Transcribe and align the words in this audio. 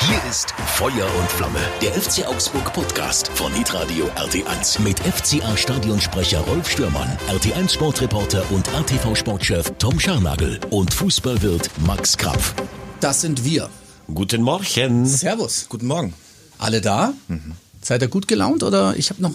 Hier 0.00 0.30
ist 0.30 0.52
Feuer 0.76 1.08
und 1.18 1.28
Flamme, 1.28 1.58
der 1.82 1.90
FC 1.92 2.24
Augsburg 2.24 2.72
Podcast 2.72 3.26
von 3.34 3.52
Hitradio 3.52 4.06
RT1 4.14 4.80
mit 4.80 5.00
FCA 5.00 5.56
Stadionsprecher 5.56 6.38
Rolf 6.42 6.70
Stürmann, 6.70 7.08
RT1 7.28 7.72
Sportreporter 7.72 8.48
und 8.52 8.68
RTV 8.68 9.16
Sportchef 9.16 9.72
Tom 9.78 9.98
Scharnagel 9.98 10.60
und 10.70 10.94
Fußballwirt 10.94 11.68
Max 11.84 12.16
Krapf. 12.16 12.54
Das 13.00 13.22
sind 13.22 13.44
wir. 13.44 13.68
Guten 14.14 14.42
Morgen. 14.42 15.06
Servus. 15.06 15.66
Guten 15.68 15.88
Morgen. 15.88 16.14
Alle 16.58 16.80
da? 16.80 17.12
Seid 17.82 18.02
ihr 18.02 18.08
gut 18.08 18.28
gelaunt 18.28 18.62
oder 18.62 18.94
ich 18.96 19.10
habe 19.10 19.20
noch 19.20 19.34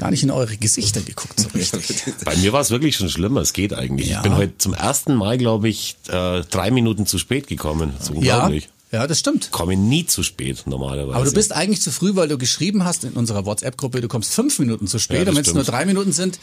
gar 0.00 0.10
nicht 0.10 0.22
in 0.22 0.30
eure 0.30 0.56
Gesichter 0.56 1.02
geguckt 1.02 1.38
so 1.38 1.48
richtig. 1.50 2.02
Bei 2.24 2.34
mir 2.36 2.54
war 2.54 2.62
es 2.62 2.70
wirklich 2.70 2.96
schon 2.96 3.10
schlimmer. 3.10 3.42
Es 3.42 3.52
geht 3.52 3.74
eigentlich. 3.74 4.08
Ja. 4.08 4.16
Ich 4.16 4.22
bin 4.22 4.34
heute 4.34 4.56
zum 4.56 4.72
ersten 4.72 5.14
Mal, 5.14 5.36
glaube 5.36 5.68
ich, 5.68 5.96
äh, 6.08 6.40
drei 6.40 6.70
Minuten 6.70 7.04
zu 7.04 7.18
spät 7.18 7.48
gekommen. 7.48 7.92
Das 7.98 8.08
ist 8.08 8.14
ja, 8.22 8.36
unglaublich. 8.36 8.70
ja, 8.92 9.06
das 9.06 9.18
stimmt. 9.18 9.50
Komme 9.50 9.76
nie 9.76 10.06
zu 10.06 10.22
spät 10.22 10.62
normalerweise. 10.64 11.16
Aber 11.16 11.26
du 11.26 11.32
bist 11.32 11.52
eigentlich 11.52 11.82
zu 11.82 11.90
früh, 11.90 12.16
weil 12.16 12.28
du 12.28 12.38
geschrieben 12.38 12.84
hast 12.84 13.04
in 13.04 13.12
unserer 13.12 13.44
WhatsApp-Gruppe, 13.44 14.00
du 14.00 14.08
kommst 14.08 14.32
fünf 14.32 14.58
Minuten 14.58 14.86
zu 14.86 14.98
spät 14.98 15.24
Ja, 15.24 15.28
und 15.28 15.36
wenn 15.36 15.44
es 15.44 15.52
nur 15.52 15.64
drei 15.64 15.84
Minuten 15.84 16.12
sind, 16.12 16.40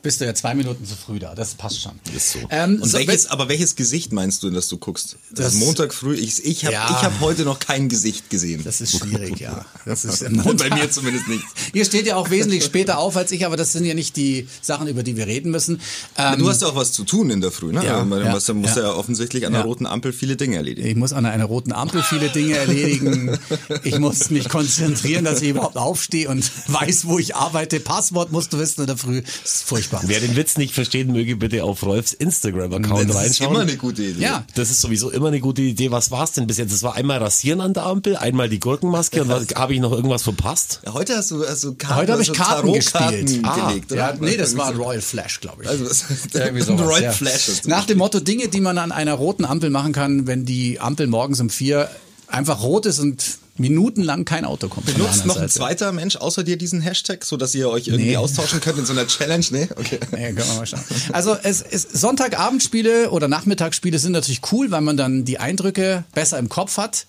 bist 0.00 0.20
du 0.20 0.24
ja 0.26 0.34
zwei 0.34 0.54
Minuten 0.54 0.84
zu 0.86 0.94
früh 0.94 1.18
da. 1.18 1.34
Das 1.34 1.54
passt 1.54 1.80
schon. 1.82 1.92
Ist 2.14 2.32
so. 2.32 2.38
Ähm, 2.50 2.80
Und 2.80 2.88
so, 2.88 2.98
welches, 2.98 3.26
aber 3.26 3.48
welches 3.48 3.74
Gesicht 3.74 4.12
meinst 4.12 4.42
du, 4.42 4.50
dass 4.50 4.68
du 4.68 4.78
guckst? 4.78 5.16
Das, 5.30 5.46
Das- 5.46 5.54
ist 5.54 5.60
Montag 5.60 5.92
früh. 5.92 6.14
Ich, 6.14 6.44
ich 6.44 6.64
habe 6.64 6.72
Ja. 6.74 6.86
ich 6.88 7.02
hab 7.04 7.20
heute 7.20 7.42
noch 7.42 7.58
kein 7.58 7.88
Gesicht 7.88 8.30
gesehen. 8.30 8.62
Das 8.64 8.80
ist 8.80 8.96
schwierig, 8.98 9.40
ja. 9.40 9.64
Das 9.84 10.04
ist 10.04 10.20
Bei 10.58 10.70
mir 10.70 10.90
zumindest 10.90 11.26
nicht. 11.28 11.42
Ihr 11.72 11.84
steht 11.84 12.06
ja 12.06 12.16
auch 12.16 12.30
wesentlich 12.30 12.64
später 12.64 12.98
auf 12.98 13.16
als 13.16 13.32
ich, 13.32 13.44
aber 13.44 13.56
das 13.56 13.72
sind 13.72 13.84
ja 13.84 13.94
nicht 13.94 14.16
die 14.16 14.46
Sachen, 14.62 14.86
über 14.86 15.02
die 15.02 15.16
wir 15.16 15.26
reden 15.26 15.50
müssen. 15.50 15.80
Ähm, 16.16 16.38
Du 16.38 16.48
hast 16.48 16.62
ja 16.62 16.68
auch 16.68 16.76
was 16.76 16.92
zu 16.92 17.04
tun 17.04 17.30
in 17.30 17.40
der 17.40 17.50
Früh, 17.50 17.72
ne? 17.72 17.84
Ja, 17.84 18.04
Man 18.04 18.24
ja, 18.24 18.30
muss, 18.32 18.46
musst 18.54 18.76
ja. 18.76 18.82
ja 18.84 18.92
offensichtlich 18.92 19.46
an 19.46 19.52
der 19.52 19.62
roten 19.62 19.86
Ampel 19.86 20.12
viele 20.12 20.36
Dinge 20.36 20.56
erledigen. 20.56 20.86
ich 20.88 20.96
muss 20.96 21.12
an 21.12 21.26
einer 21.26 21.44
roten 21.46 21.72
Ampel 21.72 22.02
viele 22.02 22.28
Dinge 22.28 22.56
erledigen. 22.56 23.36
Ich 23.82 23.98
muss 23.98 24.30
mich 24.30 24.48
konzentrieren, 24.48 25.24
dass 25.24 25.42
ich 25.42 25.48
überhaupt 25.50 25.76
aufstehe 25.76 26.28
und 26.28 26.48
weiß, 26.68 27.06
wo 27.06 27.18
ich 27.18 27.34
arbeite. 27.34 27.80
Passwort 27.80 28.30
musst 28.32 28.52
du 28.52 28.58
wissen 28.58 28.82
in 28.82 28.86
der 28.86 28.96
Früh. 28.96 29.22
Das 29.22 29.54
ist 29.54 29.62
furchtbar. 29.64 29.97
Wer 30.04 30.20
den 30.20 30.36
Witz 30.36 30.56
nicht 30.56 30.74
versteht, 30.74 31.08
möge 31.08 31.36
bitte 31.36 31.64
auf 31.64 31.82
Rolfs 31.82 32.12
Instagram-Account 32.12 33.08
Das 33.10 33.16
ist 33.16 33.22
reinschauen. 33.22 33.50
immer 33.50 33.60
eine 33.60 33.76
gute 33.76 34.02
Idee. 34.02 34.22
Ja. 34.22 34.44
Das 34.54 34.70
ist 34.70 34.80
sowieso 34.80 35.10
immer 35.10 35.28
eine 35.28 35.40
gute 35.40 35.62
Idee. 35.62 35.90
Was 35.90 36.10
war's 36.10 36.32
denn 36.32 36.46
bis 36.46 36.56
jetzt? 36.58 36.72
Es 36.72 36.82
war 36.82 36.94
einmal 36.94 37.18
Rasieren 37.18 37.60
an 37.60 37.72
der 37.74 37.84
Ampel, 37.86 38.16
einmal 38.16 38.48
die 38.48 38.60
Gurkenmaske 38.60 39.22
und 39.22 39.30
habe 39.56 39.74
ich 39.74 39.80
noch 39.80 39.92
irgendwas 39.92 40.22
verpasst? 40.22 40.80
Ja, 40.84 40.94
Heute 40.94 41.16
hast 41.16 41.30
du 41.30 41.44
also 41.44 41.74
Karten, 41.74 41.96
Heute 41.96 42.12
habe 42.12 42.22
ich 42.22 42.30
also 42.30 42.42
Karten 42.42 42.72
gespielt. 42.72 43.40
Ah, 43.44 43.68
gelegt, 43.68 43.90
Ja, 43.92 44.14
nee, 44.20 44.36
das 44.36 44.56
war 44.56 44.74
Royal 44.74 45.00
Flash, 45.00 45.40
glaube 45.40 45.62
ich. 45.64 45.68
Also, 45.68 45.84
das- 45.84 46.04
Irgendwie 46.34 46.62
sowas, 46.62 46.86
Royal 46.86 47.02
ja. 47.02 47.12
Flash 47.12 47.46
du 47.62 47.68
Nach 47.68 47.84
dem 47.86 47.98
Motto 47.98 48.20
Dinge, 48.20 48.48
die 48.48 48.60
man 48.60 48.78
an 48.78 48.92
einer 48.92 49.14
roten 49.14 49.44
Ampel 49.44 49.70
machen 49.70 49.92
kann, 49.92 50.26
wenn 50.26 50.44
die 50.44 50.80
Ampel 50.80 51.06
morgens 51.06 51.40
um 51.40 51.50
vier 51.50 51.88
einfach 52.26 52.62
rot 52.62 52.86
ist 52.86 52.98
und 52.98 53.24
minutenlang 53.58 54.24
kein 54.24 54.44
Auto 54.44 54.68
kommt. 54.68 54.86
Benutzt 54.86 55.26
noch 55.26 55.36
ein 55.36 55.48
Seite. 55.48 55.52
zweiter 55.52 55.92
Mensch 55.92 56.16
außer 56.16 56.44
dir 56.44 56.56
diesen 56.56 56.80
Hashtag, 56.80 57.24
so 57.24 57.36
dass 57.36 57.54
ihr 57.54 57.68
euch 57.68 57.88
irgendwie 57.88 58.10
Nee. 58.10 58.16
austauschen 58.16 58.60
könnt 58.60 58.78
in 58.78 58.86
so 58.86 58.92
einer 58.92 59.06
Challenge? 59.06 59.44
Nee? 59.50 59.68
Okay. 59.76 59.98
Ja, 60.12 60.18
können 60.32 60.36
wir 60.38 60.54
mal 60.56 60.66
schauen. 60.66 60.80
Also 61.12 61.36
es, 61.42 61.62
es, 61.62 61.82
Sonntagabendspiele 61.82 63.10
oder 63.10 63.28
Nachmittagsspiele 63.28 63.98
sind 63.98 64.12
natürlich 64.12 64.40
cool, 64.52 64.70
weil 64.70 64.80
man 64.80 64.96
dann 64.96 65.24
die 65.24 65.38
Eindrücke 65.38 66.04
besser 66.14 66.38
im 66.38 66.48
Kopf 66.48 66.76
hat. 66.76 67.06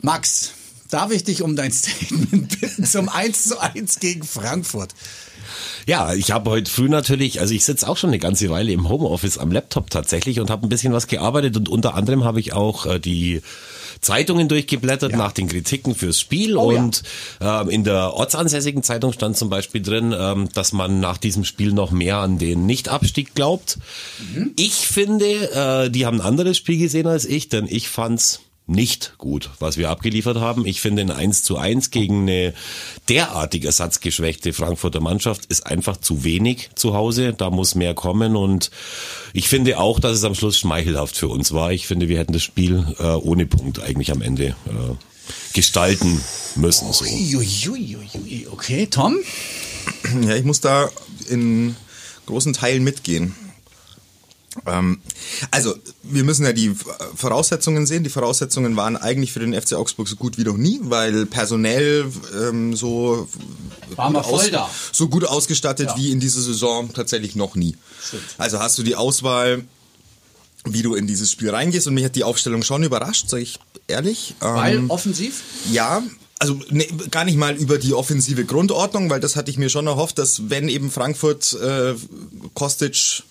Max, 0.00 0.52
darf 0.90 1.10
ich 1.10 1.24
dich 1.24 1.42
um 1.42 1.56
dein 1.56 1.72
Statement 1.72 2.60
bitten 2.60 2.84
zum 2.84 3.08
1 3.08 3.44
zu 3.48 3.58
1 3.60 3.98
gegen 4.00 4.24
Frankfurt? 4.24 4.92
Ja, 5.86 6.12
ich 6.14 6.32
habe 6.32 6.50
heute 6.50 6.70
früh 6.70 6.88
natürlich, 6.88 7.40
also 7.40 7.54
ich 7.54 7.64
sitze 7.64 7.88
auch 7.88 7.96
schon 7.96 8.10
eine 8.10 8.18
ganze 8.18 8.50
Weile 8.50 8.72
im 8.72 8.88
Homeoffice 8.88 9.38
am 9.38 9.52
Laptop 9.52 9.90
tatsächlich 9.90 10.40
und 10.40 10.50
habe 10.50 10.66
ein 10.66 10.68
bisschen 10.68 10.92
was 10.92 11.06
gearbeitet 11.06 11.56
und 11.56 11.68
unter 11.68 11.94
anderem 11.94 12.24
habe 12.24 12.40
ich 12.40 12.52
auch 12.52 12.86
äh, 12.86 12.98
die 12.98 13.42
Zeitungen 14.06 14.46
durchgeblättert 14.46 15.16
nach 15.16 15.32
den 15.32 15.48
Kritiken 15.48 15.96
fürs 15.96 16.20
Spiel 16.20 16.56
Oh 16.56 16.70
ja. 16.70 16.78
und 16.78 17.02
ähm, 17.40 17.68
in 17.68 17.82
der 17.82 18.14
ortsansässigen 18.14 18.84
Zeitung 18.84 19.12
stand 19.12 19.36
zum 19.36 19.50
Beispiel 19.50 19.82
drin, 19.82 20.14
ähm, 20.16 20.48
dass 20.54 20.72
man 20.72 21.00
nach 21.00 21.18
diesem 21.18 21.44
Spiel 21.44 21.72
noch 21.72 21.90
mehr 21.90 22.18
an 22.18 22.38
den 22.38 22.66
Nichtabstieg 22.66 23.34
glaubt. 23.34 23.78
Mhm. 24.32 24.52
Ich 24.54 24.74
finde, 24.74 25.26
äh, 25.86 25.90
die 25.90 26.06
haben 26.06 26.20
ein 26.20 26.26
anderes 26.26 26.56
Spiel 26.56 26.78
gesehen 26.78 27.08
als 27.08 27.24
ich, 27.24 27.48
denn 27.48 27.66
ich 27.68 27.88
fand's 27.88 28.42
nicht 28.66 29.14
gut, 29.18 29.50
was 29.60 29.76
wir 29.76 29.90
abgeliefert 29.90 30.38
haben. 30.38 30.66
Ich 30.66 30.80
finde 30.80 31.02
ein 31.02 31.10
1 31.10 31.44
zu 31.44 31.56
1 31.56 31.90
gegen 31.90 32.22
eine 32.22 32.52
derartig 33.08 33.64
ersatzgeschwächte 33.64 34.52
Frankfurter 34.52 35.00
Mannschaft 35.00 35.46
ist 35.46 35.66
einfach 35.66 35.96
zu 35.96 36.24
wenig 36.24 36.70
zu 36.74 36.94
Hause. 36.94 37.32
Da 37.32 37.50
muss 37.50 37.76
mehr 37.76 37.94
kommen 37.94 38.34
und 38.34 38.70
ich 39.32 39.48
finde 39.48 39.78
auch, 39.78 40.00
dass 40.00 40.16
es 40.16 40.24
am 40.24 40.34
Schluss 40.34 40.58
schmeichelhaft 40.58 41.16
für 41.16 41.28
uns 41.28 41.52
war. 41.52 41.72
Ich 41.72 41.86
finde, 41.86 42.08
wir 42.08 42.18
hätten 42.18 42.32
das 42.32 42.42
Spiel 42.42 42.84
äh, 42.98 43.04
ohne 43.04 43.46
Punkt 43.46 43.80
eigentlich 43.80 44.10
am 44.10 44.20
Ende 44.20 44.48
äh, 44.66 44.94
gestalten 45.52 46.20
müssen. 46.56 46.92
So. 46.92 47.04
Okay, 48.50 48.86
Tom? 48.86 49.16
Ja, 50.22 50.34
ich 50.34 50.44
muss 50.44 50.60
da 50.60 50.88
in 51.28 51.76
großen 52.26 52.52
Teilen 52.52 52.82
mitgehen. 52.82 53.34
Ähm, 54.64 55.00
also, 55.50 55.74
wir 56.02 56.24
müssen 56.24 56.44
ja 56.44 56.52
die 56.52 56.72
Voraussetzungen 57.14 57.86
sehen. 57.86 58.04
Die 58.04 58.10
Voraussetzungen 58.10 58.76
waren 58.76 58.96
eigentlich 58.96 59.32
für 59.32 59.40
den 59.40 59.52
FC 59.60 59.74
Augsburg 59.74 60.08
so 60.08 60.16
gut 60.16 60.38
wie 60.38 60.44
noch 60.44 60.56
nie, 60.56 60.80
weil 60.82 61.26
personell 61.26 62.06
ähm, 62.40 62.74
so, 62.76 63.28
gut 63.96 64.52
da. 64.52 64.70
so 64.92 65.08
gut 65.08 65.24
ausgestattet 65.24 65.88
Ja. 65.90 65.96
wie 65.96 66.10
in 66.10 66.20
dieser 66.20 66.40
Saison 66.40 66.92
tatsächlich 66.92 67.36
noch 67.36 67.54
nie. 67.54 67.76
Stimmt. 68.04 68.22
Also 68.38 68.58
hast 68.58 68.78
du 68.78 68.82
die 68.82 68.96
Auswahl, 68.96 69.64
wie 70.64 70.82
du 70.82 70.94
in 70.94 71.06
dieses 71.06 71.30
Spiel 71.30 71.50
reingehst 71.50 71.86
und 71.86 71.94
mich 71.94 72.04
hat 72.04 72.16
die 72.16 72.24
Aufstellung 72.24 72.62
schon 72.62 72.82
überrascht, 72.82 73.28
sage 73.28 73.42
ich 73.42 73.58
ehrlich. 73.86 74.34
Weil 74.40 74.76
Ähm, 74.78 74.90
offensiv? 74.90 75.42
ja, 75.70 76.02
also 76.38 76.60
ne, 76.70 76.86
gar 77.10 77.24
nicht 77.24 77.38
mal 77.38 77.54
über 77.56 77.78
die 77.78 77.94
offensive 77.94 78.44
Grundordnung, 78.44 79.08
weil 79.08 79.20
das 79.20 79.36
hatte 79.36 79.50
ich 79.50 79.58
mir 79.58 79.70
schon 79.70 79.86
erhofft, 79.86 80.18
dass 80.18 80.50
wenn 80.50 80.68
eben 80.68 80.90
Frankfurt 80.90 81.52
äh, 81.54 81.94
Kostic 82.54 83.22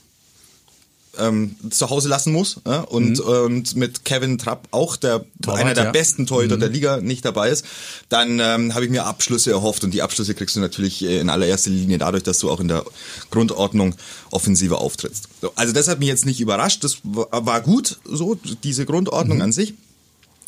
ähm, 1.20 1.56
zu 1.70 1.90
Hause 1.90 2.09
lassen 2.09 2.34
muss 2.34 2.62
ja, 2.66 2.81
und, 2.81 3.20
und 3.20 3.76
mit 3.76 4.06
Kevin 4.06 4.38
Trapp 4.38 4.68
auch 4.72 4.96
der 4.96 5.26
Torwart, 5.42 5.62
einer 5.62 5.74
der 5.74 5.86
ja. 5.86 5.92
besten 5.92 6.26
Torhüter 6.26 6.58
der 6.58 6.70
Liga 6.70 7.02
nicht 7.02 7.26
dabei 7.26 7.50
ist, 7.50 7.66
dann 8.09 8.40
ähm, 8.40 8.74
habe 8.74 8.86
ich 8.86 8.92
mir 8.92 9.06
Abschlüsse 9.06 9.52
erhofft 9.52 9.84
und 9.84 9.94
die 9.94 10.02
Abschlüsse 10.02 10.34
kriegst 10.34 10.56
du 10.56 10.59
natürlich 10.59 11.04
äh, 11.04 11.20
in 11.20 11.30
allererster 11.30 11.70
Linie 11.70 11.98
dadurch, 11.98 12.24
dass 12.24 12.40
du 12.40 12.50
auch 12.50 12.59
in 12.59 12.68
der 12.68 12.84
Grundordnung 13.31 13.96
offensiver 14.31 14.80
auftrittst. 14.80 15.30
So, 15.42 15.52
also 15.56 15.74
das 15.74 15.88
hat 15.88 16.00
mich 16.00 16.08
jetzt 16.08 16.25
nicht 16.25 16.40
überrascht, 16.40 16.84
das 16.84 16.98
war 17.04 17.62
gut 17.62 17.98
so 18.06 18.38
diese 18.64 18.86
Grundordnung 18.86 19.42
an 19.42 19.52
sich. 19.52 19.74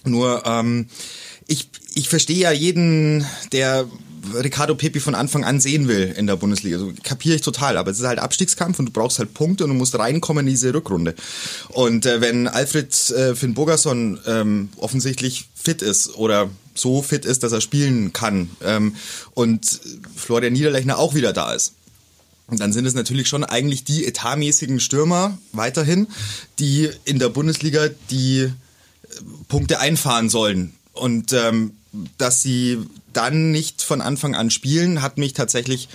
Nur 0.04 0.44
ähm, 0.46 0.88
ich, 1.48 1.70
ich 1.96 2.10
verstehe 2.10 2.38
ja 2.38 2.52
jeden, 2.52 3.26
der 3.52 3.88
Ricardo 4.34 4.76
Pepi 4.76 5.00
von 5.00 5.16
Anfang 5.16 5.44
an 5.44 5.60
sehen 5.60 5.88
will 5.88 6.14
in 6.18 6.28
der 6.28 6.36
Bundesliga. 6.36 6.80
So 6.80 6.94
kapiere 7.04 7.36
ich 7.36 7.42
total. 7.42 7.78
Aber 7.78 7.92
es 7.92 8.00
ist 8.00 8.06
halt 8.06 8.20
Abstiegskampf 8.20 8.80
und 8.80 8.88
du 8.88 8.92
brauchst 8.92 9.20
halt 9.20 9.34
Punkte 9.34 9.64
und 9.64 9.72
du 9.72 9.76
musst 9.76 9.98
reinkommen 9.98 10.46
in 10.46 10.52
diese 10.52 10.74
Rückrunde. 10.74 11.16
Und 11.70 12.06
äh, 12.06 12.22
wenn 12.22 12.48
Alfred 12.48 12.94
äh, 13.12 13.36
Finn 13.36 13.54
Bogerson 13.54 14.20
ähm, 14.26 14.70
offensichtlich 14.78 15.48
fit 15.56 15.82
ist 15.82 16.16
oder 16.16 16.50
so 16.74 17.02
fit 17.02 17.26
ist, 17.26 17.44
dass 17.44 17.52
er 17.52 17.62
spielen 17.62 18.14
kann 18.14 18.50
ähm, 18.64 18.96
und 19.34 19.80
Florian 20.16 20.54
Niederlechner 20.54 20.98
auch 20.98 21.16
wieder 21.16 21.34
da 21.34 21.54
ist, 21.54 21.74
und 22.48 22.62
dann 22.62 22.72
sind 22.72 22.86
es 22.86 22.94
natürlich 22.94 23.28
schon 23.28 23.44
eigentlich 23.44 23.84
die 23.84 24.06
etatmäßigen 24.06 24.80
Stürmer 24.80 25.38
weiterhin, 25.52 26.08
die 26.60 26.90
in 27.04 27.20
der 27.20 27.30
Bundesliga 27.30 27.90
die 28.10 28.40
äh, 28.40 28.52
Punkte 29.50 29.80
einfahren 29.80 30.30
sollen. 30.30 30.74
Und 30.94 31.34
ähm, 31.34 31.74
dass 32.18 32.42
sie 32.42 32.80
dann 33.14 33.52
nicht 33.52 33.82
von 33.82 34.02
Anfang 34.02 34.36
an 34.36 34.50
spielen, 34.52 35.02
hat 35.02 35.18
mich 35.18 35.34
tatsächlich 35.34 35.90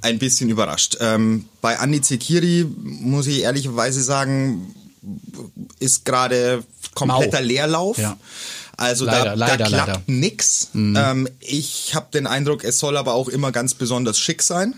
ein 0.00 0.18
bisschen 0.18 0.48
überrascht. 0.48 0.98
Ähm, 1.00 1.46
bei 1.60 1.78
Andi 1.78 2.00
Zekiri 2.00 2.66
muss 2.82 3.26
ich 3.26 3.40
ehrlicherweise 3.40 4.02
sagen, 4.02 4.74
ist 5.80 6.04
gerade 6.04 6.62
kompletter 6.94 7.40
Mau. 7.40 7.46
Leerlauf. 7.46 7.98
Ja. 7.98 8.16
Also 8.76 9.04
Leider, 9.06 9.24
da, 9.24 9.34
leider, 9.34 9.56
da 9.56 9.66
klappt 9.66 9.86
leider. 9.88 10.02
nix. 10.06 10.68
Ähm, 10.74 11.28
ich 11.40 11.96
habe 11.96 12.06
den 12.14 12.28
Eindruck, 12.28 12.62
es 12.62 12.78
soll 12.78 12.96
aber 12.96 13.14
auch 13.14 13.28
immer 13.28 13.50
ganz 13.50 13.74
besonders 13.74 14.18
schick 14.20 14.40
sein. 14.42 14.74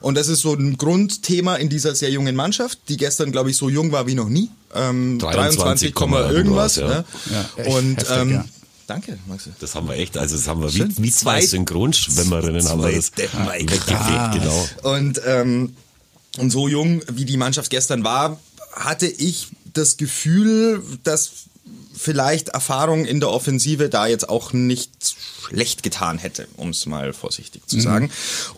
Und 0.00 0.16
das 0.16 0.28
ist 0.28 0.40
so 0.40 0.54
ein 0.54 0.76
Grundthema 0.76 1.56
in 1.56 1.68
dieser 1.68 1.94
sehr 1.94 2.10
jungen 2.10 2.34
Mannschaft, 2.36 2.78
die 2.88 2.96
gestern, 2.96 3.30
glaube 3.32 3.50
ich, 3.50 3.56
so 3.56 3.68
jung 3.68 3.90
war 3.92 4.06
wie 4.08 4.14
noch 4.14 4.28
nie. 4.28 4.50
Ähm, 4.74 5.18
23, 5.20 5.58
23, 5.58 5.94
Komma 5.94 6.30
irgendwas. 6.30 6.78
irgendwas, 6.78 7.06
Ja. 7.30 7.36
Ja, 7.36 7.64
echt 7.64 7.76
Und 7.76 7.96
heftig, 7.98 8.16
ähm, 8.16 8.30
ja. 8.32 8.44
Danke, 8.88 9.18
Maxi. 9.28 9.50
Das 9.60 9.74
haben 9.76 9.86
wir 9.88 9.94
echt, 9.94 10.16
also 10.18 10.36
das 10.36 10.48
haben 10.48 10.60
wir 10.60 10.70
Schön. 10.70 10.92
wie, 10.98 11.04
wie 11.04 11.12
zwei 11.12 11.40
Zwei- 11.40 11.46
Synchronschwimmerinnen 11.46 12.68
haben 12.68 12.82
wir 12.82 12.90
das 12.92 13.12
zwei 13.12 13.60
weggefegt, 13.60 14.32
genau. 14.32 14.68
Und, 14.82 15.20
ähm, 15.24 15.76
und 16.38 16.50
so 16.50 16.66
jung, 16.68 17.02
wie 17.12 17.24
die 17.24 17.36
Mannschaft 17.36 17.70
gestern 17.70 18.02
war, 18.04 18.40
hatte 18.72 19.06
ich 19.06 19.48
das 19.74 19.96
Gefühl, 19.96 20.82
dass 21.04 21.30
vielleicht 21.96 22.50
Erfahrung 22.50 23.04
in 23.04 23.18
der 23.20 23.30
Offensive 23.30 23.88
da 23.88 24.06
jetzt 24.06 24.28
auch 24.28 24.52
nicht 24.52 24.90
schlecht 25.48 25.82
getan 25.82 26.18
hätte, 26.18 26.46
um 26.56 26.70
es 26.70 26.86
mal 26.86 27.12
vorsichtig 27.12 27.62
zu 27.66 27.80
sagen. 27.80 28.10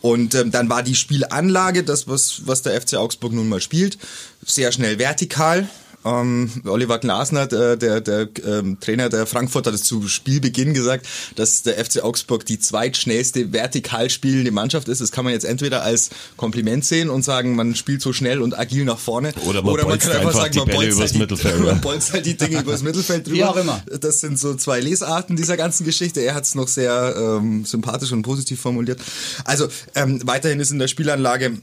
Und 0.03 0.35
ähm, 0.35 0.51
dann 0.51 0.69
war 0.69 0.83
die 0.83 0.95
Spielanlage, 0.95 1.83
das 1.83 2.07
was, 2.07 2.43
was 2.47 2.61
der 2.63 2.79
FC 2.81 2.95
Augsburg 2.95 3.33
nun 3.33 3.49
mal 3.49 3.61
spielt, 3.63 3.97
sehr 4.45 4.73
schnell 4.73 4.99
vertikal. 4.99 5.69
Ähm, 6.05 6.51
Oliver 6.65 6.99
Glasner, 6.99 7.47
der, 7.47 7.77
der, 7.77 8.01
der 8.01 8.29
ähm, 8.47 8.79
Trainer 8.81 9.09
der 9.09 9.27
Frankfurt, 9.27 9.67
hat 9.67 9.75
es 9.75 9.83
zu 9.83 10.09
Spielbeginn 10.09 10.73
gesagt, 10.73 11.07
dass 11.37 11.63
der 11.63 11.85
FC 11.85 12.03
Augsburg 12.03 12.47
die 12.47 12.59
zweitschnellste 12.59 13.53
vertikal 13.53 14.09
spielende 14.09 14.51
Mannschaft 14.51 14.89
ist. 14.89 15.01
Das 15.01 15.13
kann 15.13 15.25
man 15.25 15.35
jetzt 15.35 15.45
entweder 15.45 15.83
als 15.83 16.11
Kompliment 16.37 16.85
sehen 16.85 17.11
und 17.11 17.23
sagen, 17.23 17.55
man 17.55 17.75
spielt 17.75 18.01
so 18.01 18.13
schnell 18.13 18.41
und 18.41 18.59
agil 18.59 18.85
nach 18.85 18.99
vorne. 18.99 19.33
Oder 19.47 19.63
man, 19.63 19.75
Oder 19.75 19.87
man 19.87 19.99
kann 19.99 20.13
einfach 20.13 20.33
sagen, 20.33 20.57
man 20.59 20.69
bolzt, 20.69 21.01
halt 21.01 21.15
die, 21.15 21.45
man 21.65 21.81
bolzt 21.81 22.13
halt 22.13 22.25
die 22.25 22.37
Dinge 22.37 22.61
übers 22.61 22.83
Mittelfeld 22.83 23.27
drüber. 23.27 23.37
Wie 23.37 23.45
auch 23.45 23.57
immer. 23.57 23.83
Das 24.01 24.21
sind 24.21 24.39
so 24.39 24.55
zwei 24.55 24.81
Lesarten 24.81 25.37
dieser 25.37 25.59
ganzen 25.59 25.85
Geschichte. 25.85 26.21
Er 26.21 26.35
hat 26.35 26.45
es 26.45 26.55
noch 26.55 26.69
sehr 26.69 27.15
ähm, 27.17 27.65
sympathisch 27.67 28.13
und 28.13 28.23
positiv 28.23 28.61
formuliert. 28.61 29.01
Also 29.45 29.69
ähm, 29.95 30.21
weiterhin 30.25 30.61
ist 30.61 30.71
in 30.71 30.79
der 30.79 30.89
Spielanlage 30.89 31.59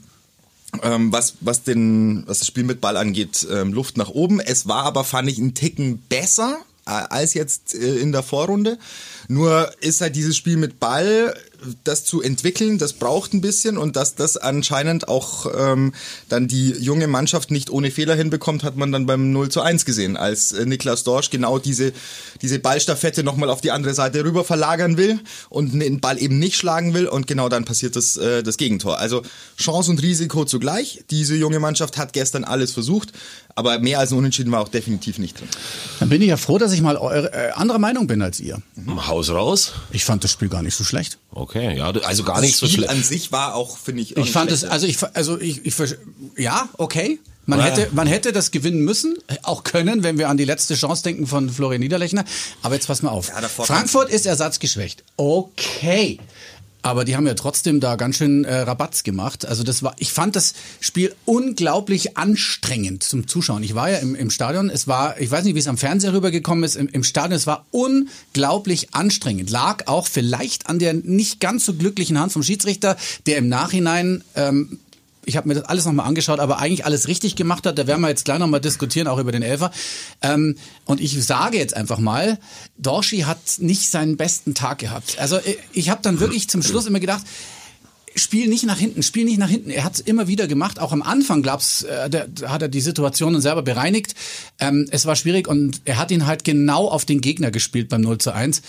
ähm, 0.83 1.11
was, 1.11 1.35
was, 1.41 1.63
den, 1.63 2.23
was 2.27 2.39
das 2.39 2.47
Spiel 2.47 2.63
mit 2.63 2.81
Ball 2.81 2.97
angeht, 2.97 3.47
ähm, 3.49 3.73
Luft 3.73 3.97
nach 3.97 4.09
oben. 4.09 4.39
Es 4.39 4.67
war 4.67 4.83
aber, 4.83 5.03
fand 5.03 5.29
ich, 5.29 5.37
einen 5.37 5.53
Ticken 5.53 5.99
besser 6.09 6.57
äh, 6.85 6.91
als 6.91 7.33
jetzt 7.33 7.75
äh, 7.75 7.97
in 7.97 8.11
der 8.11 8.23
Vorrunde. 8.23 8.77
Nur 9.27 9.71
ist 9.81 10.01
halt 10.01 10.15
dieses 10.15 10.37
Spiel 10.37 10.57
mit 10.57 10.79
Ball 10.79 11.33
das 11.83 12.03
zu 12.03 12.21
entwickeln, 12.21 12.77
das 12.77 12.93
braucht 12.93 13.33
ein 13.33 13.41
bisschen 13.41 13.77
und 13.77 13.95
dass 13.95 14.15
das 14.15 14.37
anscheinend 14.37 15.07
auch 15.07 15.47
ähm, 15.57 15.93
dann 16.29 16.47
die 16.47 16.69
junge 16.71 17.07
Mannschaft 17.07 17.51
nicht 17.51 17.69
ohne 17.69 17.91
Fehler 17.91 18.15
hinbekommt, 18.15 18.63
hat 18.63 18.77
man 18.77 18.91
dann 18.91 19.05
beim 19.05 19.31
0 19.31 19.49
zu 19.49 19.61
1 19.61 19.85
gesehen, 19.85 20.17
als 20.17 20.51
äh, 20.51 20.65
Niklas 20.65 21.03
Dorsch 21.03 21.29
genau 21.29 21.59
diese, 21.59 21.93
diese 22.41 22.59
Ballstaffette 22.59 23.23
nochmal 23.23 23.49
auf 23.49 23.61
die 23.61 23.71
andere 23.71 23.93
Seite 23.93 24.23
rüber 24.23 24.43
verlagern 24.43 24.97
will 24.97 25.19
und 25.49 25.79
den 25.79 25.99
Ball 25.99 26.21
eben 26.21 26.39
nicht 26.39 26.55
schlagen 26.55 26.93
will 26.93 27.07
und 27.07 27.27
genau 27.27 27.49
dann 27.49 27.65
passiert 27.65 27.95
das, 27.95 28.17
äh, 28.17 28.43
das 28.43 28.57
Gegentor. 28.57 28.99
Also 28.99 29.23
Chance 29.57 29.91
und 29.91 30.01
Risiko 30.01 30.45
zugleich. 30.45 31.03
Diese 31.09 31.35
junge 31.35 31.59
Mannschaft 31.59 31.97
hat 31.97 32.13
gestern 32.13 32.43
alles 32.43 32.73
versucht, 32.73 33.13
aber 33.55 33.79
mehr 33.79 33.99
als 33.99 34.11
ein 34.11 34.17
Unentschieden 34.19 34.51
war 34.51 34.61
auch 34.61 34.69
definitiv 34.69 35.17
nicht 35.17 35.39
drin. 35.39 35.49
Dann 35.99 36.09
bin 36.09 36.21
ich 36.21 36.29
ja 36.29 36.37
froh, 36.37 36.57
dass 36.57 36.73
ich 36.73 36.81
mal 36.81 36.97
eure, 36.97 37.33
äh, 37.33 37.51
anderer 37.51 37.79
Meinung 37.79 38.05
bin 38.07 38.21
als 38.21 38.39
ihr. 38.39 38.61
Haus 39.17 39.29
raus. 39.31 39.73
Ich 39.91 40.05
fand 40.05 40.23
das 40.23 40.31
Spiel 40.31 40.47
gar 40.47 40.61
nicht 40.61 40.75
so 40.75 40.83
schlecht. 40.83 41.17
Okay, 41.31 41.75
ja, 41.75 41.89
also 41.89 42.23
gar 42.23 42.39
nicht 42.39 42.53
das 42.53 42.59
so 42.59 42.67
schlecht. 42.67 42.89
an 42.89 43.01
sich 43.01 43.31
war 43.31 43.55
auch, 43.55 43.77
finde 43.77 44.03
ich, 44.03 44.15
auch 44.15 44.23
Ich 44.23 44.31
fand 44.31 44.51
es, 44.51 44.63
also 44.63 44.85
ich, 44.85 44.97
also 45.13 45.39
ich, 45.39 45.65
ich, 45.65 45.75
ja, 46.37 46.69
okay. 46.77 47.19
Man 47.49 47.61
hätte, 47.61 47.87
man 47.93 48.07
hätte 48.07 48.33
das 48.33 48.51
gewinnen 48.51 48.81
müssen, 48.81 49.17
auch 49.43 49.63
können, 49.63 50.03
wenn 50.03 50.17
wir 50.17 50.27
an 50.27 50.35
die 50.35 50.43
letzte 50.43 50.75
Chance 50.75 51.01
denken 51.03 51.27
von 51.27 51.49
Florian 51.49 51.79
Niederlechner. 51.79 52.25
Aber 52.61 52.75
jetzt 52.75 52.87
pass 52.87 53.01
mal 53.01 53.09
auf. 53.09 53.29
Ja, 53.29 53.41
Frankfurt 53.47 54.09
ist 54.09 54.25
ersatzgeschwächt. 54.25 55.05
Okay. 55.15 56.19
Aber 56.81 57.05
die 57.05 57.15
haben 57.15 57.27
ja 57.27 57.33
trotzdem 57.33 57.79
da 57.79 57.95
ganz 57.95 58.17
schön 58.17 58.45
äh, 58.45 58.59
Rabatz 58.59 59.03
gemacht. 59.03 59.45
Also 59.45 59.63
das 59.63 59.83
war, 59.83 59.95
ich 59.97 60.13
fand 60.13 60.35
das 60.35 60.53
Spiel 60.79 61.13
unglaublich 61.25 62.17
anstrengend 62.17 63.03
zum 63.03 63.27
Zuschauen. 63.27 63.63
Ich 63.63 63.75
war 63.75 63.89
ja 63.89 63.97
im, 63.97 64.15
im 64.15 64.29
Stadion. 64.29 64.69
Es 64.69 64.87
war, 64.87 65.19
ich 65.19 65.29
weiß 65.29 65.43
nicht, 65.43 65.55
wie 65.55 65.59
es 65.59 65.67
am 65.67 65.77
Fernseher 65.77 66.13
rübergekommen 66.13 66.63
ist. 66.63 66.75
Im, 66.75 66.87
Im 66.87 67.03
Stadion, 67.03 67.33
es 67.33 67.47
war 67.47 67.65
unglaublich 67.71 68.93
anstrengend. 68.93 69.49
Lag 69.49 69.87
auch 69.87 70.07
vielleicht 70.07 70.69
an 70.69 70.79
der 70.79 70.93
nicht 70.93 71.39
ganz 71.39 71.65
so 71.65 71.73
glücklichen 71.73 72.19
Hand 72.19 72.31
vom 72.31 72.43
Schiedsrichter, 72.43 72.95
der 73.25 73.37
im 73.37 73.49
Nachhinein 73.49 74.23
ähm, 74.35 74.79
ich 75.27 75.35
habe 75.35 75.47
mir 75.47 75.55
das 75.55 75.65
alles 75.65 75.85
nochmal 75.85 76.07
angeschaut, 76.07 76.39
aber 76.39 76.59
eigentlich 76.59 76.85
alles 76.85 77.07
richtig 77.07 77.35
gemacht 77.35 77.65
hat. 77.65 77.77
Da 77.77 77.85
werden 77.85 78.01
wir 78.01 78.09
jetzt 78.09 78.25
gleich 78.25 78.39
nochmal 78.39 78.61
diskutieren, 78.61 79.07
auch 79.07 79.19
über 79.19 79.31
den 79.31 79.43
Elfer. 79.43 79.71
Ähm, 80.21 80.55
und 80.85 81.01
ich 81.01 81.21
sage 81.23 81.57
jetzt 81.57 81.75
einfach 81.75 81.99
mal, 81.99 82.39
Dorschi 82.77 83.19
hat 83.19 83.37
nicht 83.59 83.91
seinen 83.91 84.15
besten 84.15 84.53
Tag 84.53 84.79
gehabt. 84.79 85.19
Also 85.19 85.37
ich, 85.43 85.57
ich 85.73 85.89
habe 85.89 86.01
dann 86.01 86.19
wirklich 86.19 86.49
zum 86.49 86.63
Schluss 86.63 86.85
immer 86.85 87.01
gedacht, 87.01 87.23
Spiel 88.17 88.47
nicht 88.47 88.65
nach 88.65 88.79
hinten, 88.79 89.03
spiel 89.03 89.25
nicht 89.25 89.37
nach 89.37 89.49
hinten. 89.49 89.69
Er 89.69 89.83
hat 89.83 89.93
es 89.95 89.99
immer 89.99 90.27
wieder 90.27 90.47
gemacht. 90.47 90.79
Auch 90.79 90.91
am 90.91 91.03
Anfang, 91.03 91.43
glaub's, 91.43 91.83
äh, 91.83 92.09
der, 92.09 92.27
hat 92.47 92.63
er 92.63 92.67
die 92.67 92.81
Situationen 92.81 93.41
selber 93.41 93.61
bereinigt. 93.61 94.15
Ähm, 94.59 94.87
es 94.89 95.05
war 95.05 95.15
schwierig 95.15 95.47
und 95.47 95.81
er 95.85 95.97
hat 95.97 96.09
ihn 96.09 96.25
halt 96.25 96.43
genau 96.43 96.87
auf 96.87 97.05
den 97.05 97.21
Gegner 97.21 97.51
gespielt 97.51 97.89
beim 97.89 98.01
0 98.01 98.17
zu 98.17 98.33
1. 98.33 98.63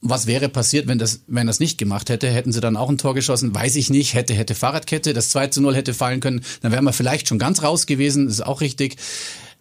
Was 0.00 0.26
wäre 0.26 0.48
passiert, 0.48 0.86
wenn 0.86 0.98
das, 0.98 1.20
wenn 1.26 1.48
das 1.48 1.58
nicht 1.58 1.76
gemacht 1.76 2.08
hätte? 2.08 2.28
Hätten 2.30 2.52
sie 2.52 2.60
dann 2.60 2.76
auch 2.76 2.88
ein 2.88 2.98
Tor 2.98 3.14
geschossen? 3.14 3.54
Weiß 3.54 3.74
ich 3.74 3.90
nicht. 3.90 4.14
Hätte, 4.14 4.32
hätte 4.32 4.54
Fahrradkette. 4.54 5.12
Das 5.12 5.30
2 5.30 5.48
zu 5.48 5.60
0 5.60 5.74
hätte 5.74 5.92
fallen 5.92 6.20
können. 6.20 6.42
Dann 6.62 6.70
wären 6.70 6.84
wir 6.84 6.92
vielleicht 6.92 7.26
schon 7.26 7.38
ganz 7.38 7.62
raus 7.62 7.86
gewesen. 7.86 8.26
Das 8.26 8.34
ist 8.34 8.46
auch 8.46 8.60
richtig. 8.60 8.96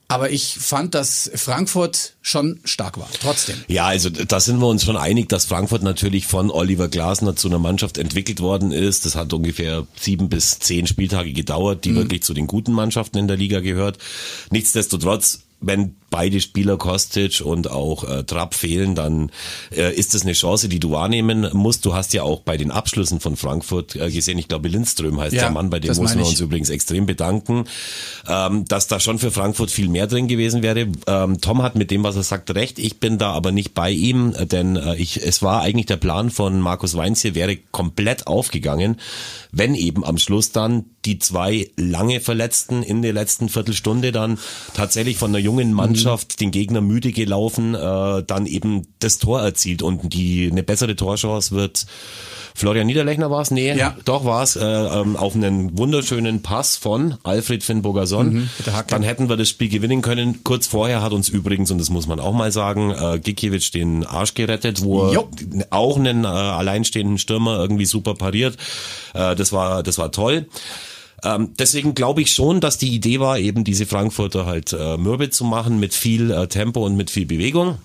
Aber 0.10 0.30
ich 0.30 0.56
fand, 0.58 0.96
dass 0.96 1.30
Frankfurt 1.36 2.14
schon 2.22 2.60
stark 2.64 2.98
war. 2.98 3.10
Trotzdem. 3.20 3.58
Ja, 3.68 3.88
also 3.88 4.10
da 4.10 4.40
sind 4.40 4.60
wir 4.60 4.68
uns 4.68 4.86
schon 4.86 4.96
einig, 4.96 5.28
dass 5.28 5.46
Frankfurt 5.46 5.84
natürlich 5.84 6.28
von 6.28 6.50
Oliver 6.50 6.88
Glasner 6.88 7.36
zu 7.36 7.50
einer 7.50 7.60
Mannschaft 7.60 7.98
entwickelt 7.98 8.40
worden 8.40 8.72
ist. 8.72 9.06
Das 9.06 9.16
hat 9.16 9.34
ungefähr 9.34 9.86
sieben 10.00 10.30
bis 10.30 10.60
zehn 10.60 10.88
Spieltage 10.88 11.34
gedauert, 11.34 11.84
die 11.84 11.94
wirklich 11.94 12.24
zu 12.24 12.34
den 12.34 12.48
guten 12.48 12.72
Mannschaften 12.72 13.18
in 13.18 13.28
der 13.28 13.36
Liga 13.36 13.60
gehört. 13.60 13.98
Nichtsdestotrotz, 14.50 15.40
wenn 15.60 15.96
beide 16.10 16.40
Spieler 16.42 16.78
Kostic 16.78 17.42
und 17.44 17.70
auch 17.70 18.04
äh, 18.04 18.24
Trapp 18.24 18.54
fehlen, 18.54 18.96
dann 18.96 19.32
äh, 19.76 19.94
ist 19.94 20.14
das 20.14 20.24
eine 20.24 20.34
Chance, 20.34 20.70
die 20.70 20.80
du 20.80 20.92
wahrnehmen 20.92 21.50
musst. 21.54 21.86
Du 21.86 21.94
hast 21.94 22.14
ja 22.14 22.24
auch 22.24 22.42
bei 22.42 22.58
den 22.58 22.72
Abschlüssen 22.72 23.20
von 23.20 23.36
Frankfurt 23.36 23.96
äh, 23.96 24.10
gesehen, 24.10 24.38
ich 24.38 24.48
glaube 24.48 24.70
Lindström 24.70 25.20
heißt 25.20 25.34
Ja, 25.36 25.44
der 25.44 25.52
Mann, 25.52 25.70
bei 25.70 25.80
dem 25.80 25.96
man 25.96 26.20
ich. 26.20 26.26
uns 26.28 26.40
übrigens 26.40 26.70
extrem 26.70 27.06
bedanken, 27.06 27.66
ähm, 28.28 28.66
dass 28.66 28.88
da 28.88 29.00
schon 29.00 29.20
für 29.20 29.32
Frankfurt 29.32 29.70
viel 29.72 29.90
mehr 29.90 30.08
drin 30.08 30.28
gewesen 30.28 30.62
wäre. 30.64 30.88
Ähm, 31.08 31.42
Tom 31.42 31.62
hat 31.62 31.76
mit 31.76 31.92
dem, 31.92 32.04
was 32.04 32.16
er 32.16 32.24
sagt, 32.24 32.54
recht. 32.56 32.80
Ich 32.80 33.00
bin 33.00 33.18
da 33.18 33.32
aber 33.32 33.52
nicht 33.52 33.74
bei 33.74 33.92
ihm, 33.92 34.34
denn 34.48 34.78
äh, 34.78 34.96
ich, 34.96 35.26
es 35.26 35.42
war 35.42 35.62
eigentlich 35.62 35.88
der 35.88 35.98
Plan 35.98 36.30
von 36.30 36.60
Markus 36.62 36.96
Weinz 36.96 37.22
hier, 37.22 37.36
wäre 37.36 37.58
komplett 37.72 38.28
aufgegangen, 38.28 38.98
wenn 39.52 39.76
eben 39.76 40.06
am 40.06 40.18
Schluss 40.18 40.52
dann 40.52 40.86
die 41.06 41.20
zwei 41.20 41.70
lange 41.78 42.20
Verletzten 42.20 42.84
in 42.84 43.02
der 43.02 43.14
letzten 43.14 43.50
Viertelstunde 43.50 44.12
dann 44.12 44.38
tatsächlich 44.74 45.18
von 45.18 45.32
einer 45.32 45.40
jungen 45.40 45.74
Mannschaft 45.74 45.97
den 46.40 46.52
Gegner 46.52 46.82
müde 46.82 47.12
gelaufen, 47.12 47.76
äh, 47.76 48.24
dann 48.26 48.46
eben 48.46 48.88
das 49.00 49.18
Tor 49.20 49.42
erzielt 49.42 49.82
und 49.82 50.14
die 50.14 50.50
eine 50.52 50.64
bessere 50.64 50.96
Torchance 50.96 51.56
wird 51.56 51.86
Florian 52.58 52.88
Niederlechner 52.88 53.30
war 53.30 53.42
es? 53.44 53.52
Nee, 53.52 53.72
Ja. 53.78 53.96
doch 54.04 54.26
war 54.26 54.42
es. 54.42 54.56
Äh, 54.56 54.66
ähm, 54.66 55.16
auf 55.16 55.36
einen 55.36 55.78
wunderschönen 55.78 56.42
Pass 56.42 56.76
von 56.76 57.14
Alfred 57.22 57.64
Finn 57.64 57.84
Bogason. 57.84 58.34
Mhm. 58.34 58.50
Dann 58.88 59.04
hätten 59.04 59.30
wir 59.30 59.38
das 59.38 59.48
Spiel 59.50 59.70
gewinnen 59.70 60.02
können. 60.02 60.44
Kurz 60.44 60.66
vorher 60.66 61.04
hat 61.04 61.12
uns 61.14 61.30
übrigens, 61.30 61.70
und 61.70 61.78
das 61.78 61.92
muss 61.92 62.08
man 62.08 62.20
auch 62.20 62.34
mal 62.34 62.52
sagen, 62.52 62.90
äh, 62.90 63.20
Gikiewicz 63.20 63.70
den 63.70 64.04
Arsch 64.08 64.34
gerettet, 64.34 64.82
wo 64.82 65.14
Jo. 65.14 65.30
er 65.60 65.68
auch 65.70 65.98
einen 65.98 66.24
äh, 66.24 66.28
alleinstehenden 66.28 67.20
Stürmer 67.20 67.60
irgendwie 67.60 67.86
super 67.86 68.16
pariert. 68.16 68.58
Äh, 69.14 69.36
das 69.36 69.54
war, 69.54 69.84
das 69.84 70.00
war 70.00 70.12
toll. 70.12 70.48
Ähm, 71.24 71.54
deswegen 71.58 71.96
glaube 71.96 72.22
ich 72.22 72.32
schon, 72.34 72.62
dass 72.62 72.78
die 72.78 72.94
Idee 72.94 73.20
war, 73.20 73.40
eben 73.40 73.64
diese 73.64 73.86
Frankfurter 73.86 74.46
halt 74.46 74.74
äh, 74.74 74.98
mürbe 74.98 75.30
zu 75.30 75.46
machen 75.46 75.80
mit 75.80 75.94
viel 75.94 76.32
äh, 76.32 76.48
Tempo 76.48 76.86
und 76.86 76.96
mit 76.96 77.10
viel 77.10 77.26
Bewegung. 77.26 77.80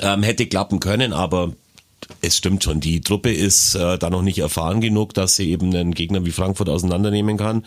Ähm, 0.00 0.22
hätte 0.22 0.46
klappen 0.46 0.78
können, 0.80 1.12
aber 1.12 1.52
es 2.20 2.36
stimmt 2.36 2.62
schon, 2.62 2.80
die 2.80 3.00
Truppe 3.00 3.32
ist 3.32 3.74
äh, 3.74 3.98
da 3.98 4.10
noch 4.10 4.22
nicht 4.22 4.38
erfahren 4.38 4.80
genug, 4.80 5.14
dass 5.14 5.36
sie 5.36 5.50
eben 5.50 5.74
einen 5.74 5.94
Gegner 5.94 6.24
wie 6.24 6.30
Frankfurt 6.30 6.68
auseinandernehmen 6.68 7.36
kann. 7.36 7.64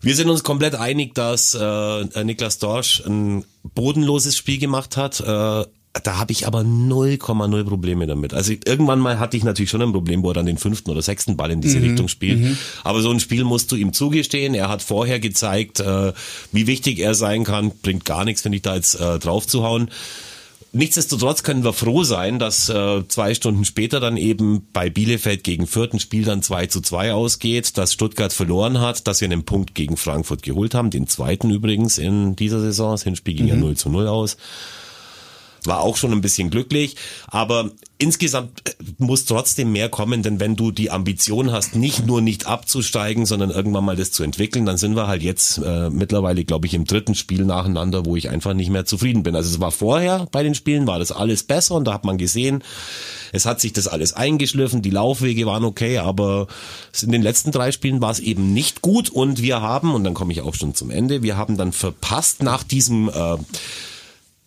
Wir 0.00 0.16
sind 0.16 0.30
uns 0.30 0.42
komplett 0.42 0.74
einig, 0.74 1.14
dass 1.14 1.54
äh, 1.54 2.24
Niklas 2.24 2.58
Dorsch 2.58 3.02
ein 3.06 3.44
bodenloses 3.74 4.36
Spiel 4.36 4.58
gemacht 4.58 4.96
hat. 4.96 5.20
Äh, 5.20 5.66
da 5.92 6.18
habe 6.18 6.30
ich 6.30 6.46
aber 6.46 6.60
0,0 6.60 7.64
Probleme 7.64 8.06
damit. 8.06 8.32
Also 8.32 8.52
irgendwann 8.64 9.00
mal 9.00 9.18
hatte 9.18 9.36
ich 9.36 9.42
natürlich 9.42 9.70
schon 9.70 9.82
ein 9.82 9.92
Problem, 9.92 10.22
wo 10.22 10.30
er 10.30 10.34
dann 10.34 10.46
den 10.46 10.56
fünften 10.56 10.90
oder 10.90 11.02
sechsten 11.02 11.36
Ball 11.36 11.50
in 11.50 11.60
diese 11.60 11.82
Richtung 11.82 12.06
spielt. 12.08 12.56
Aber 12.84 13.02
so 13.02 13.10
ein 13.10 13.18
Spiel 13.18 13.42
musst 13.42 13.72
du 13.72 13.76
ihm 13.76 13.92
zugestehen. 13.92 14.54
Er 14.54 14.68
hat 14.68 14.82
vorher 14.82 15.18
gezeigt, 15.18 15.80
äh, 15.80 16.12
wie 16.52 16.66
wichtig 16.68 17.00
er 17.00 17.14
sein 17.14 17.42
kann. 17.42 17.72
Bringt 17.82 18.04
gar 18.04 18.24
nichts, 18.24 18.42
finde 18.42 18.56
ich, 18.56 18.62
da 18.62 18.76
jetzt 18.76 19.00
äh, 19.00 19.18
drauf 19.18 19.48
zu 19.48 19.64
hauen. 19.64 19.90
Nichtsdestotrotz 20.72 21.42
können 21.42 21.64
wir 21.64 21.72
froh 21.72 22.04
sein, 22.04 22.38
dass 22.38 22.68
äh, 22.68 23.02
zwei 23.08 23.34
Stunden 23.34 23.64
später 23.64 23.98
dann 23.98 24.16
eben 24.16 24.68
bei 24.72 24.88
Bielefeld 24.88 25.42
gegen 25.42 25.66
Fürth 25.66 25.92
ein 25.92 25.98
Spiel 25.98 26.24
dann 26.24 26.42
2 26.42 26.66
zu 26.66 26.80
2 26.80 27.12
ausgeht, 27.12 27.76
dass 27.76 27.92
Stuttgart 27.92 28.32
verloren 28.32 28.80
hat, 28.80 29.08
dass 29.08 29.20
wir 29.20 29.26
einen 29.26 29.42
Punkt 29.42 29.74
gegen 29.74 29.96
Frankfurt 29.96 30.44
geholt 30.44 30.74
haben, 30.74 30.90
den 30.90 31.08
zweiten 31.08 31.50
übrigens 31.50 31.98
in 31.98 32.36
dieser 32.36 32.60
Saison. 32.60 32.92
Das 32.92 33.02
Hinspiel 33.02 33.34
ging 33.34 33.48
ja 33.48 33.56
0 33.56 33.76
zu 33.76 33.90
0 33.90 34.06
aus. 34.06 34.36
War 35.64 35.80
auch 35.80 35.96
schon 35.96 36.12
ein 36.12 36.20
bisschen 36.22 36.50
glücklich, 36.50 36.96
aber 37.26 37.70
insgesamt 37.98 38.66
äh, 38.66 38.72
muss 38.98 39.26
trotzdem 39.26 39.72
mehr 39.72 39.88
kommen, 39.88 40.22
denn 40.22 40.40
wenn 40.40 40.56
du 40.56 40.70
die 40.70 40.90
Ambition 40.90 41.52
hast, 41.52 41.76
nicht 41.76 42.06
nur 42.06 42.20
nicht 42.20 42.46
abzusteigen, 42.46 43.26
sondern 43.26 43.50
irgendwann 43.50 43.84
mal 43.84 43.96
das 43.96 44.10
zu 44.10 44.22
entwickeln, 44.22 44.66
dann 44.66 44.78
sind 44.78 44.96
wir 44.96 45.06
halt 45.06 45.22
jetzt 45.22 45.58
äh, 45.58 45.90
mittlerweile, 45.90 46.44
glaube 46.44 46.66
ich, 46.66 46.74
im 46.74 46.86
dritten 46.86 47.14
Spiel 47.14 47.44
nacheinander, 47.44 48.06
wo 48.06 48.16
ich 48.16 48.30
einfach 48.30 48.54
nicht 48.54 48.70
mehr 48.70 48.86
zufrieden 48.86 49.22
bin. 49.22 49.36
Also 49.36 49.50
es 49.50 49.60
war 49.60 49.70
vorher 49.70 50.26
bei 50.32 50.42
den 50.42 50.54
Spielen, 50.54 50.86
war 50.86 50.98
das 50.98 51.12
alles 51.12 51.42
besser 51.42 51.74
und 51.74 51.84
da 51.84 51.92
hat 51.92 52.04
man 52.04 52.18
gesehen, 52.18 52.64
es 53.32 53.46
hat 53.46 53.60
sich 53.60 53.72
das 53.72 53.86
alles 53.86 54.12
eingeschliffen, 54.12 54.82
die 54.82 54.90
Laufwege 54.90 55.46
waren 55.46 55.64
okay, 55.64 55.98
aber 55.98 56.48
in 57.00 57.12
den 57.12 57.22
letzten 57.22 57.52
drei 57.52 57.70
Spielen 57.70 58.00
war 58.00 58.10
es 58.10 58.18
eben 58.18 58.52
nicht 58.52 58.82
gut 58.82 59.10
und 59.10 59.42
wir 59.42 59.60
haben, 59.60 59.94
und 59.94 60.04
dann 60.04 60.14
komme 60.14 60.32
ich 60.32 60.40
auch 60.40 60.54
schon 60.54 60.74
zum 60.74 60.90
Ende, 60.90 61.22
wir 61.22 61.36
haben 61.36 61.56
dann 61.56 61.72
verpasst 61.72 62.42
nach 62.42 62.62
diesem 62.62 63.08
äh, 63.08 63.36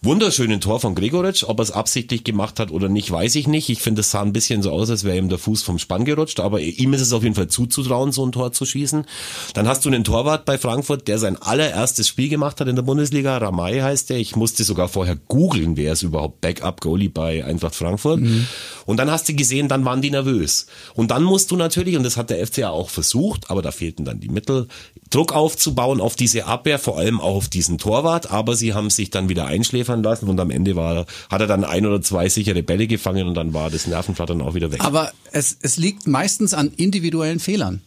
wunderschönen 0.03 0.59
Tor 0.59 0.79
von 0.79 0.95
Gregoritsch. 0.95 1.45
Ob 1.45 1.59
er 1.59 1.63
es 1.63 1.71
absichtlich 1.71 2.23
gemacht 2.23 2.59
hat 2.59 2.71
oder 2.71 2.89
nicht, 2.89 3.09
weiß 3.09 3.35
ich 3.35 3.47
nicht. 3.47 3.69
Ich 3.69 3.81
finde, 3.81 4.01
es 4.01 4.11
sah 4.11 4.21
ein 4.21 4.33
bisschen 4.33 4.61
so 4.61 4.71
aus, 4.71 4.89
als 4.89 5.03
wäre 5.03 5.17
ihm 5.17 5.29
der 5.29 5.37
Fuß 5.37 5.63
vom 5.63 5.79
Spann 5.79 6.03
gerutscht. 6.03 6.39
Aber 6.39 6.59
ihm 6.59 6.93
ist 6.93 7.01
es 7.01 7.13
auf 7.13 7.23
jeden 7.23 7.35
Fall 7.35 7.47
zuzutrauen, 7.47 8.11
so 8.11 8.25
ein 8.25 8.33
Tor 8.33 8.51
zu 8.51 8.65
schießen. 8.65 9.05
Dann 9.53 9.67
hast 9.67 9.85
du 9.85 9.89
einen 9.89 10.03
Torwart 10.03 10.45
bei 10.45 10.57
Frankfurt, 10.57 11.07
der 11.07 11.19
sein 11.19 11.41
allererstes 11.41 12.07
Spiel 12.07 12.27
gemacht 12.27 12.59
hat 12.59 12.67
in 12.67 12.75
der 12.75 12.83
Bundesliga. 12.83 13.37
Ramay 13.37 13.79
heißt 13.79 14.09
der. 14.09 14.17
Ich 14.17 14.35
musste 14.35 14.63
sogar 14.63 14.89
vorher 14.89 15.15
googeln, 15.15 15.77
wer 15.77 15.93
ist 15.93 16.03
überhaupt 16.03 16.41
Backup-Goalie 16.41 17.09
bei 17.09 17.45
Eintracht 17.45 17.75
Frankfurt. 17.75 18.19
Mhm. 18.19 18.47
Und 18.85 18.97
dann 18.97 19.09
hast 19.09 19.29
du 19.29 19.33
gesehen, 19.33 19.69
dann 19.69 19.85
waren 19.85 20.01
die 20.01 20.11
nervös. 20.11 20.67
Und 20.95 21.11
dann 21.11 21.23
musst 21.23 21.49
du 21.51 21.55
natürlich, 21.55 21.95
und 21.95 22.03
das 22.03 22.17
hat 22.17 22.29
der 22.29 22.45
FCA 22.45 22.69
auch 22.69 22.89
versucht, 22.89 23.49
aber 23.49 23.61
da 23.61 23.71
fehlten 23.71 24.03
dann 24.03 24.19
die 24.19 24.29
Mittel, 24.29 24.67
Druck 25.09 25.33
aufzubauen 25.33 26.01
auf 26.01 26.15
diese 26.15 26.45
Abwehr, 26.45 26.79
vor 26.79 26.97
allem 26.97 27.21
auch 27.21 27.35
auf 27.35 27.47
diesen 27.47 27.77
Torwart. 27.77 28.31
Aber 28.31 28.55
sie 28.55 28.73
haben 28.73 28.89
sich 28.89 29.09
dann 29.09 29.29
wieder 29.29 29.45
einschläfern 29.45 29.92
lassen 30.01 30.29
und 30.29 30.39
am 30.39 30.49
Ende 30.49 30.75
war, 30.75 31.05
hat 31.29 31.41
er 31.41 31.47
dann 31.47 31.63
ein 31.63 31.85
oder 31.85 32.01
zwei 32.01 32.29
sichere 32.29 32.63
Bälle 32.63 32.87
gefangen 32.87 33.27
und 33.27 33.35
dann 33.35 33.53
war 33.53 33.69
das 33.69 33.85
Nervenflattern 33.85 34.41
auch 34.41 34.55
wieder 34.55 34.71
weg. 34.71 34.79
Aber 34.81 35.11
es, 35.31 35.57
es 35.61 35.77
liegt 35.77 36.07
meistens 36.07 36.53
an 36.53 36.71
individuellen 36.75 37.39
Fehlern 37.39 37.81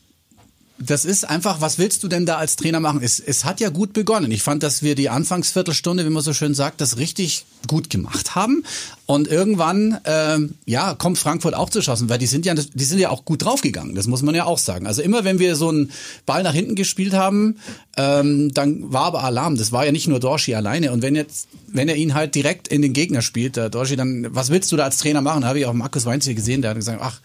das 0.79 1.05
ist 1.05 1.25
einfach, 1.25 1.61
was 1.61 1.79
willst 1.79 2.03
du 2.03 2.09
denn 2.09 2.27
da 2.27 2.37
als 2.37 2.57
Trainer 2.57 2.81
machen? 2.81 3.01
Es, 3.03 3.19
es 3.19 3.45
hat 3.45 3.61
ja 3.61 3.71
gut 3.71 3.93
begonnen. 3.93 4.31
Ich 4.31 4.43
fand, 4.43 4.63
dass 4.63 4.83
wir 4.83 4.95
die 4.95 5.09
Anfangsviertelstunde, 5.09 6.05
wie 6.05 6.11
man 6.11 6.23
so 6.23 6.35
schön 6.35 6.55
sagt, 6.55 6.81
das 6.81 6.99
richtig 6.99 7.47
gut 7.67 7.89
gemacht 7.89 8.35
haben. 8.35 8.65
Und 9.07 9.29
irgendwann, 9.29 9.99
ähm, 10.05 10.55
ja, 10.65 10.95
kommt 10.95 11.17
Frankfurt 11.17 11.55
auch 11.55 11.71
zu 11.71 11.81
schossen, 11.81 12.09
weil 12.09 12.19
die 12.19 12.27
sind 12.27 12.45
ja, 12.45 12.55
die 12.55 12.85
sind 12.85 12.99
ja 12.99 13.11
auch 13.11 13.25
gut 13.25 13.45
draufgegangen. 13.45 13.95
Das 13.95 14.09
muss 14.09 14.23
man 14.23 14.35
ja 14.35 14.45
auch 14.47 14.59
sagen. 14.59 14.89
Also 14.89 15.01
immer, 15.01 15.23
wenn 15.23 15.39
wir 15.39 15.55
so 15.55 15.69
einen 15.69 15.93
Ball 16.27 16.43
nach 16.43 16.53
hinten 16.53 16.75
gespielt 16.75 17.15
haben, 17.15 17.57
ähm, 17.97 18.53
dann 18.53 18.93
war 18.93 19.05
aber 19.05 19.23
Alarm. 19.23 19.57
Das 19.57 19.71
war 19.71 19.87
ja 19.87 19.93
nicht 19.93 20.09
nur 20.09 20.19
Dorschi 20.19 20.57
alleine. 20.57 20.91
Und 20.91 21.03
wenn 21.03 21.15
jetzt, 21.15 21.47
wenn 21.69 21.89
er 21.89 21.95
ihn 21.95 22.15
halt 22.15 22.35
direkt 22.35 22.67
in 22.67 22.83
den 22.83 22.93
Gegner 22.93 23.23
spielt, 23.23 23.57
der 23.57 23.71
Dorschi, 23.71 23.95
dann, 23.95 24.27
was 24.31 24.51
willst 24.51 24.73
du 24.73 24.77
da 24.77 24.85
als 24.85 24.99
Trainer 24.99 25.23
machen? 25.23 25.43
Da 25.43 25.49
habe 25.49 25.61
ich 25.61 25.67
auch 25.67 25.73
Markus 25.73 26.05
Weinz 26.05 26.25
hier 26.25 26.35
gesehen, 26.35 26.61
der 26.61 26.71
hat 26.71 26.77
gesagt, 26.77 27.01
ach, 27.01 27.21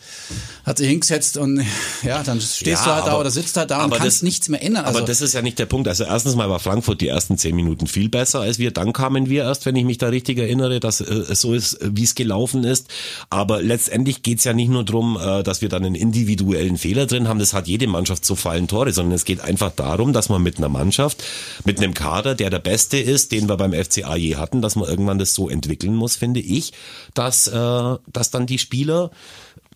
hat 0.63 0.77
sich 0.77 0.87
hingesetzt 0.87 1.37
und 1.37 1.65
ja, 2.03 2.21
dann 2.21 2.39
stehst 2.39 2.65
ja, 2.65 2.75
du 2.75 2.91
halt 2.91 3.01
aber, 3.03 3.11
da 3.11 3.19
oder 3.19 3.31
sitzt 3.31 3.57
halt 3.57 3.71
da 3.71 3.83
und 3.83 3.89
kannst 3.89 4.05
das, 4.05 4.21
nichts 4.21 4.49
mehr 4.49 4.61
ändern. 4.61 4.85
Also, 4.85 4.99
aber 4.99 5.07
das 5.07 5.21
ist 5.21 5.33
ja 5.33 5.41
nicht 5.41 5.57
der 5.57 5.65
Punkt. 5.65 5.87
Also 5.87 6.03
erstens 6.03 6.35
mal 6.35 6.49
war 6.49 6.59
Frankfurt 6.59 7.01
die 7.01 7.07
ersten 7.07 7.39
zehn 7.39 7.55
Minuten 7.55 7.87
viel 7.87 8.07
besser 8.07 8.41
als 8.41 8.59
wir. 8.59 8.71
Dann 8.71 8.93
kamen 8.93 9.29
wir 9.29 9.43
erst, 9.43 9.65
wenn 9.65 9.75
ich 9.75 9.83
mich 9.83 9.97
da 9.97 10.09
richtig 10.09 10.37
erinnere, 10.37 10.79
dass 10.79 11.01
äh, 11.01 11.05
es 11.05 11.41
so 11.41 11.53
ist, 11.53 11.70
wie 11.81 12.03
es 12.03 12.15
gelaufen 12.15 12.63
ist. 12.63 12.87
Aber 13.29 13.61
letztendlich 13.61 14.23
geht's 14.23 14.43
ja 14.43 14.53
nicht 14.53 14.69
nur 14.69 14.83
drum, 14.83 15.17
äh, 15.21 15.43
dass 15.43 15.61
wir 15.61 15.69
dann 15.69 15.85
einen 15.85 15.95
individuellen 15.95 16.77
Fehler 16.77 17.05
drin 17.05 17.27
haben. 17.27 17.39
Das 17.39 17.53
hat 17.53 17.67
jede 17.67 17.87
Mannschaft 17.87 18.25
so 18.25 18.35
fallen 18.35 18.67
Tore, 18.67 18.91
sondern 18.91 19.15
es 19.15 19.25
geht 19.25 19.41
einfach 19.41 19.71
darum, 19.71 20.13
dass 20.13 20.29
man 20.29 20.41
mit 20.41 20.57
einer 20.57 20.69
Mannschaft, 20.69 21.23
mit 21.65 21.77
einem 21.77 21.93
Kader, 21.93 22.35
der 22.35 22.49
der 22.49 22.59
Beste 22.59 22.97
ist, 22.97 23.31
den 23.31 23.47
wir 23.47 23.57
beim 23.57 23.73
FCA 23.73 24.15
je 24.15 24.35
hatten, 24.35 24.61
dass 24.61 24.75
man 24.75 24.87
irgendwann 24.87 25.19
das 25.19 25.33
so 25.33 25.49
entwickeln 25.49 25.95
muss, 25.95 26.15
finde 26.15 26.39
ich, 26.39 26.73
dass, 27.13 27.47
äh, 27.47 27.97
dass 28.11 28.31
dann 28.31 28.45
die 28.45 28.59
Spieler 28.59 29.11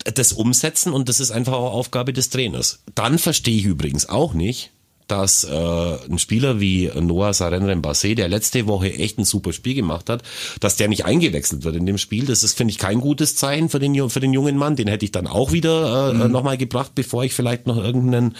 das 0.03 0.33
umsetzen 0.33 0.93
und 0.93 1.09
das 1.09 1.19
ist 1.19 1.31
einfach 1.31 1.53
auch 1.53 1.73
Aufgabe 1.73 2.13
des 2.13 2.29
Trainers. 2.29 2.79
Dann 2.93 3.17
verstehe 3.17 3.57
ich 3.57 3.65
übrigens 3.65 4.07
auch 4.07 4.33
nicht, 4.33 4.71
dass 5.07 5.43
äh, 5.43 5.97
ein 6.09 6.19
Spieler 6.19 6.59
wie 6.59 6.91
Noah 6.99 7.33
Sarenren 7.33 7.81
Basse, 7.81 8.15
der 8.15 8.27
letzte 8.27 8.67
Woche 8.67 8.93
echt 8.93 9.17
ein 9.17 9.25
super 9.25 9.53
Spiel 9.53 9.75
gemacht 9.75 10.09
hat, 10.09 10.23
dass 10.59 10.75
der 10.75 10.87
nicht 10.87 11.05
eingewechselt 11.05 11.63
wird 11.63 11.75
in 11.75 11.85
dem 11.85 11.97
Spiel. 11.97 12.25
Das 12.25 12.43
ist, 12.43 12.57
finde 12.57 12.71
ich, 12.71 12.77
kein 12.77 12.99
gutes 12.99 13.35
Zeichen 13.35 13.69
für 13.69 13.79
den, 13.79 14.09
für 14.09 14.19
den 14.19 14.33
jungen 14.33 14.57
Mann. 14.57 14.75
Den 14.75 14.87
hätte 14.87 15.05
ich 15.05 15.11
dann 15.11 15.27
auch 15.27 15.51
wieder 15.51 16.11
äh, 16.11 16.13
mhm. 16.13 16.31
nochmal 16.31 16.57
gebracht, 16.57 16.91
bevor 16.95 17.23
ich 17.23 17.33
vielleicht 17.33 17.67
noch 17.67 17.77
irgendeinen 17.77 18.35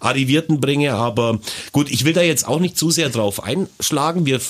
Arrivierten 0.00 0.60
bringe. 0.60 0.94
Aber 0.94 1.40
gut, 1.72 1.90
ich 1.90 2.04
will 2.04 2.12
da 2.12 2.22
jetzt 2.22 2.46
auch 2.46 2.60
nicht 2.60 2.76
zu 2.76 2.90
sehr 2.90 3.08
drauf 3.08 3.42
einschlagen. 3.42 4.26
Wir, 4.26 4.40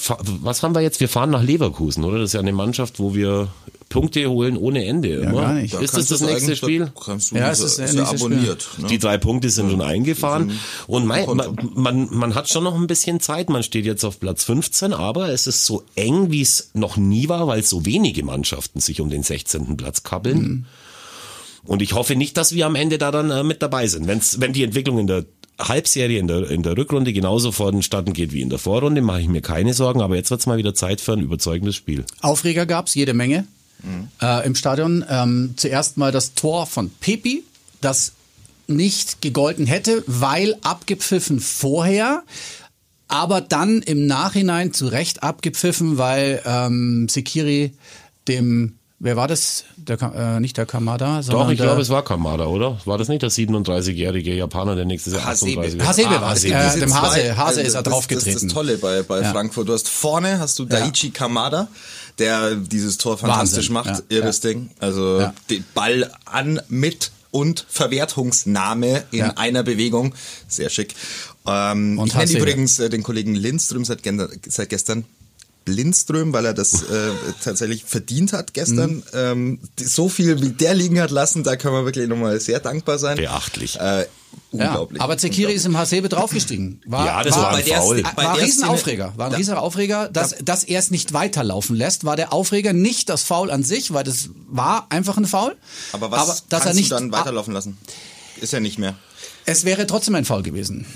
was 0.43 0.62
haben 0.62 0.75
wir 0.75 0.83
jetzt? 0.83 1.00
Wir 1.00 1.09
fahren 1.09 1.31
nach 1.31 1.43
Leverkusen, 1.43 2.05
oder? 2.05 2.19
Das 2.19 2.31
ist 2.31 2.35
ja 2.35 2.41
eine 2.41 2.53
Mannschaft, 2.53 2.99
wo 2.99 3.15
wir 3.15 3.49
Punkte 3.88 4.28
holen 4.28 4.57
ohne 4.57 4.85
Ende. 4.85 5.23
Ja, 5.23 5.33
gar 5.33 5.55
nicht. 5.55 5.73
Da 5.73 5.78
ist 5.78 5.97
das 5.97 6.09
das 6.09 6.21
nächste 6.21 6.57
Spiel? 6.57 6.93
Kannst 7.05 7.31
du 7.31 7.37
ja, 7.37 7.50
es 7.50 7.61
ist, 7.61 7.78
ist 7.78 7.95
ja 7.95 8.05
abonniert. 8.05 8.66
Ne? 8.78 8.88
Die 8.88 8.99
drei 8.99 9.16
Punkte 9.16 9.49
sind 9.49 9.66
ja. 9.66 9.71
schon 9.73 9.81
eingefahren. 9.81 10.59
Und 10.87 11.07
mein, 11.07 11.26
man, 11.26 11.57
man, 11.75 12.09
man 12.11 12.35
hat 12.35 12.49
schon 12.49 12.64
noch 12.64 12.75
ein 12.75 12.88
bisschen 12.88 13.21
Zeit. 13.21 13.49
Man 13.49 13.62
steht 13.62 13.87
jetzt 13.87 14.05
auf 14.05 14.19
Platz 14.19 14.45
15, 14.45 14.93
aber 14.93 15.28
es 15.28 15.47
ist 15.47 15.64
so 15.64 15.85
eng, 15.95 16.33
wie 16.33 16.43
es 16.43 16.71
noch 16.75 16.97
nie 16.97 17.28
war, 17.28 17.47
weil 17.47 17.62
so 17.62 17.87
wenige 17.87 18.25
Mannschaften 18.25 18.81
sich 18.81 19.00
um 19.00 19.09
den 19.09 19.23
16. 19.23 19.76
Platz 19.76 20.02
kabbeln. 20.02 20.38
Mhm. 20.38 20.64
Und 21.64 21.83
ich 21.83 21.95
hoffe 21.95 22.16
nicht, 22.16 22.37
dass 22.37 22.55
wir 22.55 22.66
am 22.66 22.75
Ende 22.75 22.99
da 22.99 23.11
dann 23.11 23.31
äh, 23.31 23.45
mit 23.45 23.62
dabei 23.62 23.87
sind. 23.87 24.07
Wenn's, 24.09 24.40
wenn 24.40 24.52
die 24.52 24.62
Entwicklung 24.62 24.99
in 24.99 25.07
der 25.07 25.25
Halbserie 25.59 26.19
in 26.19 26.26
der, 26.26 26.50
in 26.50 26.62
der 26.62 26.76
Rückrunde 26.76 27.12
genauso 27.12 27.50
vonstatten 27.50 28.12
geht 28.12 28.33
wie 28.33 28.43
in 28.43 28.50
der 28.50 28.59
Vorrunde, 28.59 29.00
mache 29.00 29.23
ich 29.23 29.28
mir 29.28 29.40
keine 29.40 29.75
Sorgen. 29.75 30.00
Aber 30.02 30.16
jetzt 30.16 30.31
wird's 30.31 30.47
mal 30.47 30.59
wieder 30.59 30.75
Zeit 30.75 31.00
für 31.00 31.12
ein 31.12 31.21
überzeugendes 31.21 31.76
Spiel. 31.76 32.05
Aufreger 32.21 32.66
gab's 32.66 32.95
jede 32.95 33.14
Menge 33.14 33.47
mhm. 33.87 34.09
äh, 34.21 34.47
im 34.47 34.55
Stadion. 34.55 35.05
Ähm, 35.09 35.55
zuerst 35.57 35.97
mal 35.97 36.12
das 36.12 36.35
Tor 36.35 36.66
von 36.66 36.90
Pepi, 36.90 37.45
das 37.81 38.12
nicht 38.66 39.23
gegolten 39.23 39.66
hätte, 39.66 40.02
weil 40.07 40.57
abgepfiffen 40.62 41.40
vorher 41.40 42.23
aber 43.09 43.40
dann 43.40 43.83
im 43.83 44.07
Nachhinein 44.07 44.73
zu 44.73 44.88
Recht 44.88 45.23
abgepfiffen, 45.23 45.99
weil 45.99 46.43
ähm, 46.45 47.09
Sekiri 47.09 47.73
dem 48.28 48.78
Wer 48.99 49.15
war 49.15 49.29
das? 49.29 49.65
Der, 49.76 50.00
äh, 50.00 50.41
nicht 50.41 50.57
der 50.57 50.65
Kamada, 50.65 51.23
sondern 51.23 51.47
Doch, 51.47 51.53
ich 51.53 51.59
glaube, 51.59 51.83
es 51.83 51.91
war 51.91 52.03
Kamada, 52.03 52.47
oder? 52.47 52.81
War 52.87 52.97
das 52.97 53.09
nicht 53.09 53.21
der 53.21 53.31
37-jährige 53.31 54.35
Japaner, 54.35 54.75
der 54.75 54.87
nächstes 54.87 55.12
Jahr 55.12 55.26
38 55.26 55.87
Hasebe 55.87 56.09
ah, 56.17 56.21
war 56.23 56.33
es. 56.35 56.45
Äh, 56.45 56.81
dem 56.81 56.95
Hase, 56.95 57.37
Hase 57.37 57.61
ist 57.61 57.75
er 57.75 57.83
das, 57.83 57.93
draufgetreten. 57.93 58.33
Das 58.33 58.43
ist 58.43 58.49
das 58.49 58.55
Tolle 58.55 58.79
bei, 58.79 59.03
bei 59.03 59.21
ja. 59.21 59.33
Frankfurt. 59.33 59.69
Du 59.69 59.75
hast 59.75 59.88
vorne 59.91 60.38
hast 60.38 60.59
du 60.59 60.65
Daichi 60.65 61.09
ja. 61.09 61.12
Kamada, 61.12 61.69
der 62.19 62.55
dieses 62.55 62.97
Tor 62.97 63.19
fantastisch 63.19 63.71
Wahnsinn. 63.71 63.93
macht. 63.93 64.05
Ja. 64.11 64.17
Irres 64.17 64.41
Ding. 64.41 64.71
Also 64.79 65.31
den 65.50 65.65
Ball 65.75 66.11
an, 66.25 66.61
mit 66.69 67.11
und 67.31 67.67
Verwertungsnahme 67.69 69.05
in 69.11 69.25
einer 69.25 69.62
Bewegung. 69.62 70.15
Sehr 70.49 70.71
schick. 70.71 70.95
Ähm, 71.47 71.99
und 71.99 72.09
ich 72.09 72.15
nenne 72.15 72.33
übrigens 72.33 72.79
äh, 72.79 72.88
den 72.88 73.03
Kollegen 73.03 73.35
Lindström 73.35 73.85
seit, 73.85 74.00
seit 74.49 74.71
gestern 74.71 75.05
Lindström, 75.66 76.32
weil 76.32 76.46
er 76.46 76.54
das 76.54 76.82
äh, 76.82 77.11
tatsächlich 77.42 77.85
verdient 77.85 78.32
hat 78.32 78.54
gestern. 78.54 78.96
Mhm. 78.96 79.02
Ähm, 79.12 79.58
so 79.80 80.08
viel 80.08 80.40
wie 80.40 80.50
der 80.50 80.75
liegen 80.75 81.00
hat 81.00 81.11
lassen, 81.11 81.44
da 81.44 81.56
können 81.56 81.75
wir 81.75 81.85
wirklich 81.85 82.08
nochmal 82.08 82.40
sehr 82.40 82.61
dankbar 82.61 82.99
sein. 82.99 83.16
Beachtlich. 83.16 83.78
Äh, 83.80 84.06
unglaublich. 84.50 84.99
Ja, 84.99 85.04
aber 85.04 85.18
Zekiri 85.18 85.52
ist 85.52 85.66
im 85.66 85.76
Hasebe 85.76 86.08
draufgestiegen. 86.08 86.80
War, 86.87 87.06
ja, 87.06 87.23
das 87.23 87.35
war, 87.35 87.42
war 87.42 87.56
ein 87.56 87.64
Foul. 87.64 88.04
War, 88.04 88.16
war 88.16 88.35
ein 88.35 88.40
Riesenaufreger. 88.40 89.12
War 89.16 89.26
ein 89.26 89.32
ja. 89.32 89.38
Riesenaufreger, 89.38 90.08
dass, 90.08 90.37
dass 90.44 90.64
er 90.64 90.78
es 90.78 90.90
nicht 90.90 91.12
weiterlaufen 91.12 91.76
lässt. 91.76 92.04
War 92.04 92.16
der 92.16 92.32
Aufreger 92.32 92.73
nicht 92.73 93.08
das 93.08 93.23
Foul 93.23 93.50
an 93.50 93.62
sich, 93.62 93.92
weil 93.92 94.04
das 94.04 94.30
war 94.49 94.87
einfach 94.90 95.16
ein 95.16 95.26
Foul. 95.26 95.56
Aber 95.92 96.11
was 96.11 96.20
aber, 96.20 96.38
dass 96.49 96.62
kannst 96.62 96.66
er 96.66 96.75
nicht, 96.75 96.90
du 96.90 96.94
dann 96.94 97.12
weiterlaufen 97.12 97.52
lassen? 97.52 97.76
Ist 98.40 98.52
ja 98.52 98.61
nicht 98.61 98.78
mehr. 98.78 98.94
Es 99.46 99.64
wäre 99.64 99.87
trotzdem 99.87 100.14
ein 100.14 100.25
Foul 100.25 100.42
gewesen. 100.42 100.87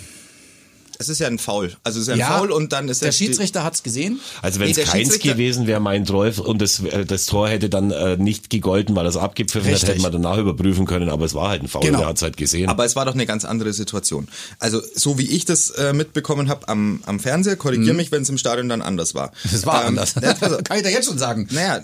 Es 1.00 1.08
ist 1.08 1.18
ja 1.18 1.28
ein 1.28 1.38
Foul. 1.38 1.72
Also 1.82 1.98
es 1.98 2.02
ist 2.02 2.08
ja 2.08 2.12
ein 2.12 2.20
ja, 2.20 2.38
Foul 2.38 2.52
und 2.52 2.74
dann 2.74 2.90
ist 2.90 3.00
der 3.00 3.10
Schiedsrichter 3.10 3.64
hat's 3.64 3.82
gesehen. 3.82 4.20
Also 4.42 4.60
wenn 4.60 4.70
es 4.70 4.76
nee, 4.76 4.82
keins 4.82 5.18
gewesen 5.18 5.66
wäre, 5.66 5.80
mein 5.80 6.06
Rolf 6.06 6.38
und 6.38 6.60
das, 6.60 6.82
das 7.06 7.24
Tor 7.24 7.48
hätte 7.48 7.70
dann 7.70 7.90
äh, 7.90 8.18
nicht 8.18 8.50
gegolten, 8.50 8.94
weil 8.94 9.04
das 9.04 9.16
abgepfiffen 9.16 9.72
hat, 9.72 9.82
hätte 9.82 10.02
man 10.02 10.12
danach 10.12 10.36
überprüfen 10.36 10.84
können. 10.84 11.08
Aber 11.08 11.24
es 11.24 11.34
war 11.34 11.48
halt 11.48 11.62
ein 11.62 11.68
Foul. 11.68 11.80
Genau. 11.80 12.00
Der 12.00 12.08
hat's 12.08 12.20
halt 12.20 12.36
gesehen. 12.36 12.68
Aber 12.68 12.84
es 12.84 12.96
war 12.96 13.06
doch 13.06 13.14
eine 13.14 13.24
ganz 13.24 13.46
andere 13.46 13.72
Situation. 13.72 14.28
Also 14.58 14.82
so 14.94 15.16
wie 15.16 15.26
ich 15.26 15.46
das 15.46 15.70
äh, 15.70 15.94
mitbekommen 15.94 16.50
habe 16.50 16.68
am, 16.68 17.02
am 17.06 17.18
Fernseher, 17.18 17.56
korrigiere 17.56 17.94
mhm. 17.94 17.96
mich, 17.96 18.12
wenn 18.12 18.20
es 18.20 18.28
im 18.28 18.36
Stadion 18.36 18.68
dann 18.68 18.82
anders 18.82 19.14
war. 19.14 19.32
Es 19.44 19.64
war 19.64 19.80
ähm, 19.80 19.88
anders. 19.88 20.14
Also, 20.40 20.58
Kann 20.62 20.76
ich 20.76 20.82
da 20.82 20.88
jetzt 20.90 21.06
schon 21.06 21.18
sagen? 21.18 21.48
Naja, 21.50 21.82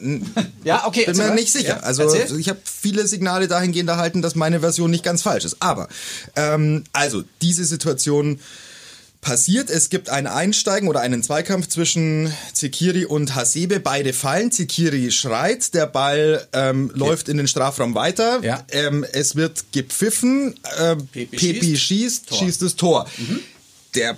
ja, 0.65 0.87
okay. 0.87 1.05
Bin 1.07 1.17
mir 1.17 1.35
nicht 1.35 1.53
sicher. 1.53 1.69
Ja, 1.69 1.81
also 1.81 2.03
erzähl. 2.03 2.39
ich 2.39 2.49
habe 2.49 2.59
viele 2.65 3.07
Signale 3.07 3.49
dahingehend 3.49 3.89
erhalten, 3.89 4.23
dass 4.23 4.35
meine 4.35 4.61
Version 4.61 4.91
nicht 4.91 5.05
ganz 5.05 5.23
falsch 5.23 5.45
ist. 5.45 5.57
Aber 5.61 5.89
ähm, 6.37 6.85
also 6.93 7.23
diese 7.41 7.65
Situation 7.65 8.39
passiert. 9.27 9.71
Es 9.71 9.91
gibt 9.91 10.09
ein 10.09 10.29
Einsteigen 10.29 10.89
oder 10.89 11.01
einen 11.01 11.21
Zweikampf 11.21 11.67
zwischen 11.67 12.33
Zekiri 12.53 13.07
und 13.07 13.35
Hasebe. 13.35 13.81
Beide 13.81 14.13
fallen. 14.13 14.53
Zekiri 14.53 15.11
schreit, 15.11 15.75
der 15.75 15.89
Ball 15.89 16.47
ähm, 16.53 16.93
ja. 16.95 16.99
läuft 16.99 17.29
in 17.29 17.37
den 17.37 17.49
Strafraum 17.49 17.97
weiter. 17.97 18.39
Ja. 18.45 18.65
Ähm, 18.71 19.05
es 19.13 19.35
wird 19.35 19.65
gepfiffen. 19.73 20.55
Äh, 20.79 20.95
Pepe, 20.95 21.37
Pepe 21.37 21.77
schießt, 21.77 21.79
schießt, 21.79 22.37
schießt 22.37 22.63
das 22.63 22.77
Tor. 22.77 23.09
Mhm. 23.19 23.41
Der 23.97 24.17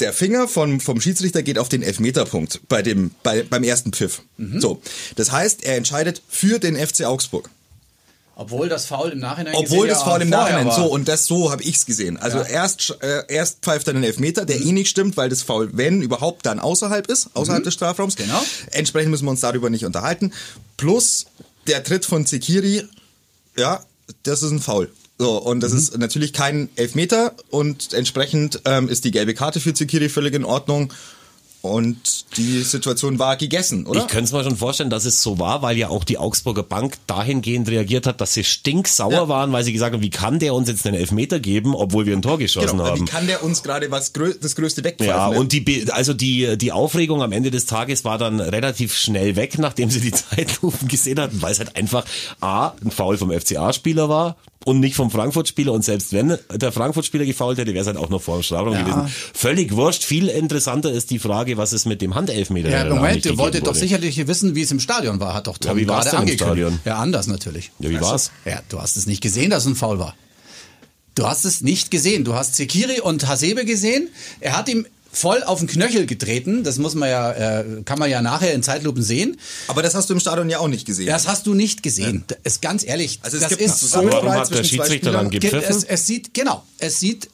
der 0.00 0.12
Finger 0.12 0.48
vom, 0.48 0.80
vom 0.80 1.00
Schiedsrichter 1.00 1.44
geht 1.44 1.60
auf 1.60 1.68
den 1.68 1.82
Elfmeterpunkt 1.82 2.62
bei 2.68 2.82
dem, 2.82 3.12
bei, 3.22 3.44
beim 3.44 3.62
ersten 3.62 3.92
Pfiff. 3.92 4.22
Mhm. 4.38 4.60
So. 4.60 4.82
Das 5.14 5.30
heißt, 5.30 5.62
er 5.62 5.76
entscheidet 5.76 6.20
für 6.28 6.58
den 6.58 6.74
FC 6.74 7.04
Augsburg. 7.04 7.48
Obwohl 8.42 8.68
das 8.68 8.86
Foul 8.86 9.10
im 9.10 9.20
Nachhinein 9.20 9.54
Obwohl 9.54 9.86
das 9.86 10.02
Foul 10.02 10.22
im 10.22 10.30
Nachhinein 10.30 10.66
war. 10.66 10.74
so 10.74 10.86
und 10.86 11.06
das 11.06 11.26
so 11.26 11.52
habe 11.52 11.62
ich's 11.62 11.86
gesehen. 11.86 12.16
Also 12.16 12.38
ja. 12.38 12.44
erst 12.44 12.96
äh, 13.00 13.22
erst 13.28 13.60
pfeift 13.62 13.86
er 13.86 13.94
den 13.94 14.02
Elfmeter, 14.02 14.44
der 14.44 14.58
mhm. 14.58 14.68
eh 14.68 14.72
nicht 14.72 14.90
stimmt, 14.90 15.16
weil 15.16 15.28
das 15.28 15.42
Foul 15.42 15.70
wenn 15.72 16.02
überhaupt 16.02 16.44
dann 16.44 16.58
außerhalb 16.58 17.06
ist, 17.06 17.30
außerhalb 17.34 17.62
mhm. 17.62 17.66
des 17.66 17.74
Strafraums. 17.74 18.16
Genau. 18.16 18.42
Entsprechend 18.72 19.10
müssen 19.10 19.26
wir 19.26 19.30
uns 19.30 19.40
darüber 19.40 19.70
nicht 19.70 19.84
unterhalten. 19.84 20.32
Plus 20.76 21.26
der 21.68 21.84
Tritt 21.84 22.04
von 22.04 22.26
Zekiri, 22.26 22.82
ja, 23.56 23.84
das 24.24 24.42
ist 24.42 24.50
ein 24.50 24.60
Foul. 24.60 24.90
So, 25.18 25.40
und 25.40 25.60
das 25.60 25.72
mhm. 25.72 25.78
ist 25.78 25.98
natürlich 25.98 26.32
kein 26.32 26.68
Elfmeter 26.74 27.34
und 27.50 27.92
entsprechend 27.92 28.60
ähm, 28.64 28.88
ist 28.88 29.04
die 29.04 29.12
gelbe 29.12 29.34
Karte 29.34 29.60
für 29.60 29.72
Zekiri 29.72 30.08
völlig 30.08 30.34
in 30.34 30.44
Ordnung. 30.44 30.92
Und 31.62 32.36
die 32.36 32.62
Situation 32.62 33.20
war 33.20 33.36
gegessen, 33.36 33.86
oder? 33.86 34.00
Ich 34.00 34.08
könnte 34.08 34.24
es 34.24 34.32
mir 34.32 34.42
schon 34.42 34.56
vorstellen, 34.56 34.90
dass 34.90 35.04
es 35.04 35.22
so 35.22 35.38
war, 35.38 35.62
weil 35.62 35.78
ja 35.78 35.88
auch 35.90 36.02
die 36.02 36.18
Augsburger 36.18 36.64
Bank 36.64 36.96
dahingehend 37.06 37.68
reagiert 37.68 38.06
hat, 38.06 38.20
dass 38.20 38.34
sie 38.34 38.42
stinksauer 38.42 39.12
Ja. 39.12 39.28
waren, 39.28 39.52
weil 39.52 39.62
sie 39.62 39.72
gesagt 39.72 39.94
haben, 39.94 40.02
wie 40.02 40.10
kann 40.10 40.40
der 40.40 40.54
uns 40.54 40.68
jetzt 40.68 40.84
einen 40.86 40.96
Elfmeter 40.96 41.38
geben, 41.38 41.76
obwohl 41.76 42.04
wir 42.04 42.16
ein 42.16 42.22
Tor 42.22 42.38
geschossen 42.38 42.78
genau, 42.78 42.86
haben. 42.86 43.00
wie 43.00 43.04
kann 43.04 43.28
der 43.28 43.44
uns 43.44 43.62
gerade 43.62 43.92
was 43.92 44.12
grö 44.12 44.34
das 44.40 44.56
Größte 44.56 44.82
wegpfeifen? 44.82 45.14
Ja, 45.14 45.30
ne? 45.30 45.38
und 45.38 45.52
die, 45.52 45.86
also 45.92 46.14
die, 46.14 46.58
die 46.58 46.72
Aufregung 46.72 47.22
am 47.22 47.30
Ende 47.30 47.52
des 47.52 47.66
Tages 47.66 48.04
war 48.04 48.18
dann 48.18 48.40
relativ 48.40 48.96
schnell 48.96 49.36
weg, 49.36 49.56
nachdem 49.58 49.88
sie 49.88 50.00
die 50.00 50.12
Zeitlupen 50.12 50.88
gesehen 50.88 51.20
hatten, 51.20 51.40
weil 51.42 51.52
es 51.52 51.60
halt 51.60 51.76
einfach 51.76 52.04
A, 52.40 52.72
ein 52.84 52.90
Foul 52.90 53.16
vom 53.16 53.30
FCA-Spieler 53.30 54.08
war 54.08 54.36
und 54.64 54.80
nicht 54.80 54.94
vom 54.96 55.10
Frankfurt-Spieler 55.10 55.72
und 55.72 55.84
selbst 55.84 56.12
wenn 56.12 56.38
der 56.54 56.72
Frankfurt-Spieler 56.72 57.24
gefault 57.24 57.58
hätte, 57.58 57.72
wäre 57.72 57.80
es 57.82 57.86
halt 57.86 57.96
auch 57.96 58.08
noch 58.10 58.22
vor 58.22 58.38
dem 58.38 58.42
Strafraum 58.42 58.72
Ja. 58.74 58.82
gewesen. 58.82 59.08
Völlig 59.34 59.72
wurscht. 59.76 60.04
Viel 60.04 60.28
interessanter 60.28 60.90
ist 60.92 61.10
die 61.10 61.18
Frage, 61.18 61.56
was 61.56 61.72
es 61.72 61.84
mit 61.84 62.00
dem 62.02 62.14
Handelfmeter 62.14 62.70
Ja, 62.70 62.84
Moment, 62.94 63.24
ihr 63.26 63.38
wolltet 63.38 63.62
doch 63.62 63.68
wurde. 63.68 63.78
sicherlich 63.80 64.26
wissen, 64.26 64.54
wie 64.54 64.62
es 64.62 64.70
im 64.70 64.80
Stadion 64.80 65.20
war, 65.20 65.34
hat 65.34 65.46
doch 65.46 65.58
Tom 65.58 65.70
Ja, 65.72 65.76
wie 65.76 65.88
war's 65.88 66.06
gerade 66.10 66.24
denn 66.24 66.32
im. 66.32 66.38
Stadion? 66.38 66.78
Ja, 66.84 66.96
anders 66.98 67.26
natürlich. 67.26 67.70
Ja, 67.78 67.90
wie 67.90 68.00
war's? 68.00 68.30
Ja, 68.44 68.60
du 68.68 68.80
hast 68.80 68.96
es 68.96 69.06
nicht 69.06 69.20
gesehen, 69.20 69.50
dass 69.50 69.64
es 69.64 69.68
ein 69.70 69.74
Foul 69.76 69.98
war. 69.98 70.14
Du 71.14 71.26
hast 71.26 71.44
es 71.44 71.60
nicht 71.60 71.90
gesehen. 71.90 72.24
Du 72.24 72.34
hast 72.34 72.54
Sekiri 72.56 73.00
und 73.00 73.26
Hasebe 73.28 73.64
gesehen. 73.66 74.08
Er 74.40 74.56
hat 74.56 74.68
ihm 74.68 74.86
voll 75.12 75.42
auf 75.42 75.58
den 75.58 75.68
Knöchel 75.68 76.06
getreten. 76.06 76.64
Das 76.64 76.78
muss 76.78 76.94
man 76.94 77.08
ja, 77.08 77.60
äh, 77.60 77.82
kann 77.84 77.98
man 77.98 78.10
ja 78.10 78.22
nachher 78.22 78.54
in 78.54 78.62
Zeitlupen 78.62 79.02
sehen. 79.02 79.38
Aber 79.68 79.82
das 79.82 79.94
hast 79.94 80.08
du 80.08 80.14
im 80.14 80.20
Stadion 80.20 80.48
ja 80.48 80.58
auch 80.58 80.68
nicht 80.68 80.86
gesehen. 80.86 81.06
Das 81.06 81.28
hast 81.28 81.46
du 81.46 81.54
nicht 81.54 81.82
gesehen. 81.82 82.24
Das 82.26 82.38
ist 82.44 82.62
ganz 82.62 82.84
ehrlich. 82.84 83.20
Also 83.22 83.36
es 83.36 83.42
das 83.42 83.50
gibt 83.50 83.60
ist 83.60 83.78
so 83.78 84.04
Warum 84.04 84.32
hat 84.32 84.52
der 84.52 84.64
Schiedsrichter 84.64 85.12
dann 85.12 85.30
gepfiffen? 85.30 85.62
Es, 85.68 85.84
es 85.84 86.06
sieht, 86.06 86.32
genau, 86.32 86.64
es 86.78 86.98
sieht 86.98 87.28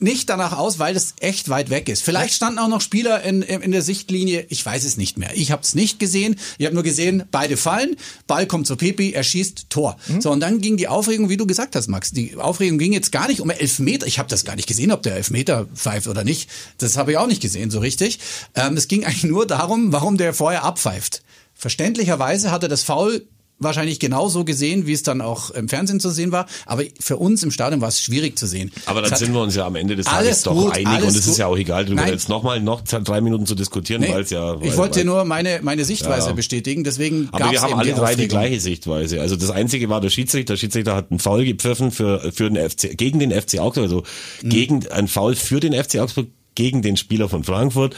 nicht 0.00 0.28
danach 0.28 0.56
aus, 0.56 0.78
weil 0.78 0.96
es 0.96 1.14
echt 1.20 1.48
weit 1.48 1.70
weg 1.70 1.88
ist. 1.88 2.02
Vielleicht 2.02 2.34
standen 2.34 2.58
auch 2.58 2.68
noch 2.68 2.80
Spieler 2.80 3.22
in, 3.22 3.42
in, 3.42 3.70
der 3.70 3.82
Sichtlinie, 3.82 4.46
ich 4.48 4.64
weiß 4.64 4.84
es 4.84 4.96
nicht 4.96 5.18
mehr. 5.18 5.30
Ich 5.34 5.50
habe 5.50 5.62
es 5.62 5.74
nicht 5.74 5.98
gesehen. 5.98 6.36
Ich 6.58 6.66
habe 6.66 6.74
nur 6.74 6.82
gesehen, 6.82 7.24
beide 7.30 7.56
fallen, 7.56 7.96
Ball 8.26 8.46
kommt 8.46 8.66
zu 8.66 8.76
Pepi, 8.76 9.12
er 9.12 9.22
schießt 9.22 9.70
Tor. 9.70 9.96
So, 10.18 10.30
und 10.30 10.40
dann 10.40 10.60
ging 10.60 10.76
die 10.76 10.88
Aufregung, 10.88 11.28
wie 11.28 11.36
du 11.36 11.46
gesagt 11.46 11.76
hast, 11.76 11.88
Max, 11.88 12.12
die 12.12 12.36
Aufregung 12.36 12.78
ging 12.78 12.92
jetzt 12.92 13.12
gar 13.12 13.28
nicht 13.28 13.40
um 13.40 13.50
Elfmeter. 13.50 14.06
Ich 14.06 14.18
habe 14.18 14.28
das 14.28 14.44
gar 14.44 14.56
nicht 14.56 14.68
gesehen, 14.68 14.92
ob 14.92 15.02
der 15.02 15.16
Elfmeter 15.16 15.66
pfeift 15.74 16.08
oder 16.08 16.24
nicht. 16.24 16.48
Das 16.78 16.96
habe 16.96 17.12
ich 17.12 17.18
auch 17.18 17.26
nicht 17.26 17.42
gesehen, 17.42 17.70
so 17.70 17.80
richtig. 17.80 18.18
Ähm, 18.54 18.76
es 18.76 18.88
ging 18.88 19.04
eigentlich 19.06 19.24
nur 19.24 19.46
darum, 19.46 19.92
warum 19.92 20.16
der 20.16 20.34
vorher 20.34 20.64
abpfeift. 20.64 21.22
Verständlicherweise 21.54 22.50
hat 22.50 22.62
er 22.62 22.68
das 22.68 22.82
Foul 22.82 23.26
wahrscheinlich 23.60 24.00
genauso 24.00 24.44
gesehen, 24.44 24.86
wie 24.86 24.92
es 24.92 25.02
dann 25.02 25.20
auch 25.20 25.50
im 25.50 25.68
Fernsehen 25.68 26.00
zu 26.00 26.10
sehen 26.10 26.32
war. 26.32 26.46
Aber 26.66 26.82
für 26.98 27.18
uns 27.18 27.42
im 27.42 27.50
Stadion 27.50 27.80
war 27.80 27.88
es 27.88 28.02
schwierig 28.02 28.38
zu 28.38 28.46
sehen. 28.46 28.72
Aber 28.86 29.02
dann 29.02 29.14
sind 29.14 29.32
wir 29.32 29.40
uns 29.40 29.54
ja 29.54 29.66
am 29.66 29.76
Ende 29.76 29.94
des 29.96 30.06
Tages 30.06 30.42
doch 30.42 30.54
gut, 30.54 30.74
einig 30.76 31.02
und 31.02 31.14
es 31.14 31.26
ist 31.26 31.38
ja 31.38 31.46
auch 31.46 31.56
egal, 31.56 31.84
darüber 31.84 32.00
Nein. 32.02 32.12
jetzt 32.12 32.28
nochmal 32.28 32.60
noch 32.60 32.80
drei 32.82 33.20
Minuten 33.20 33.46
zu 33.46 33.54
diskutieren, 33.54 34.00
Nee, 34.00 34.08
weil 34.12 34.22
es 34.22 34.30
ja. 34.30 34.58
Weil, 34.60 34.66
ich 34.66 34.76
wollte 34.76 35.00
weil, 35.00 35.04
nur 35.04 35.24
meine, 35.24 35.60
meine 35.62 35.84
Sichtweise 35.84 36.28
Ja. 36.28 36.32
bestätigen, 36.34 36.82
deswegen 36.84 37.28
Aber 37.32 37.50
wir 37.50 37.60
haben 37.60 37.74
alle 37.74 37.90
die 37.92 37.94
drei 37.98 38.14
die 38.14 38.28
gleiche 38.28 38.60
Sichtweise. 38.60 39.20
Also 39.20 39.36
das 39.36 39.50
einzige 39.50 39.88
war 39.88 40.00
der 40.00 40.10
Schiedsrichter. 40.10 40.54
Der 40.54 40.58
Schiedsrichter 40.58 40.96
hat 40.96 41.10
einen 41.10 41.20
Foul 41.20 41.44
gepfiffen 41.44 41.90
für, 41.90 42.32
für 42.32 42.50
den 42.50 42.56
FC, 42.70 42.96
gegen 42.96 43.18
den 43.18 43.30
FC 43.30 43.58
Augsburg, 43.58 43.84
also 43.84 44.02
Mhm. 44.42 44.48
gegen, 44.48 44.88
ein 44.88 45.06
Foul 45.06 45.34
für 45.36 45.60
den 45.60 45.74
FC 45.74 45.96
Augsburg 46.00 46.28
gegen 46.54 46.82
den 46.82 46.96
Spieler 46.96 47.28
von 47.28 47.44
Frankfurt 47.44 47.94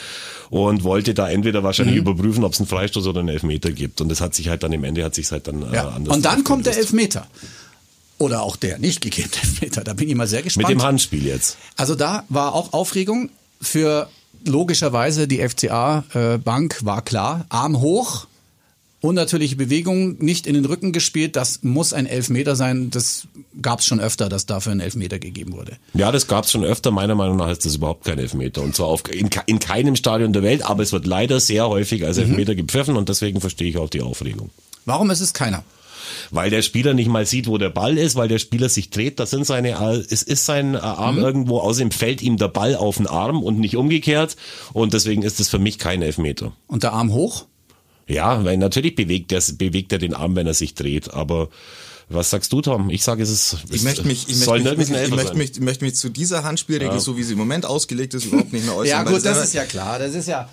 und 0.50 0.84
wollte 0.84 1.14
da 1.14 1.28
entweder 1.28 1.62
wahrscheinlich 1.62 1.94
Mhm. 1.96 2.02
überprüfen, 2.02 2.44
ob 2.44 2.52
es 2.52 2.60
einen 2.60 2.68
Freistoß 2.68 3.06
oder 3.06 3.20
einen 3.20 3.28
Elfmeter 3.30 3.72
gibt. 3.72 4.00
Und 4.00 4.08
das 4.08 4.20
hat 4.20 4.34
sich 4.34 4.48
halt 4.48 4.62
dann 4.62 4.72
im 4.72 4.84
Ende 4.84 5.04
hat 5.04 5.14
sich 5.14 5.30
halt 5.32 5.46
dann 5.48 5.62
äh, 5.72 5.74
Ja. 5.74 5.88
anders 5.88 6.14
Und 6.16 6.24
dann 6.24 6.44
kommt 6.44 6.66
der. 6.66 6.76
Elfmeter. 6.76 7.26
Oder 8.18 8.42
auch 8.42 8.56
der 8.56 8.78
nicht 8.78 9.00
gegebene 9.00 9.34
Elfmeter. 9.42 9.82
Da 9.82 9.94
bin 9.94 10.08
ich 10.08 10.14
mal 10.14 10.26
sehr 10.28 10.42
gespannt. 10.42 10.68
Mit 10.68 10.78
dem 10.78 10.82
Handspiel 10.82 11.26
jetzt. 11.26 11.56
Also 11.76 11.94
da 11.94 12.24
war 12.28 12.54
auch 12.54 12.72
Aufregung 12.72 13.30
für 13.60 14.08
logischerweise 14.44 15.26
die 15.28 15.38
FCA 15.46 16.04
äh, 16.14 16.38
Bank 16.38 16.78
war 16.84 17.02
klar, 17.02 17.46
Arm 17.48 17.80
hoch, 17.80 18.26
unnatürliche 19.02 19.56
Bewegung, 19.56 20.16
nicht 20.18 20.46
in 20.46 20.54
den 20.54 20.64
Rücken 20.64 20.92
gespielt, 20.92 21.36
das 21.36 21.62
muss 21.62 21.92
ein 21.92 22.06
Elfmeter 22.06 22.56
sein. 22.56 22.90
Das 22.90 23.26
gab 23.60 23.80
es 23.80 23.86
schon 23.86 24.00
öfter, 24.00 24.28
dass 24.28 24.46
dafür 24.46 24.72
ein 24.72 24.80
Elfmeter 24.80 25.18
gegeben 25.18 25.52
wurde. 25.52 25.76
Ja, 25.92 26.10
das 26.10 26.28
gab's 26.28 26.52
schon 26.52 26.64
öfter. 26.64 26.90
Meiner 26.90 27.14
Meinung 27.14 27.36
nach 27.36 27.50
ist 27.50 27.66
das 27.66 27.74
überhaupt 27.74 28.04
kein 28.04 28.18
Elfmeter. 28.18 28.62
Und 28.62 28.74
zwar 28.74 28.86
auf, 28.86 29.02
in, 29.12 29.28
in 29.46 29.58
keinem 29.58 29.96
Stadion 29.96 30.32
der 30.32 30.42
Welt, 30.42 30.64
aber 30.64 30.82
es 30.82 30.92
wird 30.92 31.06
leider 31.06 31.40
sehr 31.40 31.68
häufig 31.68 32.06
als 32.06 32.16
Elfmeter 32.16 32.54
gepfiffen 32.54 32.96
und 32.96 33.08
deswegen 33.08 33.40
verstehe 33.40 33.68
ich 33.68 33.76
auch 33.76 33.90
die 33.90 34.00
Aufregung. 34.00 34.50
Warum 34.84 35.10
ist 35.10 35.20
es 35.20 35.34
keiner? 35.34 35.64
Weil 36.30 36.50
der 36.50 36.62
Spieler 36.62 36.94
nicht 36.94 37.08
mal 37.08 37.26
sieht, 37.26 37.46
wo 37.46 37.58
der 37.58 37.70
Ball 37.70 37.98
ist, 37.98 38.16
weil 38.16 38.28
der 38.28 38.38
Spieler 38.38 38.68
sich 38.68 38.90
dreht, 38.90 39.18
da 39.18 39.26
sind 39.26 39.46
seine, 39.46 39.70
äh, 39.70 40.04
es 40.10 40.22
ist 40.22 40.46
sein 40.46 40.74
äh, 40.74 40.78
Arm 40.78 41.18
irgendwo, 41.18 41.58
außerdem 41.58 41.90
fällt 41.90 42.22
ihm 42.22 42.36
der 42.36 42.48
Ball 42.48 42.76
auf 42.76 42.96
den 42.96 43.06
Arm 43.06 43.42
und 43.42 43.58
nicht 43.58 43.76
umgekehrt 43.76 44.36
und 44.72 44.94
deswegen 44.94 45.22
ist 45.22 45.40
es 45.40 45.48
für 45.48 45.58
mich 45.58 45.78
kein 45.78 46.02
Elfmeter. 46.02 46.52
Und 46.66 46.82
der 46.82 46.92
Arm 46.92 47.12
hoch? 47.12 47.46
Ja, 48.08 48.44
weil 48.44 48.56
natürlich 48.58 48.94
bewegt 48.94 49.32
er, 49.32 49.42
bewegt 49.56 49.92
er 49.92 49.98
den 49.98 50.14
Arm, 50.14 50.36
wenn 50.36 50.46
er 50.46 50.54
sich 50.54 50.74
dreht, 50.74 51.12
aber 51.12 51.48
was 52.08 52.30
sagst 52.30 52.52
du, 52.52 52.60
Tom? 52.60 52.90
Ich 52.90 53.04
sage, 53.04 53.22
es 53.22 53.30
ist, 53.30 53.56
es 53.68 53.76
Ich 53.76 53.82
möchte 53.84 54.06
mich, 54.06 54.28
ich 54.28 54.38
soll 54.38 54.60
möchte 54.60 54.78
mich, 54.78 54.90
ich 54.90 54.96
Elfer 54.96 55.14
möchte 55.16 55.34
mich, 55.36 55.50
ich 55.52 55.60
möchte 55.60 55.84
mich 55.84 55.94
zu 55.94 56.10
dieser 56.10 56.44
Handspielregel, 56.44 57.00
so 57.00 57.16
wie 57.16 57.22
sie 57.22 57.32
im 57.32 57.38
Moment 57.38 57.64
ausgelegt 57.64 58.12
ist, 58.14 58.26
überhaupt 58.26 58.52
nicht 58.52 58.66
mehr 58.66 58.74
äußern. 58.76 58.86
Ja 58.86 59.02
gut, 59.04 59.24
das 59.24 59.36
aber- 59.36 59.44
ist 59.44 59.54
ja 59.54 59.64
klar. 59.64 59.98
Das 59.98 60.14
ist 60.14 60.28
ja 60.28 60.48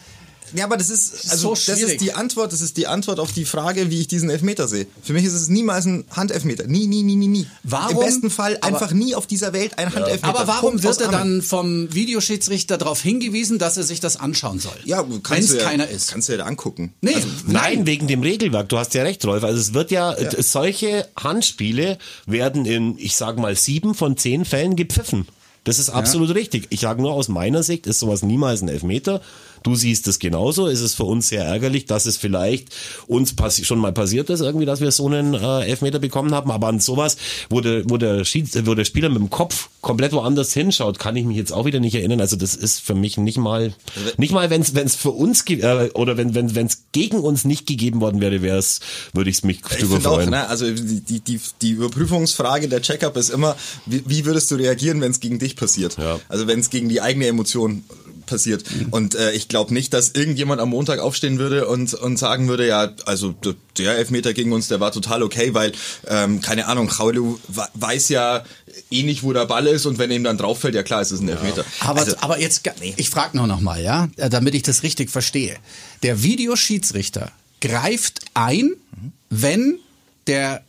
Ja, 0.53 0.65
aber 0.65 0.77
das 0.77 0.89
ist, 0.89 1.29
also 1.31 1.55
so 1.55 1.71
das 1.71 1.79
ist 1.79 2.01
die 2.01 2.13
Antwort, 2.13 2.51
das 2.53 2.61
ist 2.61 2.77
die 2.77 2.87
Antwort 2.87 3.19
auf 3.19 3.31
die 3.31 3.45
Frage, 3.45 3.89
wie 3.89 4.01
ich 4.01 4.07
diesen 4.07 4.29
Elfmeter 4.29 4.67
sehe. 4.67 4.87
Für 5.03 5.13
mich 5.13 5.23
ist 5.25 5.33
es 5.33 5.49
niemals 5.49 5.85
ein 5.85 6.05
Handelfmeter. 6.11 6.67
Nie, 6.67 6.87
nie, 6.87 7.03
nie, 7.03 7.15
nie, 7.15 7.27
nie. 7.27 7.47
Warum? 7.63 7.97
Im 7.97 8.05
besten 8.05 8.29
Fall 8.29 8.57
Aber- 8.61 8.67
einfach 8.67 8.91
nie 8.91 9.15
auf 9.15 9.27
dieser 9.27 9.53
Welt 9.53 9.77
ein 9.77 9.93
Handelfmeter. 9.93 10.27
Aber 10.27 10.47
warum 10.47 10.71
Punkt 10.71 10.83
wird 10.83 11.01
er 11.01 11.09
dann 11.09 11.41
vom 11.41 11.93
Videoschiedsrichter 11.93 12.77
darauf 12.77 13.01
hingewiesen, 13.01 13.59
dass 13.59 13.77
er 13.77 13.83
sich 13.83 13.99
das 13.99 14.17
anschauen 14.17 14.59
soll? 14.59 14.73
Ja, 14.85 15.05
wenn 15.07 15.43
es 15.43 15.53
ja, 15.53 15.59
keiner 15.63 15.87
ist. 15.87 16.11
Kannst 16.11 16.29
du 16.29 16.33
ja 16.33 16.39
da 16.39 16.45
angucken. 16.45 16.93
Nee, 17.01 17.15
Nein, 17.47 17.85
wegen 17.85 18.07
dem 18.07 18.21
Regelwerk. 18.21 18.69
Du 18.69 18.77
hast 18.77 18.93
ja 18.93 19.03
recht, 19.03 19.23
Rolf. 19.25 19.43
Also 19.43 19.59
es 19.59 19.73
wird 19.73 19.91
ja, 19.91 20.13
äh, 20.13 20.41
solche 20.41 21.07
Handspiele 21.17 21.97
werden 22.25 22.65
in, 22.65 22.97
ich 22.97 23.15
sag 23.15 23.37
mal, 23.37 23.55
sieben 23.55 23.93
von 23.95 24.17
zehn 24.17 24.45
Fällen 24.45 24.75
gepfiffen. 24.75 25.27
Das 25.65 25.77
ist 25.77 25.89
absolut 25.89 26.33
richtig. 26.33 26.67
Ich 26.69 26.79
sage 26.79 27.01
nur 27.01 27.13
aus 27.13 27.27
meiner 27.27 27.63
Sicht 27.63 27.85
ist 27.85 27.99
sowas 27.99 28.23
niemals 28.23 28.61
ein 28.61 28.69
Elfmeter. 28.69 29.21
Du 29.63 29.75
siehst 29.75 30.07
es 30.07 30.19
genauso. 30.19 30.67
Es 30.67 30.81
ist 30.81 30.95
für 30.95 31.03
uns 31.03 31.29
sehr 31.29 31.45
ärgerlich, 31.45 31.85
dass 31.85 32.05
es 32.05 32.17
vielleicht 32.17 32.69
uns 33.07 33.33
schon 33.63 33.79
mal 33.79 33.91
passiert 33.91 34.29
ist, 34.29 34.41
irgendwie, 34.41 34.65
dass 34.65 34.81
wir 34.81 34.91
so 34.91 35.07
einen 35.07 35.33
äh, 35.33 35.65
Elfmeter 35.65 35.99
bekommen 35.99 36.33
haben. 36.33 36.51
Aber 36.51 36.67
an 36.67 36.79
sowas, 36.79 37.17
wo 37.49 37.61
der, 37.61 37.89
wo 37.89 37.97
der, 37.97 38.25
Schieds 38.25 38.57
wo 38.65 38.75
der 38.75 38.85
Spieler 38.85 39.09
mit 39.09 39.19
dem 39.19 39.29
Kopf 39.29 39.69
komplett 39.81 40.11
woanders 40.13 40.53
hinschaut, 40.53 40.99
kann 40.99 41.15
ich 41.15 41.25
mich 41.25 41.37
jetzt 41.37 41.51
auch 41.51 41.65
wieder 41.65 41.79
nicht 41.79 41.95
erinnern. 41.95 42.21
Also 42.21 42.35
das 42.35 42.55
ist 42.55 42.79
für 42.79 42.95
mich 42.95 43.17
nicht 43.17 43.37
mal, 43.37 43.73
nicht 44.17 44.33
mal, 44.33 44.49
wenn 44.49 44.61
es 44.61 44.95
für 44.95 45.11
uns 45.11 45.43
äh, 45.47 45.89
oder 45.93 46.17
wenn 46.17 46.35
wenn 46.35 46.55
wenn 46.55 46.67
es 46.67 46.83
gegen 46.91 47.19
uns 47.19 47.45
nicht 47.45 47.65
gegeben 47.65 48.01
worden 48.01 48.21
wäre, 48.21 48.41
wäre 48.41 48.57
es, 48.57 48.81
würde 49.13 49.29
ich 49.29 49.43
mich 49.43 49.61
Ich 49.69 49.77
drüber 49.77 49.95
finde 49.95 50.09
auch, 50.09 50.15
freuen. 50.15 50.29
ne, 50.31 50.47
also 50.47 50.69
die, 50.69 51.01
die, 51.01 51.19
die, 51.19 51.39
die 51.61 51.71
Überprüfungsfrage 51.71 52.67
der 52.67 52.81
Checkup 52.81 53.15
ist 53.17 53.29
immer, 53.29 53.55
wie, 53.85 54.03
wie 54.05 54.25
würdest 54.25 54.51
du 54.51 54.55
reagieren, 54.55 55.01
wenn 55.01 55.11
es 55.11 55.19
gegen 55.19 55.39
dich 55.39 55.55
passiert? 55.55 55.97
Ja. 55.97 56.19
Also 56.29 56.47
wenn 56.47 56.59
es 56.59 56.69
gegen 56.69 56.89
die 56.89 57.01
eigene 57.01 57.27
Emotion 57.27 57.83
passiert. 58.29 58.63
Und 58.91 59.15
äh, 59.15 59.31
ich 59.33 59.47
glaube 59.47 59.73
nicht, 59.73 59.93
dass 59.93 60.11
irgendjemand 60.11 60.61
am 60.61 60.69
Montag 60.69 60.99
aufstehen 60.99 61.39
würde 61.39 61.67
und, 61.67 61.93
und 61.93 62.17
sagen 62.17 62.47
würde, 62.47 62.67
ja, 62.67 62.93
also 63.05 63.33
der 63.77 63.97
Elfmeter 63.97 64.33
gegen 64.33 64.53
uns, 64.53 64.67
der 64.67 64.79
war 64.79 64.91
total 64.91 65.23
okay, 65.23 65.53
weil, 65.53 65.71
ähm, 66.07 66.41
keine 66.41 66.67
Ahnung, 66.67 66.89
Chaulu 66.89 67.39
weiß 67.73 68.09
ja 68.09 68.43
eh 68.91 69.03
nicht, 69.03 69.23
wo 69.23 69.33
der 69.33 69.45
Ball 69.45 69.67
ist 69.67 69.85
und 69.85 69.97
wenn 69.97 70.11
ihm 70.11 70.23
dann 70.23 70.37
drauf 70.37 70.59
fällt, 70.59 70.75
ja 70.75 70.83
klar, 70.83 71.01
es 71.01 71.11
ist 71.11 71.21
ein 71.21 71.29
Elfmeter. 71.29 71.65
Aber, 71.79 71.99
also, 72.01 72.15
aber 72.21 72.39
jetzt, 72.39 72.61
ich 72.97 73.09
frage 73.09 73.35
nur 73.37 73.47
noch 73.47 73.59
mal, 73.61 73.81
ja, 73.81 74.09
äh, 74.17 74.29
damit 74.29 74.55
ich 74.55 74.63
das 74.63 74.83
richtig 74.83 75.09
verstehe. 75.09 75.55
Der 76.03 76.23
Videoschiedsrichter 76.23 77.31
greift 77.61 78.21
ein, 78.33 78.71
wenn 79.29 79.79
der 80.27 80.63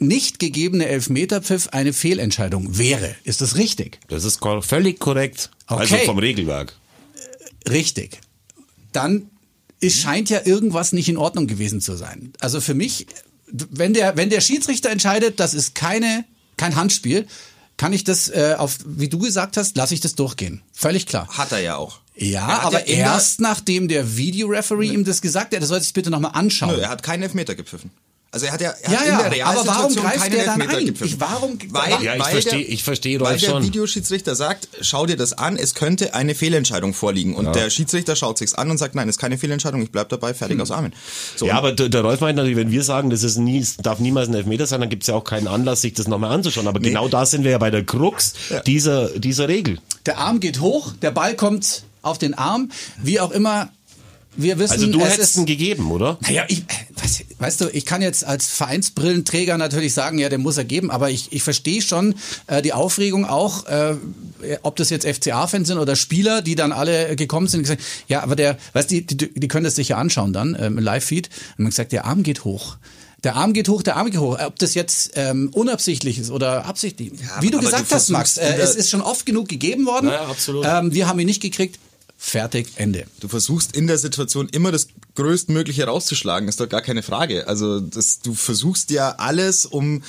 nicht 0.00 0.38
gegebene 0.38 0.86
Elfmeterpfiff 0.86 1.68
eine 1.68 1.92
Fehlentscheidung 1.92 2.78
wäre. 2.78 3.14
Ist 3.24 3.40
das 3.40 3.56
richtig? 3.56 3.98
Das 4.08 4.24
ist 4.24 4.40
völlig 4.62 4.98
korrekt. 4.98 5.50
Also 5.66 5.94
Okay. 5.94 6.06
vom 6.06 6.18
Regelwerk. 6.18 6.74
Richtig. 7.68 8.20
Dann 8.92 9.30
es 9.80 9.94
scheint 9.96 10.30
ja 10.30 10.40
irgendwas 10.44 10.92
nicht 10.92 11.08
in 11.08 11.16
Ordnung 11.16 11.46
gewesen 11.46 11.80
zu 11.80 11.96
sein. 11.96 12.32
Also 12.40 12.60
für 12.60 12.74
mich, 12.74 13.06
wenn 13.50 13.94
der, 13.94 14.16
wenn 14.16 14.30
der 14.30 14.40
Schiedsrichter 14.40 14.90
entscheidet, 14.90 15.40
das 15.40 15.54
ist 15.54 15.74
keine, 15.74 16.24
kein 16.56 16.76
Handspiel, 16.76 17.26
kann 17.76 17.92
ich 17.94 18.04
das, 18.04 18.28
äh, 18.28 18.56
auf, 18.58 18.78
wie 18.84 19.08
du 19.08 19.18
gesagt 19.18 19.56
hast, 19.56 19.76
lasse 19.76 19.94
ich 19.94 20.00
das 20.00 20.14
durchgehen. 20.14 20.60
Völlig 20.72 21.06
klar. 21.06 21.26
hat 21.28 21.52
er 21.52 21.60
ja 21.60 21.76
auch. 21.76 22.00
Ja, 22.14 22.46
Er 22.46 22.62
aber 22.62 22.86
erst 22.86 23.40
nachdem 23.40 23.88
der 23.88 24.18
Videoreferee 24.18 24.88
ihm 24.90 25.04
das 25.04 25.22
gesagt 25.22 25.54
hat, 25.54 25.62
er 25.62 25.66
soll 25.66 25.80
sich 25.80 25.94
bitte 25.94 26.10
nochmal 26.10 26.32
anschauen. 26.34 26.76
Nö, 26.76 26.82
er 26.82 26.90
hat 26.90 27.02
keinen 27.02 27.22
Elfmeter 27.22 27.54
gepfiffen. 27.54 27.90
Also 28.32 28.46
er 28.46 28.52
hat 28.52 28.60
ja, 28.60 28.70
er 28.82 28.92
Ja, 28.92 28.98
hat 29.00 29.06
ja, 29.08 29.18
in 29.26 29.30
der 29.32 29.46
aber 29.46 29.56
warum 29.66 29.66
Realsituation 29.66 30.04
greift 30.04 30.18
keinen 30.22 30.30
der 30.36 30.44
dann 30.46 30.60
Elfmeter 30.60 30.78
ein? 30.78 30.86
gepfiffen. 30.86 31.14
Ich- 31.14 31.20
warum- 31.20 31.58
weil, 31.70 31.90
Ja, 31.90 32.14
ich 32.14 32.20
weil 32.22 32.30
verstehe- 32.32 32.50
der, 32.64 32.68
ich 32.68 32.84
verstehe 32.84 33.20
Weil 33.20 33.38
der 33.38 33.46
schon. 33.48 33.62
Videoschiedsrichter 33.64 34.36
sagt, 34.36 34.68
schau 34.82 35.06
dir 35.06 35.16
das 35.16 35.32
an, 35.32 35.56
es 35.56 35.74
könnte 35.74 36.14
eine 36.14 36.36
Fehlentscheidung 36.36 36.94
vorliegen. 36.94 37.34
Und 37.34 37.56
der 37.56 37.70
Schiedsrichter 37.70 38.14
schaut 38.14 38.38
sich's 38.38 38.54
an 38.54 38.70
und 38.70 38.78
sagt, 38.78 38.94
nein, 38.94 39.08
ist 39.08 39.18
keine 39.18 39.36
Fehlentscheidung, 39.36 39.82
ich 39.82 39.90
bleib 39.90 40.10
dabei, 40.10 40.32
fertig 40.32 40.54
Hm. 40.54 40.60
aus 40.62 40.70
Amen. 40.70 40.92
So, 41.34 41.46
Ja, 41.46 41.54
aber 41.58 41.72
der, 41.72 42.00
Rolf 42.02 42.20
meint 42.20 42.36
natürlich, 42.36 42.56
wenn 42.56 42.70
wir 42.70 42.84
sagen, 42.84 43.10
das 43.10 43.24
ist 43.24 43.36
nie, 43.36 43.58
es 43.58 43.76
darf 43.78 43.98
niemals 43.98 44.28
ein 44.28 44.34
Elfmeter 44.34 44.66
sein, 44.68 44.80
dann 44.80 44.90
gibt 44.90 45.02
es 45.02 45.08
ja 45.08 45.14
auch 45.16 45.24
keinen 45.24 45.48
Anlass, 45.48 45.80
sich 45.80 45.94
das 45.94 46.06
nochmal 46.06 46.30
anzuschauen. 46.30 46.68
Aber 46.68 46.78
genau 46.78 47.08
da 47.08 47.26
sind 47.26 47.42
wir 47.42 47.50
ja 47.50 47.58
bei 47.58 47.72
der 47.72 47.84
Krux 47.84 48.34
dieser, 48.64 49.08
dieser 49.18 49.48
Regel. 49.48 49.80
Der 50.06 50.18
Arm 50.18 50.38
geht 50.38 50.60
hoch, 50.60 50.92
der 51.02 51.10
Ball 51.10 51.34
kommt 51.34 51.82
auf 52.02 52.16
den 52.18 52.34
Arm, 52.34 52.70
wie 53.02 53.18
auch 53.18 53.32
immer. 53.32 53.70
Wir 54.36 54.58
wissen, 54.58 54.72
Also 54.72 54.86
du 54.86 55.00
es 55.00 55.12
hättest 55.12 55.36
ihn 55.36 55.46
gegeben, 55.46 55.90
oder? 55.90 56.18
naja, 56.22 56.44
ich, 56.48 56.62
weißt, 57.02 57.24
weißt 57.38 57.60
du, 57.62 57.68
ich 57.72 57.84
kann 57.84 58.00
jetzt 58.00 58.24
als 58.24 58.46
Vereinsbrillenträger 58.46 59.58
natürlich 59.58 59.92
sagen, 59.92 60.18
ja, 60.18 60.28
den 60.28 60.40
muss 60.40 60.56
er 60.56 60.64
geben, 60.64 60.90
aber 60.90 61.10
ich, 61.10 61.32
ich 61.32 61.42
verstehe 61.42 61.82
schon 61.82 62.14
äh, 62.46 62.62
die 62.62 62.72
Aufregung 62.72 63.24
auch, 63.24 63.66
äh, 63.66 63.96
ob 64.62 64.76
das 64.76 64.90
jetzt 64.90 65.06
FCA-Fans 65.06 65.68
sind 65.68 65.78
oder 65.78 65.96
Spieler, 65.96 66.42
die 66.42 66.54
dann 66.54 66.72
alle 66.72 67.16
gekommen 67.16 67.48
sind 67.48 67.60
und 67.60 67.64
gesagt, 67.64 67.82
ja, 68.08 68.22
aber 68.22 68.36
der, 68.36 68.56
weißt 68.72 68.90
du, 68.90 69.02
die, 69.02 69.16
die, 69.16 69.34
die 69.34 69.48
können 69.48 69.64
das 69.64 69.74
sich 69.74 69.88
ja 69.88 69.96
anschauen 69.96 70.32
dann 70.32 70.56
ähm, 70.58 70.78
im 70.78 70.84
Live-Feed 70.84 71.28
und 71.58 71.64
man 71.64 71.70
gesagt, 71.70 71.92
der 71.92 72.04
Arm 72.04 72.22
geht 72.22 72.44
hoch. 72.44 72.76
Der 73.24 73.36
Arm 73.36 73.52
geht 73.52 73.68
hoch, 73.68 73.82
der 73.82 73.96
Arm 73.96 74.10
geht 74.10 74.18
hoch. 74.18 74.38
Ob 74.40 74.58
das 74.58 74.74
jetzt 74.74 75.10
ähm, 75.14 75.50
unabsichtlich 75.52 76.18
ist 76.18 76.30
oder 76.30 76.64
absichtlich. 76.64 77.12
Wie 77.40 77.50
du 77.50 77.58
gesagt 77.60 77.90
du 77.90 77.94
hast, 77.94 78.08
Max, 78.08 78.38
äh, 78.38 78.56
es 78.56 78.74
ist 78.76 78.88
schon 78.88 79.02
oft 79.02 79.26
genug 79.26 79.48
gegeben 79.48 79.84
worden. 79.84 80.06
Ja, 80.06 80.14
ja, 80.14 80.26
absolut. 80.26 80.64
Ähm, 80.66 80.94
wir 80.94 81.06
haben 81.06 81.18
ihn 81.18 81.26
nicht 81.26 81.42
gekriegt. 81.42 81.78
Fertig, 82.22 82.72
Ende. 82.76 83.06
Du 83.20 83.28
versuchst 83.28 83.74
in 83.74 83.86
der 83.86 83.96
Situation 83.96 84.46
immer 84.50 84.70
das 84.70 84.88
Größtmögliche 85.14 85.84
rauszuschlagen, 85.84 86.50
ist 86.50 86.60
doch 86.60 86.68
gar 86.68 86.82
keine 86.82 87.02
Frage. 87.02 87.48
Also 87.48 87.80
das, 87.80 88.20
du 88.20 88.34
versuchst 88.34 88.90
ja 88.90 89.14
alles, 89.16 89.64
um 89.64 90.02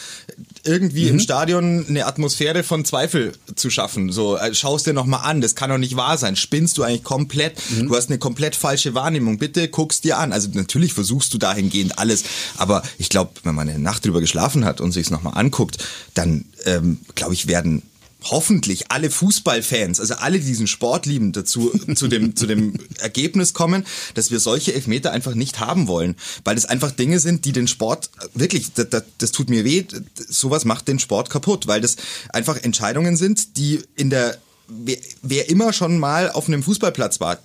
irgendwie 0.66 1.08
im 1.08 1.22
Stadion 1.22 1.86
eine 1.88 2.06
Atmosphäre 2.06 2.64
von 2.64 2.84
Zweifel 2.84 3.32
zu 3.56 3.70
schaffen. 3.70 4.12
So, 4.12 4.36
äh, 4.36 4.54
schaust 4.54 4.88
dir 4.88 4.94
nochmal 4.94 5.22
an, 5.24 5.40
das 5.40 5.56
kann 5.56 5.70
doch 5.70 5.78
nicht 5.78 5.96
wahr 5.96 6.18
sein. 6.18 6.36
Spinnst 6.36 6.78
du 6.78 6.84
eigentlich 6.84 7.06
komplett? 7.06 7.58
Du 7.80 7.96
hast 7.96 8.10
eine 8.10 8.20
komplett 8.20 8.58
falsche 8.58 8.94
Wahrnehmung. 8.94 9.38
Bitte 9.38 9.70
guckst 9.70 10.04
dir 10.04 10.18
an. 10.18 10.34
Also 10.34 10.50
natürlich 10.52 10.94
versuchst 10.94 11.34
du 11.34 11.38
dahingehend 11.38 11.98
alles, 11.98 12.26
aber 12.58 12.84
ich 12.98 13.08
glaube, 13.08 13.32
wenn 13.44 13.56
man 13.56 13.70
eine 13.70 13.80
Nacht 13.80 14.06
drüber 14.06 14.20
geschlafen 14.20 14.66
hat 14.66 14.82
und 14.82 14.92
sich's 14.92 15.12
nochmal 15.12 15.38
anguckt, 15.38 15.78
dann 16.14 16.44
ähm, 16.66 17.00
glaube 17.16 17.34
ich, 17.34 17.48
werden 17.48 17.84
hoffentlich 18.24 18.92
alle 18.92 19.10
Fußballfans, 19.10 20.00
also 20.00 20.16
alle, 20.16 20.40
die 20.40 20.46
diesen 20.46 20.68
Sport 20.68 21.06
lieben, 21.06 21.32
dazu 21.32 21.72
zu 21.96 22.08
dem 22.08 22.36
zu 22.36 22.46
dem 22.46 22.76
Ergebnis 23.00 23.54
kommen, 23.54 23.86
dass 24.14 24.32
wir 24.32 24.40
solche 24.40 24.74
Elfmeter 24.74 25.12
einfach 25.12 25.36
nicht 25.36 25.60
haben 25.60 25.88
wollen, 25.88 26.16
weil 26.44 26.56
das 26.56 26.66
einfach 26.66 26.92
Dinge 26.92 27.20
sind, 27.20 27.46
die 27.46 27.52
den 27.52 27.68
Sport 27.68 28.10
wirklich, 28.34 28.74
das, 28.74 28.90
das, 28.90 29.04
das 29.18 29.32
tut 29.32 29.50
mir 29.50 29.64
weh, 29.64 29.86
sowas 30.28 30.66
macht 30.66 30.88
den 30.88 31.00
Sport 31.00 31.30
kaputt, 31.30 31.68
weil 31.68 31.82
das 31.82 31.98
einfach 32.30 32.58
Entscheidungen 32.58 33.18
sind, 33.18 33.58
die 33.58 33.82
in 33.96 34.10
der 34.10 34.38
wer, 34.68 34.98
wer 35.22 35.50
immer 35.50 35.74
schon 35.74 35.98
mal 35.98 36.30
auf 36.32 36.48
einem 36.48 36.64
Fußballplatz 36.64 37.20
war, 37.20 37.40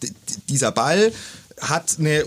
dieser 0.49 0.73
Ball 0.73 1.13
hat 1.61 1.97
eine 1.99 2.25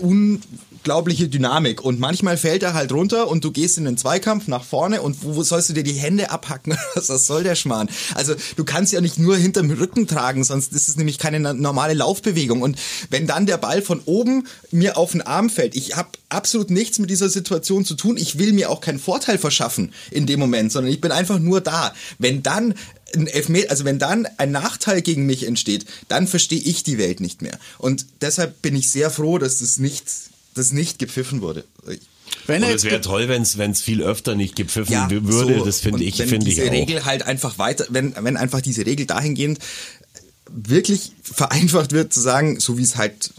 unglaubliche 0.80 1.28
Dynamik 1.28 1.82
und 1.82 2.00
manchmal 2.00 2.38
fällt 2.38 2.62
er 2.62 2.72
halt 2.72 2.90
runter 2.92 3.28
und 3.28 3.44
du 3.44 3.50
gehst 3.50 3.76
in 3.76 3.84
den 3.84 3.98
Zweikampf 3.98 4.48
nach 4.48 4.64
vorne 4.64 5.02
und 5.02 5.22
wo, 5.22 5.36
wo 5.36 5.42
sollst 5.42 5.68
du 5.68 5.74
dir 5.74 5.82
die 5.82 5.92
Hände 5.92 6.30
abhacken? 6.30 6.76
Was 6.94 7.26
soll 7.26 7.42
der 7.42 7.54
Schmarrn? 7.54 7.90
Also 8.14 8.34
du 8.56 8.64
kannst 8.64 8.92
ja 8.92 9.02
nicht 9.02 9.18
nur 9.18 9.36
hinterm 9.36 9.70
Rücken 9.70 10.06
tragen, 10.06 10.42
sonst 10.42 10.72
ist 10.72 10.88
es 10.88 10.96
nämlich 10.96 11.18
keine 11.18 11.38
normale 11.54 11.92
Laufbewegung 11.92 12.62
und 12.62 12.78
wenn 13.10 13.26
dann 13.26 13.44
der 13.44 13.58
Ball 13.58 13.82
von 13.82 14.00
oben 14.06 14.46
mir 14.70 14.96
auf 14.96 15.12
den 15.12 15.20
Arm 15.20 15.50
fällt, 15.50 15.76
ich 15.76 15.96
habe 15.96 16.08
absolut 16.30 16.70
nichts 16.70 16.98
mit 16.98 17.10
dieser 17.10 17.28
Situation 17.28 17.84
zu 17.84 17.94
tun, 17.94 18.16
ich 18.16 18.38
will 18.38 18.54
mir 18.54 18.70
auch 18.70 18.80
keinen 18.80 18.98
Vorteil 18.98 19.36
verschaffen 19.36 19.92
in 20.10 20.26
dem 20.26 20.40
Moment, 20.40 20.72
sondern 20.72 20.92
ich 20.92 21.00
bin 21.00 21.12
einfach 21.12 21.38
nur 21.38 21.60
da. 21.60 21.92
Wenn 22.18 22.42
dann 22.42 22.74
ein 23.14 23.26
Elfmeter, 23.26 23.70
also 23.70 23.84
wenn 23.84 23.98
dann 23.98 24.26
ein 24.38 24.52
Nachteil 24.52 25.02
gegen 25.02 25.26
mich 25.26 25.46
entsteht, 25.46 25.84
dann 26.08 26.26
verstehe 26.26 26.60
ich 26.60 26.84
die 26.84 26.96
Welt 26.96 27.20
nicht 27.20 27.42
mehr. 27.42 27.58
Und 27.78 28.06
deshalb 28.20 28.62
bin 28.62 28.76
ich 28.76 28.90
sehr 28.90 29.10
froh, 29.10 29.38
dass 29.38 29.58
das 29.58 29.78
nicht, 29.78 30.04
das 30.60 30.72
nicht 30.72 30.98
gepfiffen 30.98 31.40
wurde. 31.40 31.64
Wenn 32.46 32.62
Und 32.62 32.70
es 32.70 32.84
wäre 32.84 33.00
toll, 33.00 33.28
wenn 33.28 33.42
es 33.42 33.82
viel 33.82 34.02
öfter 34.02 34.34
nicht 34.34 34.56
gepfiffen 34.56 35.10
würde. 35.10 35.58
so. 35.58 35.64
Das 35.64 35.80
finde 35.80 36.04
ich, 36.04 36.18
wenn 36.18 36.28
finde 36.28 36.48
ich 36.48 36.56
diese 36.56 36.68
auch. 36.68 36.72
Regel 36.72 37.04
halt 37.04 37.22
einfach 37.24 37.58
weiter, 37.58 37.86
wenn, 37.90 38.14
wenn 38.20 38.36
einfach 38.36 38.60
diese 38.60 38.86
Regel 38.86 39.06
dahingehend 39.06 39.58
wirklich 40.52 41.12
vereinfacht 41.22 41.92
wird, 41.92 42.12
zu 42.12 42.20
sagen, 42.20 42.60
so 42.60 42.76
wie 42.78 42.82
es 42.82 42.96
halt 42.96 43.32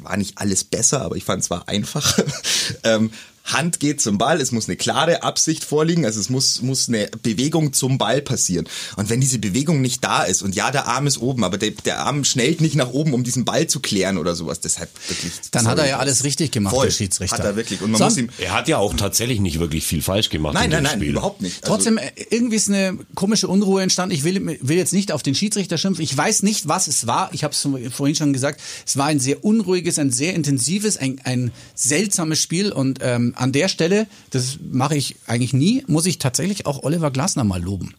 war 0.00 0.16
nicht 0.16 0.36
alles 0.36 0.64
besser, 0.64 1.00
aber 1.02 1.16
ich 1.16 1.24
fand 1.24 1.42
es 1.42 1.50
war 1.50 1.68
einfach. 1.68 2.18
ähm, 2.84 3.10
Hand 3.44 3.78
geht 3.78 4.00
zum 4.00 4.16
Ball, 4.16 4.40
es 4.40 4.52
muss 4.52 4.68
eine 4.68 4.76
klare 4.76 5.22
Absicht 5.22 5.64
vorliegen, 5.64 6.06
also 6.06 6.18
es 6.18 6.30
muss, 6.30 6.62
muss 6.62 6.88
eine 6.88 7.08
Bewegung 7.22 7.74
zum 7.74 7.98
Ball 7.98 8.22
passieren. 8.22 8.66
Und 8.96 9.10
wenn 9.10 9.20
diese 9.20 9.38
Bewegung 9.38 9.82
nicht 9.82 10.02
da 10.02 10.22
ist, 10.22 10.40
und 10.42 10.54
ja, 10.54 10.70
der 10.70 10.86
Arm 10.88 11.06
ist 11.06 11.18
oben, 11.18 11.44
aber 11.44 11.58
der, 11.58 11.72
der 11.72 12.00
Arm 12.00 12.24
schnellt 12.24 12.62
nicht 12.62 12.74
nach 12.74 12.88
oben, 12.88 13.12
um 13.12 13.22
diesen 13.22 13.44
Ball 13.44 13.66
zu 13.66 13.80
klären 13.80 14.16
oder 14.16 14.34
sowas, 14.34 14.60
deshalb 14.60 14.88
wirklich. 15.08 15.32
Dann 15.50 15.68
hat 15.68 15.76
er 15.78 15.86
ja 15.86 15.98
alles 15.98 16.24
richtig 16.24 16.52
gemacht, 16.52 16.74
Voll, 16.74 16.86
der 16.86 16.92
Schiedsrichter. 16.92 17.36
Hat 17.36 17.44
er 17.44 17.56
wirklich. 17.56 17.82
Und 17.82 17.90
man 17.90 17.98
Son- 17.98 18.08
muss 18.08 18.16
ihm. 18.16 18.28
Er 18.38 18.52
hat 18.54 18.66
ja 18.66 18.78
auch 18.78 18.94
tatsächlich 18.94 19.40
nicht 19.40 19.60
wirklich 19.60 19.84
viel 19.84 20.00
falsch 20.00 20.30
gemacht. 20.30 20.54
Nein, 20.54 20.64
in 20.64 20.70
nein, 20.70 20.80
dem 20.80 20.84
nein, 20.84 20.98
Spiel. 21.00 21.10
überhaupt 21.10 21.42
nicht. 21.42 21.62
Also- 21.64 21.74
Trotzdem, 21.76 21.98
äh, 21.98 22.10
irgendwie 22.30 22.56
ist 22.56 22.68
eine 22.70 22.98
komische 23.14 23.48
Unruhe 23.48 23.82
entstanden. 23.82 24.14
Ich 24.14 24.24
will, 24.24 24.58
will 24.62 24.76
jetzt 24.78 24.94
nicht 24.94 25.12
auf 25.12 25.22
den 25.22 25.34
Schiedsrichter 25.34 25.76
schimpfen. 25.76 26.02
Ich 26.02 26.16
weiß 26.16 26.44
nicht, 26.44 26.66
was 26.66 26.86
es 26.88 27.06
war. 27.06 27.28
Ich 27.34 27.44
habe 27.44 27.52
es 27.52 27.68
vorhin 27.94 28.16
schon 28.16 28.32
gesagt. 28.32 28.60
Es 28.86 28.96
war 28.96 29.04
ein 29.06 29.20
sehr 29.20 29.44
unruhiges, 29.44 29.98
ein 29.98 30.10
sehr 30.10 30.32
intensives, 30.34 30.96
ein, 30.96 31.20
ein 31.24 31.52
seltsames 31.74 32.40
Spiel. 32.40 32.72
Und 32.72 33.00
ähm, 33.02 33.33
an 33.36 33.52
der 33.52 33.68
Stelle, 33.68 34.06
das 34.30 34.58
mache 34.70 34.96
ich 34.96 35.16
eigentlich 35.26 35.52
nie, 35.52 35.84
muss 35.86 36.06
ich 36.06 36.18
tatsächlich 36.18 36.66
auch 36.66 36.82
Oliver 36.82 37.10
Glasner 37.10 37.44
mal 37.44 37.62
loben. 37.62 37.94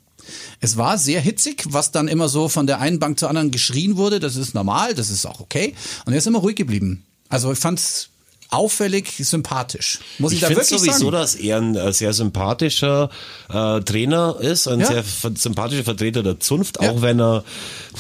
Es 0.60 0.78
war 0.78 0.98
sehr 0.98 1.22
hitzig, 1.22 1.66
was 1.70 1.92
dann 1.92 2.08
immer 2.08 2.30
so 2.30 2.50
von 2.50 2.68
der 2.68 2.80
einen 2.80 3.00
Bank 3.00 3.20
zur 3.20 3.30
anderen 3.30 3.52
geschrien 3.52 3.98
wurde. 3.98 4.20
Das 4.20 4.36
ist 4.36 4.56
normal, 4.56 4.96
das 4.96 5.10
ist 5.10 5.26
auch 5.26 5.40
okay. 5.40 5.76
Und 6.06 6.14
er 6.14 6.20
ist 6.20 6.28
immer 6.28 6.40
ruhig 6.40 6.56
geblieben. 6.56 7.06
Also 7.30 7.52
ich 7.52 7.60
fand 7.60 7.80
es 7.80 8.10
auffällig 8.56 9.12
sympathisch. 9.20 10.00
Muss 10.20 10.32
ich, 10.32 10.38
Ich 10.38 10.42
da 10.44 10.50
wirklich 10.50 10.68
sowieso, 10.68 10.98
sagen. 11.06 11.12
dass 11.12 11.36
er 11.36 11.58
ein 11.58 11.76
äh, 11.76 11.92
sehr 11.94 12.14
sympathischer 12.14 13.10
äh, 13.54 13.82
Trainer 13.82 14.38
ist, 14.40 14.68
ein 14.68 14.80
Ja. 14.80 14.88
sehr 14.88 15.04
sympathischer 15.36 15.84
Vertreter 15.84 16.24
der 16.24 16.40
Zunft, 16.40 16.78
Ja. 16.82 16.92
auch 16.92 17.02
wenn 17.02 17.20
er, 17.20 17.44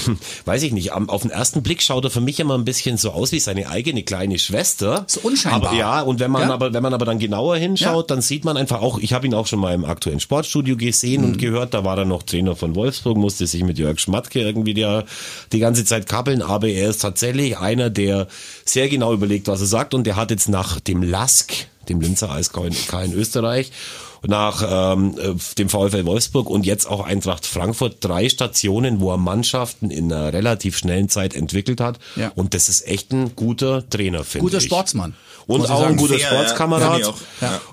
hm, 0.06 0.18
weiß 0.46 0.64
ich 0.64 0.72
nicht, 0.72 0.94
am, 0.94 1.10
auf 1.10 1.22
den 1.24 1.32
ersten 1.32 1.62
Blick 1.64 1.82
schaut 1.82 2.04
er 2.06 2.10
für 2.12 2.22
mich 2.22 2.40
immer 2.40 2.56
ein 2.58 2.66
bisschen 2.66 2.98
so 2.98 3.12
aus 3.12 3.32
wie 3.32 3.40
seine 3.40 3.70
eigene 3.70 4.04
kleine 4.04 4.40
Schwester. 4.40 5.06
So 5.08 5.22
unscheinbar. 5.24 5.70
Aber, 5.72 5.78
ja, 5.78 6.02
und 6.02 6.20
wenn 6.20 6.32
man 6.32 6.48
Ja. 6.50 6.54
aber, 6.54 6.74
wenn 6.74 6.84
man 6.84 6.94
aber 6.94 7.06
dann 7.06 7.20
genauer 7.20 7.58
hinschaut, 7.58 8.10
dann 8.12 8.22
sieht 8.22 8.46
man 8.46 8.58
einfach 8.58 8.82
auch, 8.82 9.00
ich 9.00 9.14
habe 9.14 9.26
ihn 9.28 9.34
auch 9.34 9.48
schon 9.48 9.60
mal 9.60 9.74
im 9.74 9.86
aktuellen 9.86 10.20
Sportstudio 10.20 10.78
gesehen 10.78 11.22
Mhm. 11.22 11.28
und 11.28 11.38
gehört, 11.38 11.74
da 11.74 11.84
war 11.84 11.98
er 11.98 12.06
noch 12.06 12.24
Trainer 12.24 12.56
von 12.56 12.76
Wolfsburg, 12.76 13.18
musste 13.18 13.46
sich 13.48 13.64
mit 13.64 13.78
Jörg 13.78 14.00
Schmatke 14.00 14.40
irgendwie 14.42 14.74
die, 14.74 15.02
die 15.52 15.60
ganze 15.60 15.86
Zeit 15.86 16.08
kappeln, 16.08 16.42
aber 16.42 16.68
er 16.68 16.90
ist 16.90 17.00
tatsächlich 17.02 17.58
einer, 17.58 17.90
der 17.90 18.28
sehr 18.66 18.90
genau 18.90 19.14
überlegt, 19.14 19.48
was 19.48 19.62
er 19.62 19.68
sagt 19.68 19.94
und 19.94 20.06
der 20.06 20.16
hat 20.16 20.32
jetzt 20.32 20.45
nach 20.48 20.80
dem 20.80 21.04
Lask, 21.04 21.54
dem 21.90 22.02
Linzer 22.02 22.32
Eiskau 22.32 22.64
in, 22.64 22.76
in 23.04 23.14
Österreich, 23.14 23.72
nach 24.28 24.94
ähm, 24.94 25.16
äh, 25.18 25.34
dem 25.58 25.70
VfL 25.70 26.06
Wolfsburg 26.06 26.50
und 26.50 26.66
jetzt 26.66 26.88
auch 26.88 27.06
Eintracht 27.06 27.46
Frankfurt 27.46 27.98
drei 28.02 28.30
Stationen, 28.30 29.00
wo 29.00 29.12
er 29.12 29.18
Mannschaften 29.18 29.92
in 29.92 30.12
einer 30.12 30.34
relativ 30.34 30.78
schnellen 30.78 31.10
Zeit 31.10 31.36
entwickelt 31.36 31.82
hat. 31.82 32.00
Ja. 32.16 32.32
Und 32.36 32.54
das 32.54 32.70
ist 32.70 32.88
echt 32.88 33.12
ein 33.12 33.36
guter 33.36 33.88
Trainer, 33.90 34.24
finde 34.24 34.48
ich. 34.48 34.52
Guter 34.54 34.62
Sportsmann, 34.62 35.16
Und 35.48 35.62
auch 35.70 35.82
ein 35.82 35.84
sagen. 35.84 35.98
guter 35.98 36.16
Fair, 36.16 36.22
ja. 36.22 36.28
Sportskamerad. 36.28 37.00
Ich 37.02 37.06
auch. 37.06 37.18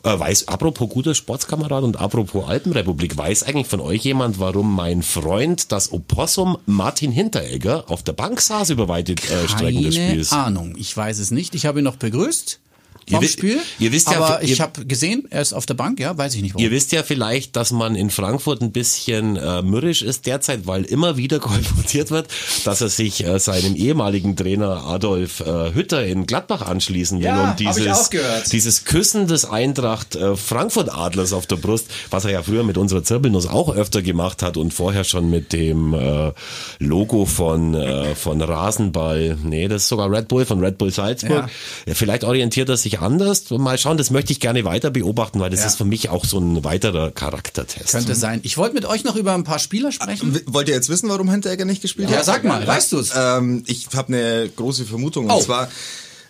Äh, 0.04 0.18
weiß, 0.18 0.48
apropos 0.48 0.88
guter 0.88 1.14
Sportskamerad 1.14 1.84
und 1.84 1.98
apropos 1.98 2.46
Alpenrepublik, 2.46 3.16
weiß 3.16 3.44
eigentlich 3.44 3.68
von 3.68 3.80
euch 3.80 4.04
jemand, 4.04 4.38
warum 4.38 4.74
mein 4.74 5.02
Freund, 5.02 5.72
das 5.72 5.92
Opossum 5.92 6.58
Martin 6.66 7.12
Hinteregger, 7.12 7.84
auf 7.88 8.02
der 8.02 8.12
Bank 8.12 8.40
saß 8.40 8.70
über 8.70 8.88
weite 8.88 9.12
äh, 9.12 9.48
Strecken 9.48 9.82
des 9.84 9.94
Keine 9.94 10.10
Spiels? 10.10 10.32
Ahnung, 10.32 10.74
ich 10.76 10.94
weiß 10.96 11.18
es 11.18 11.30
nicht. 11.30 11.54
Ich 11.54 11.66
habe 11.66 11.80
ihn 11.80 11.84
noch 11.84 11.96
begrüßt 11.96 12.60
vom 13.10 13.20
wisst- 13.22 13.34
Spiel. 13.34 13.58
ihr 13.78 13.92
wisst 13.92 14.10
ja, 14.10 14.18
aber 14.20 14.42
ihr- 14.42 14.48
ich 14.52 14.60
habe 14.60 14.84
gesehen, 14.84 15.26
er 15.30 15.42
ist 15.42 15.52
auf 15.52 15.66
der 15.66 15.74
Bank, 15.74 15.98
ja, 16.00 16.16
weiß 16.16 16.34
ich 16.34 16.42
nicht 16.42 16.54
warum. 16.54 16.64
Ihr 16.64 16.70
wisst 16.70 16.92
ja 16.92 17.02
vielleicht, 17.02 17.56
dass 17.56 17.72
man 17.72 17.94
in 17.94 18.10
Frankfurt 18.10 18.60
ein 18.62 18.72
bisschen 18.72 19.36
äh, 19.36 19.62
mürrisch 19.62 20.02
ist 20.02 20.26
derzeit, 20.26 20.66
weil 20.66 20.84
immer 20.84 21.16
wieder 21.16 21.38
kolportiert 21.40 22.10
wird, 22.10 22.28
dass 22.64 22.80
er 22.80 22.88
sich 22.88 23.24
äh, 23.24 23.38
seinem 23.38 23.74
ehemaligen 23.76 24.36
Trainer 24.36 24.84
Adolf 24.86 25.40
äh, 25.40 25.72
Hütter 25.74 26.04
in 26.06 26.26
Gladbach 26.26 26.62
anschließen 26.62 27.18
will 27.18 27.26
Ja, 27.26 27.50
und 27.50 27.60
dieses 27.60 28.10
dieses 28.50 28.84
Küssen 28.84 29.26
des 29.26 29.44
Eintracht 29.44 30.16
äh, 30.16 30.36
Frankfurt 30.36 30.92
Adlers 30.92 31.32
auf 31.32 31.46
der 31.46 31.56
Brust, 31.56 31.86
was 32.10 32.24
er 32.24 32.30
ja 32.32 32.42
früher 32.42 32.62
mit 32.64 32.76
unserer 32.78 33.02
Zirbelnuss 33.02 33.46
auch 33.46 33.74
öfter 33.74 34.02
gemacht 34.02 34.42
hat 34.42 34.56
und 34.56 34.72
vorher 34.74 35.04
schon 35.04 35.30
mit 35.30 35.52
dem 35.52 35.94
äh, 35.94 36.32
Logo 36.78 37.26
von 37.26 37.74
äh, 37.74 38.14
von 38.14 38.40
Rasenball, 38.40 39.36
nee, 39.42 39.68
das 39.68 39.82
ist 39.82 39.88
sogar 39.88 40.10
Red 40.10 40.28
Bull 40.28 40.44
von 40.44 40.60
Red 40.60 40.78
Bull 40.78 40.90
Salzburg. 40.92 41.48
Ja, 41.86 41.94
vielleicht 41.94 42.24
orientiert 42.24 42.68
er 42.68 42.76
sich 42.76 42.91
anders. 43.00 43.48
Mal 43.50 43.78
schauen, 43.78 43.96
das 43.96 44.10
möchte 44.10 44.32
ich 44.32 44.40
gerne 44.40 44.64
weiter 44.64 44.90
beobachten, 44.90 45.40
weil 45.40 45.50
das 45.50 45.60
Ja. 45.60 45.66
ist 45.66 45.76
für 45.76 45.84
mich 45.84 46.08
auch 46.10 46.24
so 46.24 46.38
ein 46.38 46.62
weiterer 46.64 47.10
Charaktertest. 47.10 47.90
Könnte 47.92 48.14
sein. 48.14 48.40
Ich 48.42 48.58
wollte 48.58 48.74
mit 48.74 48.84
euch 48.84 49.04
noch 49.04 49.16
über 49.16 49.32
ein 49.34 49.44
paar 49.44 49.58
Spieler 49.58 49.92
sprechen. 49.92 50.38
Wollt 50.46 50.68
ihr 50.68 50.74
jetzt 50.74 50.88
wissen, 50.88 51.08
warum 51.08 51.30
Hinteregger 51.30 51.64
nicht 51.64 51.80
gespielt 51.82 52.10
Ja, 52.10 52.18
hat? 52.18 52.24
sag 52.26 52.44
mal, 52.44 52.66
weißt 52.66 52.92
du's? 52.92 53.12
Ähm, 53.16 53.64
ich 53.66 53.88
habe 53.94 54.08
eine 54.08 54.50
große 54.54 54.84
Vermutung. 54.84 55.24
Und 55.26 55.30
Oh. 55.32 55.40
zwar 55.40 55.68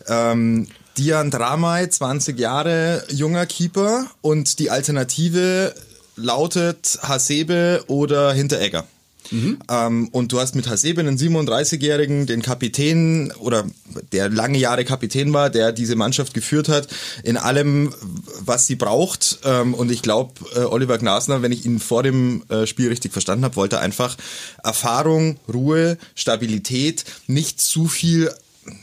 ähm, 0.09 0.68
Dian 0.98 1.31
Dramay, 1.31 1.88
20 1.88 2.38
Jahre, 2.38 3.03
junger 3.11 3.46
Keeper. 3.46 4.07
Und 4.20 4.59
die 4.59 4.70
Alternative 4.70 5.75
lautet 6.16 6.98
Hasebe 7.03 7.85
oder 7.87 8.33
Hinteregger. 8.33 8.85
Mhm. 9.31 9.59
Ähm, 9.71 10.09
und 10.09 10.33
du 10.33 10.41
hast 10.41 10.55
mit 10.55 10.69
Hasebe 10.69 11.01
einen 11.01 11.17
37-Jährigen, 11.17 12.27
den 12.27 12.43
Kapitän 12.43 13.33
oder 13.39 13.65
der 14.13 14.29
lange 14.29 14.59
Jahre 14.59 14.85
Kapitän 14.85 15.33
war, 15.33 15.51
der 15.51 15.73
diese 15.73 15.97
Mannschaft 15.97 16.35
geführt 16.35 16.69
hat, 16.69 16.89
in 17.23 17.37
allem, 17.37 17.95
was 18.41 18.67
sie 18.67 18.77
braucht. 18.77 19.39
Ähm, 19.45 19.75
und 19.75 19.91
ich 19.91 20.03
glaube, 20.03 20.33
äh, 20.55 20.61
Oliver 20.61 20.99
Glasner, 20.99 21.43
wenn 21.43 21.53
ich 21.53 21.65
ihn 21.67 21.79
vor 21.79 22.03
dem 22.03 22.43
äh, 22.49 22.67
Spiel 22.67 22.89
richtig 22.89 23.13
verstanden 23.13 23.45
habe, 23.45 23.57
wollte 23.57 23.79
einfach 23.79 24.17
Erfahrung, 24.63 25.39
Ruhe, 25.53 25.99
Stabilität, 26.15 27.05
nicht 27.27 27.61
zu 27.61 27.87
viel 27.87 28.31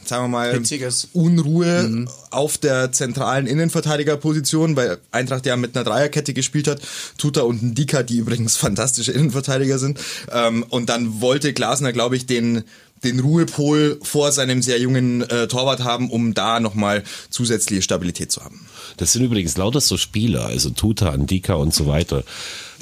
sagen 0.03 0.25
wir 0.25 0.27
mal, 0.27 0.53
Hitziges. 0.53 1.09
Unruhe 1.13 1.83
mhm. 1.83 2.09
auf 2.31 2.57
der 2.57 2.91
zentralen 2.91 3.47
Innenverteidigerposition, 3.47 4.75
weil 4.75 4.97
Eintracht 5.11 5.45
ja 5.45 5.55
mit 5.55 5.75
einer 5.75 5.85
Dreierkette 5.85 6.33
gespielt 6.33 6.67
hat, 6.67 6.81
Tuta 7.17 7.41
und 7.41 7.63
Ndika, 7.63 8.03
die 8.03 8.17
übrigens 8.17 8.57
fantastische 8.57 9.11
Innenverteidiger 9.11 9.79
sind. 9.79 9.99
Ähm, 10.31 10.65
und 10.69 10.89
dann 10.89 11.21
wollte 11.21 11.53
Glasner, 11.53 11.93
glaube 11.93 12.15
ich, 12.15 12.25
den 12.25 12.63
den 13.03 13.21
Ruhepol 13.21 13.97
vor 14.01 14.33
seinem 14.33 14.61
sehr 14.61 14.77
jungen 14.77 15.21
äh, 15.21 15.47
Torwart 15.47 15.81
haben, 15.85 16.09
um 16.09 16.33
da 16.33 16.59
nochmal 16.59 17.03
zusätzliche 17.29 17.81
Stabilität 17.81 18.29
zu 18.29 18.43
haben. 18.43 18.65
Das 18.97 19.13
sind 19.13 19.23
übrigens 19.23 19.55
lauter 19.55 19.79
so 19.79 19.95
Spieler, 19.95 20.47
also 20.47 20.69
Tuta, 20.71 21.15
Ndika 21.15 21.53
und 21.53 21.73
so 21.73 21.87
weiter 21.87 22.25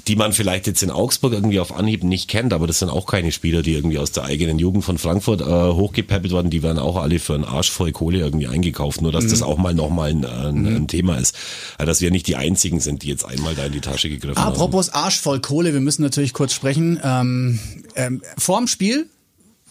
die 0.07 0.15
man 0.15 0.33
vielleicht 0.33 0.67
jetzt 0.67 0.81
in 0.83 0.89
Augsburg 0.89 1.33
irgendwie 1.33 1.59
auf 1.59 1.75
Anhieb 1.75 2.03
nicht 2.03 2.29
kennt, 2.29 2.53
aber 2.53 2.67
das 2.67 2.79
sind 2.79 2.89
auch 2.89 3.05
keine 3.05 3.31
Spieler, 3.31 3.61
die 3.61 3.73
irgendwie 3.73 3.97
aus 3.97 4.11
der 4.11 4.23
eigenen 4.23 4.57
Jugend 4.57 4.85
von 4.85 4.97
Frankfurt 4.97 5.41
äh, 5.41 5.45
hochgepäppelt 5.45 6.31
worden, 6.31 6.49
die 6.49 6.63
werden 6.63 6.79
auch 6.79 6.95
alle 6.95 7.19
für 7.19 7.35
einen 7.35 7.43
Arsch 7.43 7.71
voll 7.71 7.91
Kohle 7.91 8.19
irgendwie 8.19 8.47
eingekauft, 8.47 9.01
nur 9.01 9.11
dass 9.11 9.25
mhm. 9.25 9.29
das 9.29 9.41
auch 9.41 9.57
mal 9.57 9.73
nochmal 9.73 10.11
ein, 10.11 10.25
ein, 10.25 10.61
mhm. 10.61 10.75
ein 10.75 10.87
Thema 10.87 11.17
ist. 11.17 11.35
Also, 11.77 11.87
dass 11.87 12.01
wir 12.01 12.11
nicht 12.11 12.27
die 12.27 12.35
einzigen 12.35 12.79
sind, 12.79 13.03
die 13.03 13.09
jetzt 13.09 13.25
einmal 13.25 13.55
da 13.55 13.65
in 13.65 13.73
die 13.73 13.81
Tasche 13.81 14.09
gegriffen 14.09 14.37
Apropos 14.37 14.59
haben. 14.59 14.69
Apropos 14.69 14.89
Arsch 14.89 15.19
voll 15.19 15.41
Kohle, 15.41 15.73
wir 15.73 15.81
müssen 15.81 16.01
natürlich 16.01 16.33
kurz 16.33 16.53
sprechen. 16.53 16.99
Ähm, 17.03 17.59
ähm, 17.95 18.21
vorm 18.37 18.67
Spiel 18.67 19.07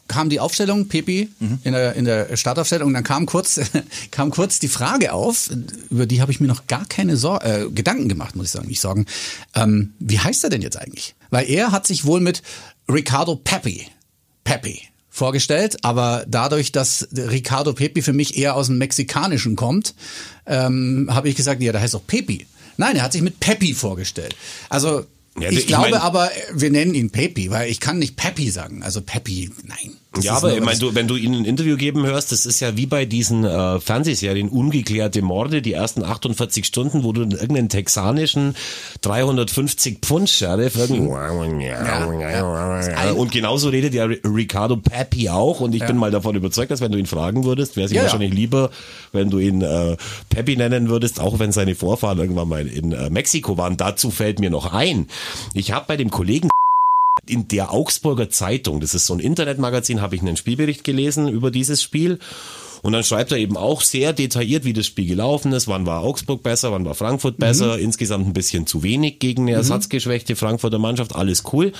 kam 0.08 0.28
die 0.28 0.40
Aufstellung, 0.40 0.88
Pepi, 0.88 1.28
mhm. 1.38 1.58
in, 1.64 1.72
der, 1.72 1.94
in 1.94 2.04
der 2.04 2.36
Startaufstellung, 2.36 2.88
und 2.88 2.94
dann 2.94 3.04
kam 3.04 3.26
kurz, 3.26 3.60
kam 4.10 4.30
kurz 4.30 4.58
die 4.58 4.68
Frage 4.68 5.12
auf, 5.12 5.50
über 5.90 6.06
die 6.06 6.20
habe 6.20 6.32
ich 6.32 6.40
mir 6.40 6.46
noch 6.46 6.66
gar 6.66 6.84
keine 6.86 7.16
Sor 7.16 7.44
äh, 7.44 7.66
Gedanken 7.70 8.08
gemacht, 8.08 8.36
muss 8.36 8.46
ich 8.46 8.52
sagen, 8.52 8.68
nicht 8.68 8.80
sorgen. 8.80 9.06
Ähm, 9.54 9.94
wie 9.98 10.18
heißt 10.18 10.44
er 10.44 10.50
denn 10.50 10.62
jetzt 10.62 10.76
eigentlich? 10.76 11.14
Weil 11.30 11.48
er 11.50 11.72
hat 11.72 11.86
sich 11.86 12.04
wohl 12.04 12.20
mit 12.20 12.42
Ricardo 12.88 13.36
Pepi, 13.36 13.86
Pepi 14.44 14.82
vorgestellt, 15.10 15.78
aber 15.82 16.24
dadurch, 16.28 16.72
dass 16.72 17.08
Ricardo 17.16 17.72
Pepi 17.72 18.02
für 18.02 18.12
mich 18.12 18.36
eher 18.36 18.54
aus 18.54 18.66
dem 18.66 18.78
Mexikanischen 18.78 19.56
kommt, 19.56 19.94
ähm, 20.46 21.08
habe 21.10 21.28
ich 21.28 21.36
gesagt, 21.36 21.62
ja, 21.62 21.72
da 21.72 21.80
heißt 21.80 21.94
doch 21.94 22.06
Pepi. 22.06 22.46
Nein, 22.76 22.96
er 22.96 23.02
hat 23.02 23.12
sich 23.12 23.22
mit 23.22 23.40
Pepi 23.40 23.72
vorgestellt. 23.72 24.36
Also 24.68 25.06
ja, 25.40 25.50
ich, 25.50 25.58
ich 25.58 25.66
glaube 25.66 25.90
mein, 25.90 26.00
aber, 26.00 26.30
wir 26.52 26.70
nennen 26.70 26.94
ihn 26.94 27.10
Pepi, 27.10 27.50
weil 27.50 27.70
ich 27.70 27.80
kann 27.80 27.98
nicht 27.98 28.16
Pepi 28.16 28.50
sagen. 28.50 28.82
Also 28.82 29.00
Pepi, 29.00 29.50
nein. 29.64 29.96
Ja, 30.20 30.36
aber 30.36 30.54
ich 30.54 30.62
meine, 30.62 30.78
du, 30.78 30.94
wenn 30.94 31.08
du 31.08 31.16
ihnen 31.16 31.42
ein 31.42 31.44
Interview 31.44 31.76
geben 31.76 32.06
hörst, 32.06 32.32
das 32.32 32.46
ist 32.46 32.60
ja 32.60 32.76
wie 32.76 32.86
bei 32.86 33.04
diesen 33.04 33.44
äh, 33.44 33.80
Fernsehserien 33.80 34.48
Ungeklärte 34.48 35.22
Morde, 35.22 35.62
die 35.62 35.72
ersten 35.72 36.02
48 36.02 36.64
Stunden, 36.64 37.04
wo 37.04 37.12
du 37.12 37.22
irgendeinen 37.22 37.68
texanischen 37.68 38.54
350 39.02 39.98
Pfund 40.00 40.28
Sheriff 40.28 40.76
ja, 42.90 43.06
ja. 43.06 43.12
und 43.12 43.30
genauso 43.32 43.68
redet 43.68 43.94
ja 43.94 44.04
Ricardo 44.04 44.76
Pepi 44.76 45.28
auch 45.28 45.60
und 45.60 45.74
ich 45.74 45.80
ja. 45.80 45.86
bin 45.86 45.96
mal 45.96 46.10
davon 46.10 46.36
überzeugt, 46.36 46.70
dass 46.70 46.80
wenn 46.80 46.92
du 46.92 46.98
ihn 46.98 47.06
fragen 47.06 47.44
würdest, 47.44 47.76
wäre 47.76 47.86
es 47.86 47.92
ihm 47.92 48.02
wahrscheinlich 48.02 48.32
lieber, 48.32 48.70
wenn 49.12 49.30
du 49.30 49.38
ihn 49.38 49.62
äh, 49.62 49.96
Pepi 50.28 50.56
nennen 50.56 50.88
würdest, 50.88 51.20
auch 51.20 51.38
wenn 51.38 51.52
seine 51.52 51.74
Vorfahren 51.74 52.18
irgendwann 52.18 52.48
mal 52.48 52.66
in 52.66 52.92
äh, 52.92 53.10
Mexiko 53.10 53.56
waren. 53.58 53.76
Dazu 53.76 54.10
fällt 54.10 54.40
mir 54.40 54.50
noch 54.50 54.72
ein, 54.72 55.08
ich 55.54 55.72
habe 55.72 55.86
bei 55.88 55.96
dem 55.96 56.10
Kollegen 56.10 56.48
in 57.30 57.48
der 57.48 57.72
Augsburger 57.72 58.30
Zeitung, 58.30 58.80
das 58.80 58.94
ist 58.94 59.06
so 59.06 59.14
ein 59.14 59.20
Internetmagazin, 59.20 60.00
habe 60.00 60.14
ich 60.16 60.22
einen 60.22 60.36
Spielbericht 60.36 60.84
gelesen 60.84 61.28
über 61.28 61.50
dieses 61.50 61.82
Spiel 61.82 62.18
und 62.82 62.92
dann 62.92 63.04
schreibt 63.04 63.32
er 63.32 63.38
eben 63.38 63.56
auch 63.56 63.82
sehr 63.82 64.12
detailliert, 64.12 64.64
wie 64.64 64.72
das 64.72 64.86
Spiel 64.86 65.06
gelaufen 65.06 65.52
ist. 65.52 65.68
Wann 65.68 65.86
war 65.86 66.02
Augsburg 66.02 66.42
besser, 66.42 66.72
wann 66.72 66.84
war 66.84 66.94
Frankfurt 66.94 67.38
besser. 67.38 67.76
Mhm. 67.76 67.84
Insgesamt 67.84 68.26
ein 68.26 68.32
bisschen 68.32 68.66
zu 68.66 68.82
wenig 68.82 69.18
gegen 69.18 69.42
eine 69.42 69.52
mhm. 69.52 69.58
ersatzgeschwächte 69.58 70.36
Frankfurter 70.36 70.78
Mannschaft. 70.78 71.14
Alles 71.14 71.44
cool. 71.52 71.72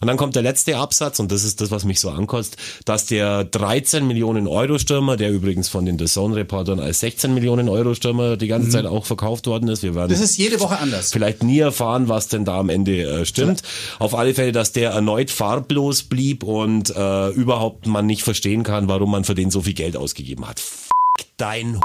Und 0.00 0.08
dann 0.08 0.16
kommt 0.16 0.36
der 0.36 0.42
letzte 0.42 0.76
Absatz 0.76 1.18
und 1.18 1.32
das 1.32 1.44
ist 1.44 1.60
das, 1.60 1.70
was 1.70 1.84
mich 1.84 2.00
so 2.00 2.10
ankostet, 2.10 2.58
dass 2.84 3.06
der 3.06 3.44
13 3.44 4.06
Millionen 4.06 4.46
Euro 4.46 4.78
Stürmer, 4.78 5.16
der 5.16 5.30
übrigens 5.30 5.68
von 5.68 5.86
den 5.86 5.98
The 5.98 6.06
Zone 6.06 6.36
Reportern 6.36 6.80
als 6.80 7.00
16 7.00 7.32
Millionen 7.32 7.68
Euro 7.68 7.94
Stürmer 7.94 8.36
die 8.36 8.46
ganze 8.46 8.68
mhm. 8.68 8.72
Zeit 8.72 8.86
auch 8.86 9.06
verkauft 9.06 9.46
worden 9.46 9.68
ist. 9.68 9.82
Wir 9.82 9.94
werden 9.94 10.10
das 10.10 10.20
ist 10.20 10.36
jede 10.36 10.60
Woche 10.60 10.78
anders. 10.78 11.10
Vielleicht 11.12 11.42
nie 11.42 11.58
erfahren, 11.58 12.08
was 12.08 12.28
denn 12.28 12.44
da 12.44 12.58
am 12.58 12.68
Ende 12.68 13.02
äh, 13.02 13.24
stimmt. 13.24 13.62
Ja. 13.62 14.04
Auf 14.04 14.14
alle 14.14 14.34
Fälle, 14.34 14.52
dass 14.52 14.72
der 14.72 14.90
erneut 14.90 15.30
farblos 15.30 16.02
blieb 16.02 16.42
und 16.42 16.94
äh, 16.94 17.28
überhaupt 17.30 17.86
man 17.86 18.06
nicht 18.06 18.22
verstehen 18.22 18.62
kann, 18.62 18.88
warum 18.88 19.10
man 19.10 19.24
für 19.24 19.34
den 19.34 19.50
so 19.50 19.62
viel 19.62 19.74
Geld 19.74 19.96
ausgegeben 19.96 20.43
hat. 20.46 20.58
F 20.58 20.90
dein 21.36 21.80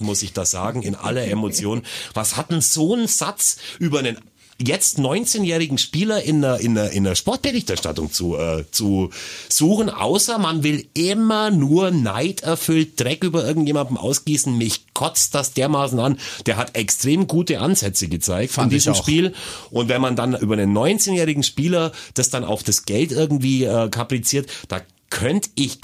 muss 0.00 0.22
ich 0.22 0.32
das 0.32 0.50
sagen, 0.50 0.82
in 0.82 0.94
aller 0.94 1.26
Emotion. 1.26 1.82
Was 2.14 2.36
hat 2.36 2.50
denn 2.50 2.60
so 2.60 2.94
ein 2.94 3.06
Satz 3.06 3.58
über 3.78 4.00
einen 4.00 4.18
jetzt 4.58 4.98
19-jährigen 4.98 5.78
Spieler 5.78 6.22
in 6.22 6.42
der, 6.42 6.60
in 6.60 6.74
der, 6.74 6.90
in 6.92 7.04
der 7.04 7.14
Sportberichterstattung 7.14 8.12
zu, 8.12 8.36
äh, 8.36 8.64
zu 8.70 9.10
suchen, 9.48 9.90
außer 9.90 10.38
man 10.38 10.62
will 10.62 10.86
immer 10.94 11.50
nur 11.50 11.90
neiderfüllt 11.90 13.00
Dreck 13.00 13.24
über 13.24 13.44
irgendjemandem 13.44 13.96
ausgießen. 13.96 14.56
Mich 14.56 14.84
kotzt 14.94 15.34
das 15.34 15.52
dermaßen 15.52 15.98
an. 15.98 16.18
Der 16.46 16.56
hat 16.56 16.76
extrem 16.76 17.26
gute 17.26 17.60
Ansätze 17.60 18.08
gezeigt 18.08 18.52
Fand 18.52 18.66
in 18.66 18.76
diesem 18.76 18.94
Spiel. 18.94 19.34
Und 19.70 19.88
wenn 19.88 20.00
man 20.00 20.16
dann 20.16 20.36
über 20.36 20.54
einen 20.54 20.76
19-jährigen 20.76 21.42
Spieler 21.42 21.92
das 22.14 22.30
dann 22.30 22.44
auf 22.44 22.62
das 22.62 22.84
Geld 22.84 23.12
irgendwie 23.12 23.64
äh, 23.64 23.88
kapriziert, 23.88 24.48
da 24.68 24.80
könnte 25.10 25.50
ich 25.56 25.78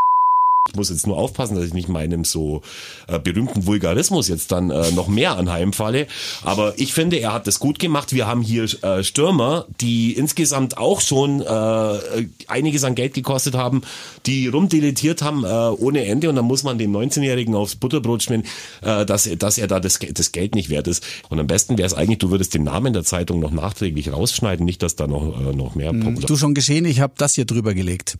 ich 0.68 0.76
muss 0.76 0.90
jetzt 0.90 1.06
nur 1.06 1.16
aufpassen, 1.16 1.56
dass 1.56 1.64
ich 1.64 1.74
nicht 1.74 1.88
meinem 1.88 2.24
so 2.24 2.62
äh, 3.06 3.18
berühmten 3.18 3.66
Vulgarismus 3.66 4.28
jetzt 4.28 4.52
dann 4.52 4.70
äh, 4.70 4.90
noch 4.92 5.08
mehr 5.08 5.36
anheimfalle. 5.36 6.06
Aber 6.42 6.74
ich 6.76 6.92
finde, 6.92 7.16
er 7.16 7.32
hat 7.32 7.46
das 7.46 7.58
gut 7.58 7.78
gemacht. 7.78 8.12
Wir 8.12 8.26
haben 8.26 8.42
hier 8.42 8.64
äh, 8.82 9.02
Stürmer, 9.02 9.66
die 9.80 10.12
insgesamt 10.12 10.78
auch 10.78 11.00
schon 11.00 11.40
äh, 11.40 12.26
einiges 12.46 12.84
an 12.84 12.94
Geld 12.94 13.14
gekostet 13.14 13.54
haben, 13.54 13.82
die 14.26 14.48
rumdilettiert 14.48 15.22
haben 15.22 15.44
äh, 15.44 15.48
ohne 15.48 16.04
Ende. 16.04 16.28
Und 16.28 16.36
dann 16.36 16.44
muss 16.44 16.62
man 16.62 16.78
dem 16.78 16.94
19-Jährigen 16.94 17.54
aufs 17.54 17.76
Butterbrot 17.76 18.22
schmieren, 18.22 18.44
äh, 18.82 19.06
dass, 19.06 19.28
dass 19.38 19.58
er 19.58 19.66
da 19.66 19.80
das, 19.80 19.98
das 19.98 20.32
Geld 20.32 20.54
nicht 20.54 20.68
wert 20.68 20.86
ist. 20.86 21.04
Und 21.30 21.40
am 21.40 21.46
besten 21.46 21.78
wäre 21.78 21.86
es 21.86 21.94
eigentlich, 21.94 22.18
du 22.18 22.30
würdest 22.30 22.54
den 22.54 22.64
Namen 22.64 22.92
der 22.92 23.04
Zeitung 23.04 23.40
noch 23.40 23.50
nachträglich 23.50 24.12
rausschneiden, 24.12 24.64
nicht, 24.64 24.82
dass 24.82 24.96
da 24.96 25.06
noch, 25.06 25.40
äh, 25.40 25.54
noch 25.54 25.74
mehr... 25.74 25.92
Mhm. 25.92 26.20
Du 26.20 26.36
schon 26.36 26.54
geschehen, 26.54 26.84
ich 26.84 27.00
habe 27.00 27.14
das 27.16 27.34
hier 27.34 27.46
drüber 27.46 27.74
gelegt. 27.74 28.18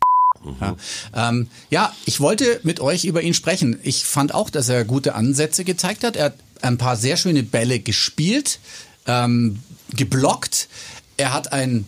Ja. 0.61 0.77
Ähm, 1.14 1.48
ja, 1.70 1.92
ich 2.05 2.20
wollte 2.20 2.61
mit 2.62 2.81
euch 2.81 3.05
über 3.05 3.22
ihn 3.22 3.35
sprechen. 3.35 3.79
Ich 3.83 4.05
fand 4.05 4.35
auch, 4.35 4.51
dass 4.51 4.68
er 4.68 4.85
gute 4.85 5.14
Ansätze 5.14 5.64
gezeigt 5.64 6.05
hat. 6.05 6.16
Er 6.16 6.27
hat 6.27 6.35
ein 6.62 6.79
paar 6.79 6.96
sehr 6.96 7.16
schöne 7.16 7.42
Bälle 7.42 7.81
gespielt, 7.81 8.59
ähm, 9.07 9.61
geblockt. 9.94 10.68
Er 11.16 11.33
hat 11.33 11.53
ein, 11.53 11.87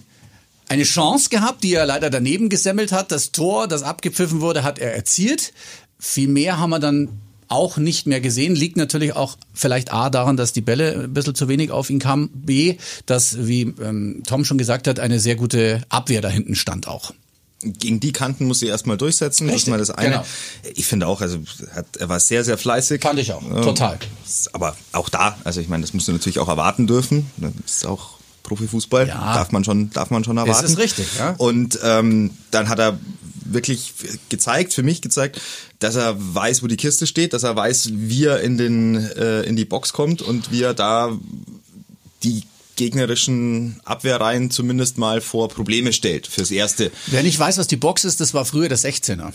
eine 0.68 0.84
Chance 0.84 1.30
gehabt, 1.30 1.62
die 1.64 1.74
er 1.74 1.86
leider 1.86 2.10
daneben 2.10 2.48
gesemmelt 2.48 2.92
hat. 2.92 3.12
Das 3.12 3.32
Tor, 3.32 3.68
das 3.68 3.82
abgepfiffen 3.82 4.40
wurde, 4.40 4.62
hat 4.62 4.78
er 4.78 4.94
erzielt. 4.94 5.52
Viel 5.98 6.28
mehr 6.28 6.58
haben 6.58 6.70
wir 6.70 6.78
dann 6.78 7.08
auch 7.48 7.78
nicht 7.78 8.06
mehr 8.06 8.20
gesehen. 8.20 8.54
Liegt 8.54 8.76
natürlich 8.76 9.16
auch 9.16 9.36
vielleicht 9.52 9.92
A 9.92 10.08
daran, 10.08 10.36
dass 10.36 10.52
die 10.52 10.60
Bälle 10.60 11.04
ein 11.04 11.14
bisschen 11.14 11.34
zu 11.34 11.48
wenig 11.48 11.72
auf 11.72 11.90
ihn 11.90 11.98
kamen. 11.98 12.30
B, 12.32 12.76
dass, 13.06 13.46
wie 13.46 13.62
ähm, 13.62 14.22
Tom 14.26 14.44
schon 14.44 14.58
gesagt 14.58 14.86
hat, 14.86 15.00
eine 15.00 15.18
sehr 15.18 15.34
gute 15.34 15.82
Abwehr 15.88 16.20
da 16.20 16.28
hinten 16.28 16.54
stand 16.54 16.86
auch 16.86 17.12
gegen 17.62 18.00
die 18.00 18.12
Kanten 18.12 18.46
muss 18.46 18.60
sie 18.60 18.66
erstmal 18.66 18.96
durchsetzen. 18.96 19.44
Richtig, 19.44 19.54
das 19.54 19.62
ist 19.62 19.70
mal 19.70 19.78
das 19.78 19.90
eine. 19.90 20.10
Genau. 20.10 20.24
Ich 20.74 20.86
finde 20.86 21.06
auch, 21.06 21.20
also 21.20 21.38
hat, 21.74 21.96
er 21.98 22.08
war 22.08 22.18
sehr, 22.20 22.44
sehr 22.44 22.56
fleißig. 22.56 23.02
Fand 23.02 23.18
ich 23.18 23.32
auch, 23.32 23.42
ähm, 23.42 23.62
total. 23.62 23.98
Aber 24.52 24.76
auch 24.92 25.08
da, 25.08 25.36
also 25.44 25.60
ich 25.60 25.68
meine, 25.68 25.82
das 25.82 25.92
musst 25.92 26.08
du 26.08 26.12
natürlich 26.12 26.38
auch 26.38 26.48
erwarten 26.48 26.86
dürfen. 26.86 27.30
Das 27.36 27.52
ist 27.66 27.86
auch 27.86 28.20
Profifußball, 28.42 29.08
ja. 29.08 29.34
darf 29.34 29.52
man 29.52 29.62
schon, 29.64 29.90
darf 29.90 30.10
man 30.10 30.24
schon 30.24 30.38
erwarten. 30.38 30.62
Das 30.62 30.70
ist 30.70 30.78
richtig, 30.78 31.06
ja. 31.18 31.34
Und 31.36 31.78
ähm, 31.84 32.30
dann 32.50 32.68
hat 32.68 32.78
er 32.78 32.98
wirklich 33.44 33.92
gezeigt, 34.28 34.72
für 34.72 34.82
mich 34.82 35.02
gezeigt, 35.02 35.40
dass 35.78 35.96
er 35.96 36.16
weiß, 36.18 36.62
wo 36.62 36.66
die 36.66 36.76
Kiste 36.76 37.06
steht, 37.06 37.32
dass 37.32 37.42
er 37.42 37.56
weiß, 37.56 37.90
wie 37.92 38.24
er 38.24 38.40
in 38.40 38.56
den 38.58 38.96
äh, 38.96 39.42
in 39.42 39.56
die 39.56 39.64
Box 39.64 39.92
kommt 39.92 40.22
und 40.22 40.50
wie 40.50 40.62
er 40.62 40.74
da 40.74 41.12
die 42.22 42.44
gegnerischen 42.80 43.78
Abwehrreihen 43.84 44.50
zumindest 44.50 44.96
mal 44.96 45.20
vor 45.20 45.50
Probleme 45.50 45.92
stellt, 45.92 46.26
fürs 46.26 46.50
Erste. 46.50 46.90
Wer 47.08 47.22
nicht 47.22 47.38
weiß, 47.38 47.58
was 47.58 47.66
die 47.66 47.76
Box 47.76 48.06
ist, 48.06 48.20
das 48.20 48.32
war 48.32 48.46
früher 48.46 48.70
der 48.70 48.78
16er. 48.78 49.32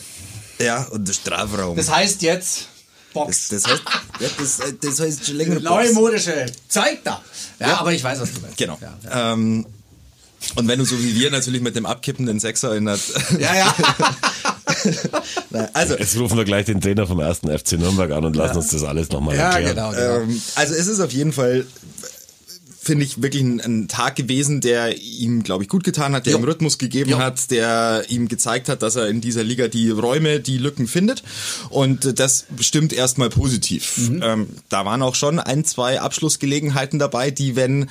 Ja, 0.58 0.86
und 0.86 1.08
der 1.08 1.14
Strafraum. 1.14 1.78
Das 1.78 1.92
heißt 1.92 2.24
jetzt 2.24 2.70
Box. 3.14 3.50
Das, 3.50 3.62
das, 3.62 3.72
heißt, 3.72 3.84
ja, 4.20 4.28
das, 4.40 4.62
das 4.82 5.00
heißt 5.00 5.28
schon 5.28 5.36
länger 5.36 5.60
Neue 5.60 5.94
modische 5.94 6.48
Zeig 6.68 7.04
da. 7.04 7.22
Ja, 7.60 7.68
ja, 7.68 7.78
aber 7.78 7.94
ich 7.94 8.04
weiß, 8.04 8.20
was 8.20 8.34
du 8.34 8.42
meinst. 8.42 8.58
Genau. 8.58 8.80
Ja, 8.82 9.34
ähm, 9.34 9.68
und 10.56 10.68
wenn 10.68 10.80
du 10.80 10.86
so 10.86 10.98
wie 11.00 11.14
wir 11.14 11.30
natürlich 11.30 11.62
mit 11.62 11.76
dem 11.76 11.86
abkippenden 11.86 12.40
Sechser 12.40 12.76
in 12.76 12.86
der... 12.86 12.98
Ja, 13.40 13.56
ja. 13.56 13.76
also, 15.74 15.98
Jetzt 15.98 16.18
rufen 16.18 16.36
wir 16.36 16.46
gleich 16.46 16.66
den 16.66 16.82
Trainer 16.82 17.06
vom 17.06 17.20
ersten 17.20 17.56
FC 17.56 17.74
Nürnberg 17.74 18.12
an 18.12 18.26
und 18.26 18.36
lassen 18.36 18.58
uns 18.58 18.70
das 18.70 18.84
alles 18.84 19.10
nochmal 19.10 19.36
erklären. 19.36 19.78
Ja, 19.78 19.92
genau, 19.92 19.92
genau. 19.92 20.32
Ähm, 20.32 20.42
also 20.56 20.74
es 20.74 20.88
ist 20.88 21.00
auf 21.00 21.12
jeden 21.12 21.32
Fall 21.32 21.66
finde 22.86 23.04
ich, 23.04 23.22
wirklich 23.22 23.42
ein, 23.42 23.60
ein, 23.62 23.88
Tag 23.88 24.16
gewesen, 24.16 24.62
der 24.62 25.02
ihm, 25.02 25.42
glaube 25.42 25.64
ich, 25.64 25.70
gut 25.70 25.84
getan 25.84 26.14
hat, 26.14 26.28
der 26.28 26.34
jo. 26.34 26.40
ihm 26.40 26.44
Rhythmus 26.44 26.78
gegeben 26.78 27.10
jo. 27.10 27.18
hat, 27.18 27.50
der 27.50 28.06
ihm 28.10 28.28
gezeigt 28.28 28.70
hat, 28.70 28.84
dass 28.84 28.96
er 28.96 29.08
in 29.08 29.22
dieser 29.22 29.44
Liga 29.44 29.68
die 29.68 29.90
Räume, 29.90 30.40
die 30.40 30.60
Lücken 30.60 30.88
findet. 30.88 31.24
Und 31.70 32.20
das 32.20 32.46
stimmt 32.60 32.94
erstmal 32.94 33.30
positiv. 33.30 33.98
Mhm. 33.98 34.22
Ähm, 34.24 34.48
da 34.70 34.86
waren 34.86 35.02
auch 35.02 35.16
schon 35.16 35.40
ein, 35.40 35.66
zwei 35.66 36.00
Abschlussgelegenheiten 36.00 37.00
dabei, 37.00 37.32
die, 37.32 37.56
wenn 37.56 37.84
äh, 37.84 37.88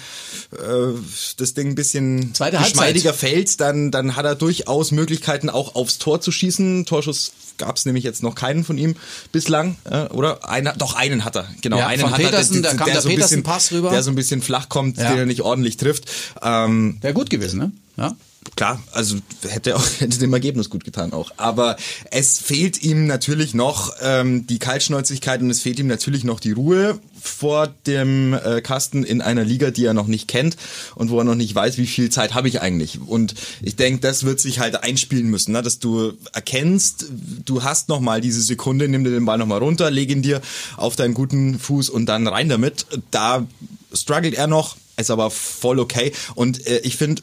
das 1.38 1.54
Ding 1.54 1.70
ein 1.70 1.74
bisschen 1.74 2.32
Zweite 2.32 2.58
geschmeidiger 2.58 3.12
fällt, 3.12 3.60
dann, 3.60 3.90
dann 3.90 4.14
hat 4.14 4.24
er 4.24 4.36
durchaus 4.36 4.92
Möglichkeiten, 4.92 5.50
auch 5.50 5.74
aufs 5.74 5.98
Tor 5.98 6.20
zu 6.20 6.30
schießen. 6.30 6.86
Torschuss 6.86 7.32
gab 7.58 7.76
es 7.76 7.86
nämlich 7.86 8.04
jetzt 8.04 8.22
noch 8.22 8.34
keinen 8.34 8.64
von 8.64 8.78
ihm 8.78 8.96
bislang, 9.32 9.76
äh, 9.84 10.04
oder? 10.06 10.48
Einer, 10.48 10.72
doch 10.74 10.94
einen 10.94 11.24
hat 11.24 11.36
er, 11.36 11.46
genau. 11.60 11.78
Ja, 11.78 11.86
einen 11.86 12.10
hat 12.10 12.16
Petersen, 12.16 12.56
er, 12.56 12.62
der, 12.62 12.70
der, 12.70 12.78
kam 12.78 12.86
der, 12.86 12.94
der 12.94 13.02
so 13.02 13.08
Petersen 13.08 13.28
bisschen, 13.28 13.42
Pass 13.42 13.72
rüber. 13.72 13.90
Der 13.90 14.02
so 14.02 14.10
ein 14.10 14.16
bisschen 14.16 14.42
flach 14.42 14.68
kommt, 14.68 14.98
ja. 14.98 15.10
den 15.10 15.18
er 15.18 15.26
nicht 15.26 15.42
ordentlich 15.42 15.76
trifft. 15.76 16.10
Ähm, 16.42 16.98
Wäre 17.00 17.14
gut 17.14 17.30
gewesen, 17.30 17.58
ne? 17.58 17.72
Ja 17.96 18.16
klar, 18.56 18.82
also 18.92 19.16
hätte 19.48 19.76
auch 19.76 19.86
hätte 19.98 20.18
dem 20.18 20.32
Ergebnis 20.32 20.70
gut 20.70 20.84
getan 20.84 21.12
auch. 21.12 21.32
Aber 21.36 21.76
es 22.10 22.38
fehlt 22.38 22.82
ihm 22.82 23.06
natürlich 23.06 23.54
noch 23.54 23.94
ähm, 24.00 24.46
die 24.46 24.58
Kaltschnäuzigkeit 24.58 25.40
und 25.40 25.50
es 25.50 25.60
fehlt 25.60 25.78
ihm 25.78 25.86
natürlich 25.86 26.24
noch 26.24 26.40
die 26.40 26.52
Ruhe 26.52 26.98
vor 27.20 27.68
dem 27.86 28.34
äh, 28.34 28.60
Kasten 28.60 29.02
in 29.02 29.22
einer 29.22 29.44
Liga, 29.44 29.70
die 29.70 29.84
er 29.86 29.94
noch 29.94 30.06
nicht 30.06 30.28
kennt 30.28 30.56
und 30.94 31.10
wo 31.10 31.18
er 31.18 31.24
noch 31.24 31.34
nicht 31.34 31.54
weiß, 31.54 31.78
wie 31.78 31.86
viel 31.86 32.10
Zeit 32.10 32.34
habe 32.34 32.48
ich 32.48 32.60
eigentlich. 32.60 33.00
Und 33.00 33.34
ich 33.62 33.76
denke, 33.76 34.00
das 34.00 34.24
wird 34.24 34.40
sich 34.40 34.58
halt 34.58 34.82
einspielen 34.82 35.28
müssen, 35.28 35.52
ne? 35.52 35.62
dass 35.62 35.78
du 35.78 36.12
erkennst, 36.32 37.06
du 37.44 37.62
hast 37.62 37.88
noch 37.88 38.00
mal 38.00 38.20
diese 38.20 38.42
Sekunde, 38.42 38.88
nimm 38.88 39.04
dir 39.04 39.10
den 39.10 39.24
Ball 39.24 39.38
noch 39.38 39.46
mal 39.46 39.58
runter, 39.58 39.90
leg 39.90 40.10
ihn 40.10 40.22
dir 40.22 40.42
auf 40.76 40.96
deinen 40.96 41.14
guten 41.14 41.58
Fuß 41.58 41.88
und 41.88 42.06
dann 42.06 42.26
rein 42.26 42.48
damit. 42.50 42.86
Da 43.10 43.46
struggelt 43.92 44.34
er 44.34 44.46
noch, 44.46 44.76
ist 44.96 45.10
aber 45.10 45.30
voll 45.30 45.78
okay. 45.78 46.12
Und 46.34 46.66
äh, 46.66 46.80
ich 46.80 46.96
finde, 46.96 47.22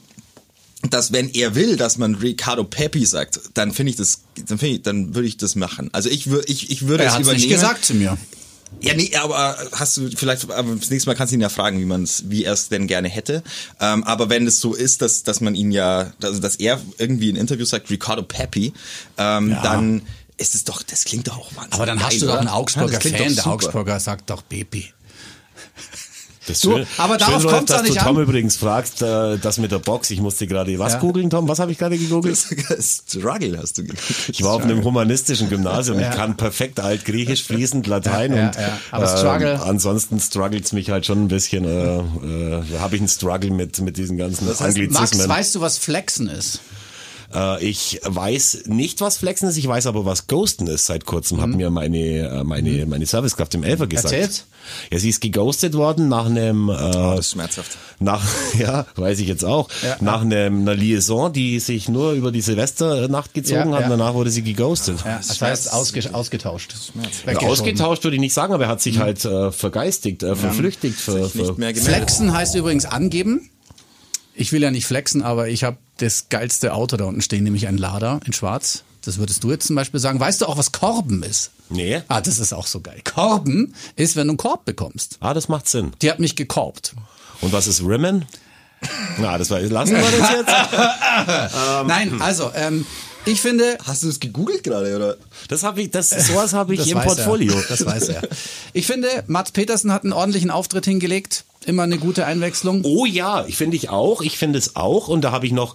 dass 0.90 1.12
wenn 1.12 1.28
er 1.28 1.54
will, 1.54 1.76
dass 1.76 1.96
man 1.98 2.16
Ricardo 2.16 2.64
Pepi 2.64 3.06
sagt, 3.06 3.40
dann 3.54 3.72
finde 3.72 3.90
ich 3.90 3.96
das, 3.96 4.22
dann 4.46 4.58
finde 4.58 4.76
ich, 4.76 4.82
dann 4.82 5.14
würde 5.14 5.28
ich 5.28 5.36
das 5.36 5.54
machen. 5.54 5.90
Also 5.92 6.08
ich 6.08 6.28
würde, 6.28 6.48
ich, 6.48 6.70
ich 6.70 6.86
würde 6.86 7.04
es 7.04 7.14
übernehmen. 7.14 7.36
nicht 7.36 7.48
gesagt 7.48 7.84
zu 7.84 7.94
mir. 7.94 8.18
Ja, 8.80 8.94
nee, 8.94 9.14
aber 9.16 9.56
hast 9.72 9.96
du 9.96 10.10
vielleicht, 10.10 10.50
aber 10.50 10.74
das 10.74 10.90
nächste 10.90 11.08
Mal 11.08 11.14
kannst 11.14 11.30
du 11.30 11.36
ihn 11.36 11.40
ja 11.40 11.50
fragen, 11.50 11.78
wie 11.78 11.84
man 11.84 12.02
es, 12.02 12.30
wie 12.30 12.44
er 12.44 12.54
es 12.54 12.68
denn 12.68 12.86
gerne 12.86 13.08
hätte. 13.08 13.42
Ähm, 13.80 14.02
aber 14.04 14.30
wenn 14.30 14.46
es 14.46 14.60
so 14.60 14.74
ist, 14.74 15.02
dass, 15.02 15.22
dass 15.22 15.40
man 15.40 15.54
ihn 15.54 15.70
ja, 15.70 16.12
also 16.22 16.40
dass 16.40 16.56
er 16.56 16.80
irgendwie 16.98 17.28
in 17.28 17.36
Interviews 17.36 17.70
sagt, 17.70 17.90
Ricardo 17.90 18.22
Pepi, 18.22 18.72
ähm, 19.18 19.50
ja. 19.50 19.62
dann 19.62 20.02
ist 20.38 20.54
es 20.54 20.64
doch, 20.64 20.82
das 20.82 21.04
klingt 21.04 21.28
doch 21.28 21.38
auch 21.38 21.54
wahnsinnig. 21.54 21.74
Aber 21.74 21.86
dann 21.86 21.98
geil, 21.98 22.06
hast 22.06 22.22
du 22.22 22.26
doch 22.26 22.38
einen? 22.38 22.48
Augsburger 22.48 22.94
Ja, 22.94 23.00
Fan, 23.00 23.34
der. 23.34 23.46
Augsburger 23.46 24.00
sagt 24.00 24.30
doch 24.30 24.42
Pepi. 24.48 24.92
Das 26.46 26.60
Du, 26.60 26.72
schön- 26.72 26.86
aber 26.98 27.18
darauf 27.18 27.42
dass 27.64 27.78
auch 27.78 27.82
nicht 27.84 27.96
du 28.00 28.04
Tom 28.04 28.16
an. 28.16 28.22
übrigens 28.24 28.56
fragst, 28.56 29.00
äh, 29.02 29.38
das 29.38 29.58
mit 29.58 29.70
der 29.70 29.78
Box. 29.78 30.10
Ich 30.10 30.20
musste 30.20 30.46
gerade 30.48 30.76
was 30.78 30.94
Ja. 30.94 30.98
googeln, 30.98 31.30
Tom? 31.30 31.46
Was 31.48 31.58
habe 31.60 31.70
ich 31.72 31.78
gerade 31.78 31.96
gegoogelt? 31.96 32.36
Struggle 32.80 33.58
hast 33.60 33.78
du 33.78 33.82
geguckt. 33.84 34.02
Ich 34.28 34.42
war 34.42 34.52
auf 34.54 34.62
einem 34.62 34.82
humanistischen 34.82 35.48
Gymnasium. 35.48 36.00
Ich 36.00 36.10
kann 36.10 36.36
perfekt 36.36 36.80
Altgriechisch, 36.80 37.44
fließend 37.44 37.86
Latein 37.86 38.32
und. 38.32 38.50
Aber 38.90 39.06
Struggle- 39.06 39.54
Äh, 39.54 39.68
ansonsten 39.68 40.18
struggles 40.20 40.72
mich 40.72 40.90
halt 40.90 41.06
schon 41.06 41.24
ein 41.24 41.28
bisschen. 41.28 41.64
Äh, 41.64 41.98
äh, 41.98 42.78
habe 42.80 42.96
ich 42.96 43.00
einen 43.02 43.08
Struggle 43.08 43.50
mit 43.50 43.80
mit 43.80 43.96
diesen 43.96 44.16
ganzen 44.16 44.46
Max, 44.46 44.60
Anglizismen. 44.60 45.28
weißt 45.28 45.54
du, 45.54 45.60
was 45.60 45.78
Flexen 45.78 46.28
ist? 46.28 46.60
Äh, 47.34 47.64
ich 47.64 48.00
weiß 48.04 48.64
nicht, 48.66 49.00
was 49.00 49.16
Flexen 49.16 49.48
ist, 49.48 49.56
ich 49.56 49.66
weiß 49.66 49.86
aber, 49.86 50.04
was 50.04 50.26
Ghosten 50.26 50.66
ist. 50.66 50.86
Seit 50.86 51.06
kurzem 51.06 51.38
Mhm. 51.38 51.42
hat 51.42 51.50
mir 51.50 51.70
meine, 51.70 51.98
äh, 51.98 52.44
meine, 52.44 52.86
meine 52.86 53.06
Servicekraft 53.06 53.54
im 53.54 53.62
Elfer 53.64 53.86
gesagt. 53.86 54.12
Erzähl's. 54.14 54.46
Ja, 54.92 54.98
sie 54.98 55.08
ist 55.08 55.20
geghostet 55.20 55.74
worden 55.74 56.08
nach 56.08 56.26
einem, 56.26 56.68
äh, 56.68 56.72
Das 56.76 57.18
ist 57.20 57.30
schmerzhaft. 57.32 57.76
nach, 57.98 58.22
ja, 58.58 58.86
weiß 58.96 59.18
ich 59.20 59.26
jetzt 59.28 59.44
auch, 59.44 59.68
Ja. 59.82 59.96
nach 60.00 60.20
einem, 60.20 60.60
einer 60.60 60.74
Liaison, 60.74 61.32
die 61.32 61.58
sich 61.58 61.88
nur 61.88 62.12
über 62.12 62.30
die 62.30 62.40
Silvesternacht 62.42 63.34
gezogen 63.34 63.70
Ja, 63.70 63.76
hat 63.76 63.80
ja. 63.80 63.84
und 63.86 63.98
danach 63.98 64.14
wurde 64.14 64.30
sie 64.30 64.42
geghostet. 64.42 64.98
Ja, 65.04 65.16
das 65.16 65.40
heißt 65.40 65.72
ausge 65.72 66.02
ausgetauscht. 66.14 66.74
Ja, 67.26 67.38
ausgetauscht 67.38 68.04
würde 68.04 68.16
ich 68.16 68.20
nicht 68.20 68.34
sagen, 68.34 68.52
aber 68.52 68.64
er 68.64 68.70
hat 68.70 68.80
sich 68.82 68.98
halt 68.98 69.24
äh, 69.24 69.50
vergeistigt, 69.52 70.22
äh, 70.22 70.36
verflüchtigt. 70.36 71.00
Ver, 71.00 71.28
ver, 71.28 71.54
mehr 71.56 71.72
gemeldet. 71.72 71.82
Flexen 71.82 72.32
heißt 72.32 72.54
übrigens 72.54 72.84
angeben. 72.84 73.48
Ich 74.34 74.52
will 74.52 74.62
ja 74.62 74.70
nicht 74.70 74.86
flexen, 74.86 75.22
aber 75.22 75.48
ich 75.48 75.64
habe 75.64 75.76
das 75.98 76.28
geilste 76.28 76.72
Auto 76.74 76.96
da 76.96 77.04
unten 77.04 77.20
stehen, 77.22 77.44
nämlich 77.44 77.68
ein 77.68 77.76
Lada 77.76 78.20
in 78.24 78.32
Schwarz. 78.32 78.84
Das 79.04 79.18
würdest 79.18 79.42
du 79.44 79.50
jetzt 79.50 79.66
zum 79.66 79.76
Beispiel 79.76 80.00
sagen. 80.00 80.20
Weißt 80.20 80.40
du 80.40 80.46
auch, 80.46 80.56
was 80.56 80.72
Korben 80.72 81.22
ist? 81.22 81.50
nee. 81.68 82.02
Ah, 82.08 82.20
das 82.20 82.38
ist 82.38 82.52
auch 82.52 82.66
so 82.66 82.80
geil. 82.80 83.00
Korben 83.04 83.74
ist, 83.96 84.14
wenn 84.16 84.28
du 84.28 84.32
einen 84.32 84.36
Korb 84.36 84.64
bekommst. 84.64 85.16
Ah, 85.20 85.34
das 85.34 85.48
macht 85.48 85.68
Sinn. 85.68 85.92
Die 86.02 86.10
hat 86.10 86.18
mich 86.18 86.36
gekorbt. 86.36 86.94
Und 87.40 87.52
was 87.52 87.66
ist 87.66 87.82
Rimmen? 87.82 88.26
Na, 89.18 89.38
das 89.38 89.50
war, 89.50 89.60
lassen 89.60 89.94
wir 89.94 90.02
das 90.02 90.30
jetzt. 90.30 91.86
Nein, 91.86 92.20
also, 92.20 92.50
ähm, 92.54 92.86
ich 93.24 93.40
finde, 93.40 93.78
Hast 93.84 94.02
du 94.02 94.08
das 94.08 94.18
gegoogelt 94.18 94.64
gerade, 94.64 94.96
oder? 94.96 95.16
Das 95.48 95.62
habe 95.62 95.82
ich, 95.82 95.90
das, 95.90 96.10
sowas 96.10 96.52
habe 96.52 96.74
ich 96.74 96.80
das 96.80 96.88
im 96.88 97.00
Portfolio. 97.00 97.54
Er. 97.54 97.64
Das 97.68 97.86
weiß 97.86 98.08
er. 98.08 98.22
Ich 98.72 98.86
finde, 98.86 99.08
Mats 99.28 99.52
Petersen 99.52 99.92
hat 99.92 100.02
einen 100.02 100.12
ordentlichen 100.12 100.50
Auftritt 100.50 100.84
hingelegt. 100.84 101.44
Immer 101.66 101.84
eine 101.84 101.98
gute 101.98 102.26
Einwechslung. 102.26 102.82
Oh 102.84 103.06
ja, 103.06 103.44
ich 103.46 103.56
finde 103.56 103.76
ich 103.76 103.88
auch, 103.90 104.20
ich 104.22 104.36
finde 104.36 104.58
es 104.58 104.74
auch 104.76 105.08
und 105.08 105.22
da 105.22 105.30
habe 105.30 105.46
ich 105.46 105.52
noch, 105.52 105.74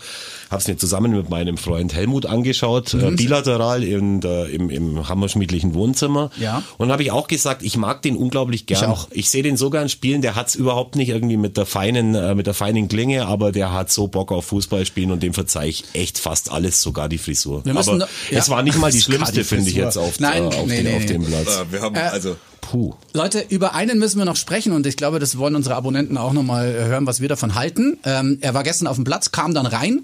habe 0.50 0.62
es 0.62 0.68
mir 0.68 0.76
zusammen 0.78 1.12
mit 1.16 1.30
meinem 1.30 1.58
Freund 1.58 1.94
Helmut 1.94 2.26
angeschaut, 2.26 2.94
Mhm. 2.94 3.02
äh, 3.04 3.12
bilateral 3.12 3.84
in 3.84 4.20
der, 4.22 4.50
im, 4.50 4.70
im 4.70 5.08
hammerschmiedlichen 5.08 5.74
Wohnzimmer 5.74 6.30
Ja. 6.40 6.64
und 6.78 6.92
habe 6.92 7.04
ich 7.04 7.12
auch 7.12 7.28
gesagt, 7.28 7.64
ich 7.64 7.78
mag 7.78 8.02
den 8.02 8.18
unglaublich 8.18 8.66
gern. 8.66 8.82
Ich 8.84 8.88
auch. 8.88 9.08
Ich 9.12 9.30
sehe 9.30 9.44
den 9.44 9.56
so 9.56 9.70
gern 9.70 9.88
spielen, 9.88 10.22
der 10.22 10.36
hat's 10.36 10.56
überhaupt 10.56 10.96
nicht 10.98 11.10
irgendwie 11.10 11.38
mit 11.38 11.56
der 11.58 11.66
feinen, 11.66 12.16
äh, 12.16 12.36
mit 12.36 12.48
der 12.48 12.54
feinen 12.54 12.88
Klinge, 12.90 13.26
aber 13.28 13.52
der 13.54 13.72
hat 13.72 13.90
so 13.92 14.08
Bock 14.08 14.32
auf 14.32 14.46
Fußball 14.46 14.86
spielen 14.86 15.12
und 15.12 15.24
dem 15.24 15.34
verzeih 15.34 15.68
ich 15.70 15.86
echt 15.94 16.18
fast 16.20 16.52
alles, 16.52 16.82
sogar 16.82 17.08
die 17.08 17.18
Frisur. 17.18 17.64
Wir 17.66 17.74
müssen 17.74 17.90
aber 17.92 17.98
noch- 18.00 18.08
ja. 18.32 18.40
es 18.40 18.50
war 18.50 18.62
nicht 18.64 18.78
mal 18.78 18.92
die 18.92 19.02
schlimmste, 19.02 19.44
finde 19.46 19.70
ich 19.70 19.76
jetzt 19.76 19.98
auf, 19.98 20.20
Nein, 20.20 20.44
äh, 20.44 20.48
auf, 20.48 20.66
nee, 20.66 20.78
den, 20.78 20.84
nee, 20.86 20.96
auf 20.96 21.02
nee. 21.02 21.08
dem 21.08 21.24
Platz. 21.26 21.48
Äh, 21.60 21.72
wir 21.72 21.82
haben, 21.82 21.96
also, 21.96 22.36
Puh. 22.62 22.96
Leute, 23.14 23.46
über 23.50 23.76
einen 23.76 24.00
müssen 24.00 24.18
wir 24.18 24.26
noch 24.26 24.36
sprechen 24.36 24.74
und 24.74 24.86
ich 24.86 24.98
glaube, 24.98 25.20
das 25.20 25.38
wollen 25.38 25.56
unsere 25.56 25.76
Abonnenten 25.76 26.18
auch 26.18 26.34
nochmal 26.34 26.74
hören, 26.74 27.06
was 27.06 27.22
wir 27.22 27.30
davon 27.30 27.56
halten. 27.56 27.98
Ähm, 28.04 28.38
er 28.42 28.54
war 28.54 28.64
gestern 28.64 28.88
auf 28.88 28.96
dem 28.96 29.06
Platz, 29.06 29.32
kam 29.32 29.54
dann 29.54 29.66
rein, 29.66 30.04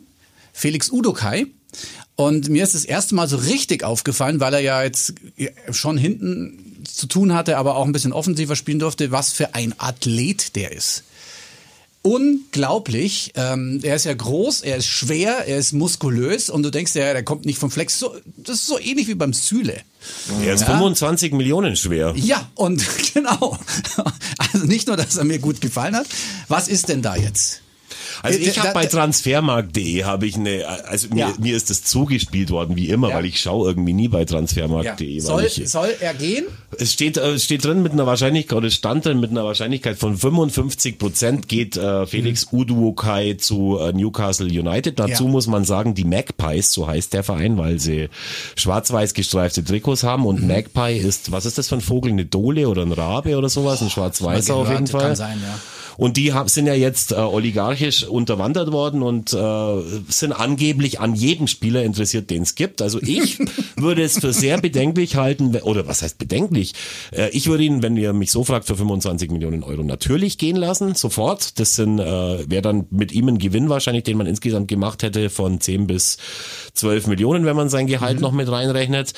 Felix 0.54 0.90
Udokai. 0.90 1.48
Und 2.16 2.50
mir 2.50 2.64
ist 2.64 2.76
das 2.76 2.86
erste 2.86 3.16
Mal 3.16 3.28
so 3.28 3.38
richtig 3.38 3.84
aufgefallen, 3.84 4.40
weil 4.40 4.54
er 4.54 4.60
ja 4.60 4.84
jetzt 4.84 5.16
schon 5.72 5.98
hinten 5.98 6.84
zu 6.86 7.08
tun 7.08 7.34
hatte, 7.34 7.58
aber 7.58 7.76
auch 7.76 7.86
ein 7.86 7.92
bisschen 7.92 8.14
offensiver 8.14 8.56
spielen 8.56 8.80
durfte, 8.80 9.12
was 9.12 9.32
für 9.32 9.56
ein 9.56 9.74
Athlet 9.80 10.56
der 10.56 10.72
ist. 10.72 11.04
Unglaublich. 12.04 13.32
Ähm, 13.36 13.80
er 13.82 13.96
ist 13.96 14.04
ja 14.04 14.14
groß, 14.14 14.62
er 14.62 14.76
ist 14.76 14.88
schwer, 14.88 15.48
er 15.48 15.58
ist 15.58 15.72
muskulös 15.72 16.50
und 16.50 16.64
du 16.64 16.70
denkst 16.70 16.94
ja, 16.96 17.14
der 17.14 17.24
kommt 17.24 17.46
nicht 17.46 17.58
vom 17.58 17.72
Flex. 17.72 17.98
So, 17.98 18.14
das 18.38 18.58
ist 18.58 18.68
so 18.68 18.78
ähnlich 18.78 19.08
wie 19.08 19.16
beim 19.16 19.32
Süle. 19.32 19.82
Er 20.44 20.54
ist 20.54 20.66
25 20.66 21.32
Millionen 21.32 21.78
schwer. 21.78 22.14
Ja, 22.18 22.50
und 22.56 22.86
genau. 23.14 23.58
Also 24.38 24.66
nicht 24.66 24.88
nur, 24.88 24.98
dass 24.98 25.16
er 25.16 25.24
mir 25.24 25.40
gut 25.40 25.62
gefallen 25.62 25.96
hat. 25.96 26.08
Was 26.50 26.68
ist 26.68 26.90
denn 26.90 27.02
da 27.02 27.16
jetzt? 27.16 27.62
Also 28.22 28.40
ich 28.40 28.60
habe 28.60 28.74
bei 28.74 28.86
transfermarkt.de 28.86 30.04
habe 30.04 30.26
ich 30.28 30.36
eine, 30.36 30.66
also 30.88 31.08
mir, 31.10 31.20
Ja. 31.20 31.34
mir 31.40 31.56
ist 31.56 31.70
das 31.70 31.84
zugespielt 31.84 32.50
worden 32.52 32.76
wie 32.76 32.90
immer, 32.90 33.10
Ja. 33.10 33.16
weil 33.16 33.26
ich 33.26 33.40
schaue 33.42 33.68
irgendwie 33.70 33.94
nie 33.94 34.08
bei 34.08 34.26
transfermarkt.de. 34.26 35.20
Soll, 35.20 35.38
weil 35.42 35.46
ich, 35.48 35.70
soll 35.70 35.90
er 36.00 36.14
gehen? 36.14 36.46
es 36.78 36.92
steht, 36.94 37.18
äh, 37.18 37.32
es 37.32 37.44
steht 37.46 37.64
drin 37.66 37.82
mit 37.82 37.92
einer 37.94 38.06
Wahrscheinlichkeit, 38.06 38.58
oder 38.58 38.68
es 38.68 38.76
stand 38.76 39.06
drin 39.06 39.20
mit 39.20 39.32
einer 39.32 39.44
Wahrscheinlichkeit 39.46 39.98
von 39.98 40.18
55 40.18 40.98
Prozent 40.98 41.48
geht 41.48 41.78
äh, 41.78 42.06
Felix 42.06 42.48
Uduokai 42.52 43.34
zu 43.36 43.78
äh, 43.80 43.94
Newcastle 43.94 44.48
United. 44.48 45.00
Dazu 45.00 45.24
Mhm. 45.24 45.30
Ja. 45.30 45.32
muss 45.34 45.48
man 45.48 45.66
sagen, 45.66 45.96
die 45.96 46.04
Magpies, 46.06 46.72
so 46.72 46.88
heißt 46.88 47.14
der 47.14 47.24
Verein, 47.24 47.58
weil 47.58 47.80
sie 47.80 48.10
schwarz-weiß 48.56 49.14
gestreifte 49.14 49.64
Trikots 49.64 50.04
haben 50.04 50.22
Mhm. 50.22 50.28
und 50.28 50.48
Magpie 50.48 50.98
ist, 50.98 51.32
was 51.32 51.46
ist 51.46 51.58
das 51.58 51.68
für 51.70 51.76
ein 51.76 51.82
Vogel, 51.82 52.12
eine 52.12 52.26
Dole 52.26 52.68
oder 52.68 52.82
ein 52.84 52.92
Rabe 52.92 53.38
oder 53.38 53.50
sowas, 53.50 53.82
ein 53.82 53.90
schwarz-weißer 53.90 54.56
auf 54.56 54.70
jeden 54.70 54.88
Fall. 54.88 55.02
kann 55.02 55.16
sein, 55.16 55.40
ja. 55.42 55.60
Und 55.96 56.18
die 56.18 56.34
sind 56.48 56.66
ja 56.66 56.74
jetzt 56.74 57.12
äh, 57.12 57.16
oligarchisch 57.16 58.03
unterwandert 58.04 58.72
worden 58.72 59.02
und 59.02 59.34
äh, 59.34 59.82
sind 60.10 60.34
angeblich 60.34 61.00
an 61.00 61.16
jedem 61.16 61.48
Spieler 61.48 61.84
interessiert, 61.84 62.30
den 62.30 62.44
es 62.44 62.56
gibt. 62.56 62.82
Also 62.82 63.02
ich 63.02 63.40
würde 63.76 64.04
es 64.04 64.20
für 64.20 64.34
sehr 64.34 64.60
bedenklich 64.60 65.16
halten, 65.16 65.56
oder 65.64 65.88
was 65.88 66.02
heißt 66.02 66.18
bedenklich? 66.18 66.74
Äh, 67.12 67.30
ich 67.30 67.48
würde 67.48 67.64
ihn, 67.64 67.82
wenn 67.82 67.98
ihr 67.98 68.14
mich 68.14 68.32
so 68.32 68.44
fragt, 68.44 68.68
für 68.68 68.76
25 68.76 69.32
Millionen 69.32 69.64
Euro 69.64 69.84
natürlich 69.84 70.38
gehen 70.38 70.56
lassen, 70.56 70.96
sofort. 70.96 71.60
Das 71.60 71.76
sind 71.76 72.00
äh, 72.00 72.50
wäre 72.50 72.62
dann 72.62 72.86
mit 72.90 73.12
ihm 73.12 73.28
ein 73.28 73.38
Gewinn 73.38 73.70
wahrscheinlich, 73.70 74.04
den 74.04 74.18
man 74.18 74.28
insgesamt 74.28 74.68
gemacht 74.68 75.04
hätte 75.04 75.30
von 75.30 75.60
10 75.60 75.88
bis 75.88 76.18
12 76.74 77.08
Millionen, 77.08 77.46
wenn 77.46 77.56
man 77.56 77.70
sein 77.70 77.88
Gehalt 77.88 78.20
noch 78.20 78.32
mit 78.32 78.50
reinrechnet. 78.50 79.14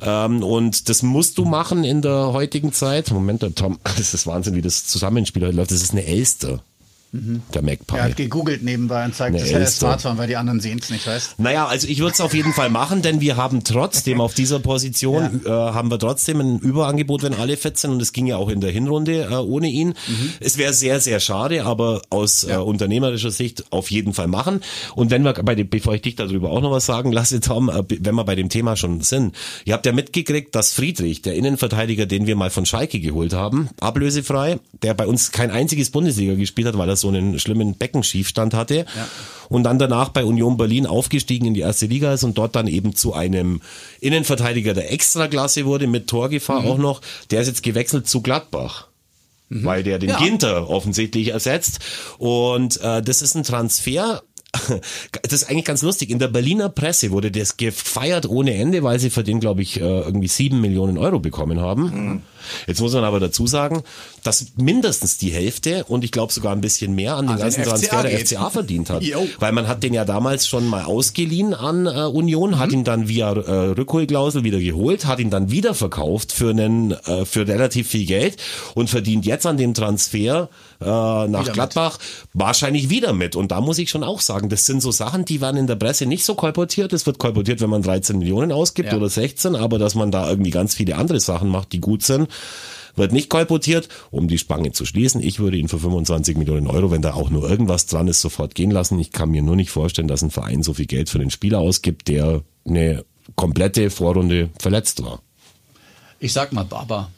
Ähm, 0.00 0.42
und 0.42 0.88
das 0.88 1.02
musst 1.02 1.38
du 1.38 1.44
machen 1.44 1.84
in 1.84 2.02
der 2.02 2.32
heutigen 2.32 2.72
Zeit. 2.72 3.10
Moment, 3.10 3.44
Tom, 3.56 3.78
das 3.84 4.14
ist 4.14 4.26
Wahnsinn, 4.26 4.54
wie 4.54 4.62
das 4.62 4.86
Zusammenspiel 4.86 5.46
heute 5.46 5.56
läuft. 5.56 5.70
Das 5.70 5.82
ist 5.82 5.92
eine 5.92 6.04
Elster. 6.04 6.62
Der 7.54 7.62
Magpie. 7.62 7.96
Er 7.96 8.04
hat 8.04 8.16
gegoogelt 8.16 8.62
nebenbei 8.62 9.04
und 9.04 9.14
zeigt 9.14 9.36
es 9.36 9.50
ja 9.50 9.58
Elster. 9.58 9.86
Smartphone, 9.86 10.18
weil 10.18 10.28
die 10.28 10.36
anderen 10.36 10.60
sehen 10.60 10.78
es 10.82 10.90
nicht, 10.90 11.06
weißt 11.06 11.38
Naja, 11.38 11.66
also 11.66 11.88
ich 11.88 11.98
würde 11.98 12.12
es 12.12 12.20
auf 12.20 12.34
jeden 12.34 12.52
Fall 12.52 12.70
machen, 12.70 13.02
denn 13.02 13.20
wir 13.20 13.36
haben 13.36 13.64
trotzdem 13.64 14.20
auf 14.20 14.34
dieser 14.34 14.60
Position, 14.60 15.42
äh, 15.44 15.48
haben 15.48 15.90
wir 15.90 15.98
trotzdem 15.98 16.40
ein 16.40 16.58
Überangebot, 16.58 17.22
wenn 17.22 17.34
alle 17.34 17.56
fit 17.56 17.78
sind 17.78 17.90
und 17.92 18.02
es 18.02 18.12
ging 18.12 18.26
ja 18.26 18.36
auch 18.36 18.48
in 18.48 18.60
der 18.60 18.70
Hinrunde 18.70 19.28
äh, 19.30 19.34
ohne 19.34 19.68
ihn. 19.68 19.94
Es 20.40 20.58
wäre 20.58 20.72
sehr, 20.72 21.00
sehr 21.00 21.20
schade, 21.20 21.64
aber 21.64 22.02
aus 22.10 22.44
äh, 22.44 22.56
unternehmerischer 22.56 23.30
Sicht 23.30 23.72
auf 23.72 23.90
jeden 23.90 24.12
Fall 24.12 24.28
machen. 24.28 24.60
Und 24.94 25.10
wenn 25.10 25.22
wir, 25.22 25.32
bei 25.34 25.54
dem, 25.54 25.68
bevor 25.68 25.94
ich 25.94 26.02
dich 26.02 26.16
darüber 26.16 26.50
auch 26.50 26.60
noch 26.60 26.70
was 26.70 26.86
sagen 26.86 27.12
lasse, 27.12 27.40
Tom, 27.40 27.68
äh, 27.68 27.82
wenn 27.88 28.14
wir 28.14 28.24
bei 28.24 28.34
dem 28.34 28.48
Thema 28.48 28.76
schon 28.76 29.00
sind, 29.00 29.34
ihr 29.64 29.74
habt 29.74 29.86
ja 29.86 29.92
mitgekriegt, 29.92 30.54
dass 30.54 30.72
Friedrich, 30.72 31.22
der 31.22 31.34
Innenverteidiger, 31.34 32.06
den 32.06 32.26
wir 32.26 32.36
mal 32.36 32.50
von 32.50 32.66
Schalke 32.66 33.00
geholt 33.00 33.32
haben, 33.32 33.70
ablösefrei, 33.80 34.58
der 34.82 34.94
bei 34.94 35.06
uns 35.06 35.32
kein 35.32 35.50
einziges 35.50 35.90
Bundesliga 35.90 36.34
gespielt 36.34 36.68
hat, 36.68 36.78
weil 36.78 36.88
er 36.88 36.96
so 36.96 37.05
einen 37.08 37.38
schlimmen 37.38 37.74
Beckenschiefstand 37.76 38.54
hatte 38.54 38.86
und 39.48 39.62
dann 39.64 39.78
danach 39.78 40.08
bei 40.10 40.24
Union 40.24 40.56
Berlin 40.56 40.86
aufgestiegen 40.86 41.46
in 41.46 41.54
die 41.54 41.60
erste 41.60 41.86
Liga 41.86 42.12
ist 42.12 42.24
und 42.24 42.36
dort 42.38 42.56
dann 42.56 42.66
eben 42.66 42.94
zu 42.94 43.14
einem 43.14 43.60
Innenverteidiger 44.00 44.74
der 44.74 44.92
Extraklasse 44.92 45.64
wurde, 45.66 45.86
mit 45.86 46.06
Torgefahr 46.08 46.62
Mhm. 46.62 46.66
auch 46.68 46.78
noch, 46.78 47.00
der 47.30 47.40
ist 47.40 47.48
jetzt 47.48 47.62
gewechselt 47.62 48.08
zu 48.08 48.20
Gladbach. 48.22 48.88
Weil 49.48 49.84
der 49.84 50.00
den 50.00 50.08
Ja. 50.10 50.18
Ginter 50.18 50.68
offensichtlich 50.68 51.28
ersetzt. 51.28 51.78
Und 52.18 52.80
äh, 52.80 53.00
das 53.00 53.22
ist 53.22 53.36
ein 53.36 53.44
Transfer. 53.44 54.22
Das 55.22 55.32
ist 55.32 55.48
eigentlich 55.50 55.64
ganz 55.66 55.82
lustig. 55.82 56.10
In 56.10 56.18
der 56.18 56.28
Berliner 56.28 56.68
Presse 56.68 57.10
wurde 57.12 57.30
das 57.30 57.56
gefeiert 57.56 58.26
ohne 58.28 58.54
Ende, 58.54 58.82
weil 58.82 58.98
sie 58.98 59.10
für 59.10 59.22
den, 59.22 59.38
glaube 59.38 59.62
ich, 59.62 59.80
äh, 59.80 59.84
irgendwie 59.84 60.28
sieben 60.28 60.60
Millionen 60.60 60.98
Euro 60.98 61.20
bekommen 61.20 61.60
haben. 61.60 61.82
Mhm. 61.82 62.22
Jetzt 62.66 62.80
muss 62.80 62.92
man 62.94 63.04
aber 63.04 63.20
dazu 63.20 63.46
sagen, 63.46 63.82
dass 64.22 64.46
mindestens 64.56 65.18
die 65.18 65.30
Hälfte 65.30 65.84
und 65.84 66.04
ich 66.04 66.12
glaube 66.12 66.32
sogar 66.32 66.52
ein 66.52 66.60
bisschen 66.60 66.94
mehr 66.94 67.16
an 67.16 67.26
den 67.26 67.30
An 67.32 67.36
den 67.36 67.42
ganzen 67.42 67.64
Transfer 67.64 68.02
der 68.02 68.10
geht. 68.16 68.28
FCA 68.28 68.50
verdient 68.50 68.90
hat. 68.90 69.02
Jo. 69.06 69.26
Weil 69.38 69.52
man 69.52 69.68
hat 69.68 69.82
den 69.82 69.94
ja 69.94 70.04
damals 70.04 70.46
schon 70.46 70.66
mal 70.66 70.84
ausgeliehen 70.84 71.54
an 71.54 71.86
äh, 71.86 71.90
Union, 72.06 72.50
Mhm. 72.50 72.58
hat 72.58 72.72
ihn 72.72 72.84
dann 72.84 73.08
via 73.08 73.32
äh, 73.32 73.50
Rückholklausel 73.70 74.42
wieder 74.44 74.58
geholt, 74.58 75.06
hat 75.06 75.18
ihn 75.20 75.30
dann 75.30 75.50
wieder 75.50 75.74
verkauft 75.74 76.32
für 76.32 76.50
einen 76.50 76.92
äh, 76.92 77.24
für 77.24 77.46
relativ 77.46 77.88
viel 77.88 78.06
Geld 78.06 78.36
und 78.74 78.90
verdient 78.90 79.24
jetzt 79.26 79.46
an 79.46 79.56
dem 79.56 79.74
Transfer 79.74 80.48
äh, 80.80 80.84
nach 80.84 81.44
mit. 81.44 81.52
Gladbach 81.54 81.98
wahrscheinlich 82.34 82.90
wieder 82.90 83.12
mit. 83.12 83.36
Und 83.36 83.50
da 83.52 83.60
muss 83.60 83.78
ich 83.78 83.90
schon 83.90 84.02
auch 84.04 84.20
sagen, 84.20 84.48
das 84.48 84.66
sind 84.66 84.82
so 84.82 84.90
Sachen, 84.90 85.24
die 85.24 85.40
werden 85.40 85.56
in 85.56 85.66
der 85.66 85.76
Presse 85.76 86.06
nicht 86.06 86.24
so 86.24 86.34
kolportiert. 86.34 86.92
Es 86.92 87.06
wird 87.06 87.18
kolportiert, 87.18 87.60
wenn 87.60 87.70
man 87.70 87.82
13 87.82 88.18
Millionen 88.18 88.52
ausgibt 88.52 88.90
Ja. 88.92 88.96
oder 88.98 89.08
16, 89.08 89.54
aber 89.56 89.78
dass 89.78 89.94
man 89.94 90.10
da 90.10 90.28
irgendwie 90.28 90.50
ganz 90.50 90.74
viele 90.74 90.96
andere 90.96 91.20
Sachen 91.20 91.48
macht, 91.48 91.72
die 91.72 91.80
gut 91.80 92.02
sind, 92.02 92.28
wird 92.96 93.12
nicht 93.12 93.28
kolportiert, 93.28 93.88
um 94.10 94.26
die 94.26 94.38
Spange 94.38 94.72
zu 94.72 94.84
schließen. 94.84 95.22
Ich 95.22 95.38
würde 95.38 95.56
ihn 95.56 95.68
für 95.68 95.78
25 95.78 96.36
Millionen 96.36 96.66
Euro, 96.66 96.90
wenn 96.90 97.02
da 97.02 97.14
auch 97.14 97.30
nur 97.30 97.48
irgendwas 97.48 97.86
dran 97.86 98.08
ist, 98.08 98.20
sofort 98.20 98.54
gehen 98.54 98.70
lassen. 98.70 98.98
Ich 98.98 99.12
kann 99.12 99.30
mir 99.30 99.42
nur 99.42 99.56
nicht 99.56 99.70
vorstellen, 99.70 100.08
dass 100.08 100.22
ein 100.22 100.30
Verein 100.30 100.62
so 100.62 100.74
viel 100.74 100.86
Geld 100.86 101.10
für 101.10 101.18
den 101.18 101.30
Spieler 101.30 101.58
ausgibt, 101.58 102.08
der 102.08 102.42
eine 102.66 103.04
komplette 103.34 103.90
Vorrunde 103.90 104.50
verletzt 104.58 105.02
war. 105.02 105.20
Ich 106.18 106.32
sag 106.32 106.52
mal 106.52 106.64
Baba. 106.64 107.10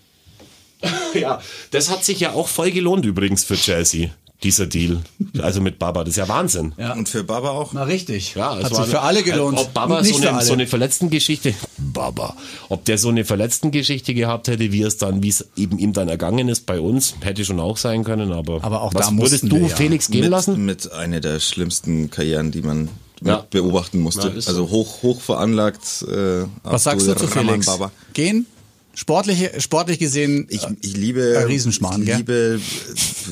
Ja, 1.15 1.41
das 1.71 1.91
hat 1.91 2.05
sich 2.05 2.21
ja 2.21 2.35
auch 2.35 2.49
voll 2.49 2.71
gelohnt 2.71 3.07
übrigens 3.07 3.43
für 3.43 3.57
Chelsea, 3.57 4.11
dieser 4.43 4.67
Deal. 4.67 5.01
Also 5.41 5.61
mit 5.61 5.79
Baba, 5.81 6.05
das 6.05 6.11
ist 6.11 6.17
ja 6.17 6.29
Wahnsinn. 6.29 6.73
Ja. 6.79 6.93
Und 6.93 7.09
für 7.09 7.25
Baba 7.25 7.51
auch. 7.51 7.73
Na 7.73 7.83
richtig. 7.83 8.35
Ja, 8.37 8.57
es 8.57 8.65
Hat 8.67 8.73
war- 8.73 8.83
sich 8.85 8.91
für 8.93 9.01
alle 9.01 9.23
gelohnt. 9.25 9.59
Ob 9.59 9.75
Baba 9.75 10.01
Nicht 10.01 10.15
so 10.23 10.29
eine, 10.29 10.43
so 10.43 10.53
eine 10.53 10.67
Verletztengeschichte, 10.69 11.55
Baba, 11.79 12.37
ob 12.69 12.85
der 12.85 12.99
so 12.99 13.09
eine 13.09 13.25
Verletztengeschichte 13.25 14.15
gehabt 14.15 14.47
hätte, 14.49 14.71
wie 14.71 14.83
es 14.83 14.97
dann, 14.97 15.23
wie 15.25 15.29
es 15.31 15.45
eben 15.57 15.79
ihm 15.79 15.93
dann 15.93 16.09
ergangen 16.09 16.49
ist 16.49 16.67
bei 16.67 16.79
uns, 16.81 17.15
hätte 17.21 17.45
schon 17.45 17.59
auch 17.59 17.77
sein 17.77 18.05
können, 18.05 18.33
aber, 18.33 18.63
Aber 18.63 18.83
auch 18.83 18.95
was 18.95 19.09
da 19.09 19.17
würdest 19.17 19.45
du 19.51 19.57
ja. 19.57 19.69
Felix 19.69 20.09
gehen 20.09 20.21
mit, 20.23 20.31
lassen? 20.31 20.65
Mit 20.65 20.93
einer 20.93 21.21
der 21.21 21.41
schlimmsten 21.41 22.11
Karrieren, 22.11 22.53
die 22.53 22.63
man 22.63 22.89
Ja. 23.23 23.45
beobachten 23.51 23.99
musste. 23.99 24.31
Also 24.31 24.71
hoch, 24.71 25.03
hoch 25.03 25.21
veranlagt. 25.21 26.05
Äh, 26.09 26.45
Was 26.63 26.85
sagst 26.85 27.09
du 27.09 27.17
zu 27.17 27.27
Felix? 27.27 27.67
Baba. 27.67 27.91
Gehen? 28.15 28.47
Sportlich, 28.99 29.49
sportlich 29.63 30.01
gesehen. 30.01 30.49
Ich, 30.51 30.65
äh, 30.65 30.75
ich 30.81 30.97
liebe, 30.97 31.37
Ein 31.39 31.47
Riesenschmarrn, 31.47 32.03
ich 32.03 32.17
liebe, 32.17 32.61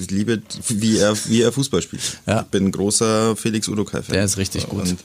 ich 0.01 0.11
liebe, 0.13 0.41
wie 0.69 0.99
er, 0.99 1.17
wie 1.27 1.43
er 1.43 1.51
Fußball 1.51 1.83
spielt. 1.83 2.03
Ja. 2.25 2.43
Ich 2.43 2.47
bin 2.47 2.67
ein 2.67 2.71
großer 2.73 3.35
Felix 3.35 3.67
Udokai-Fan. 3.67 4.13
Der 4.15 4.25
ist 4.25 4.37
richtig 4.37 4.69
gut. 4.69 4.83
Und 4.83 4.99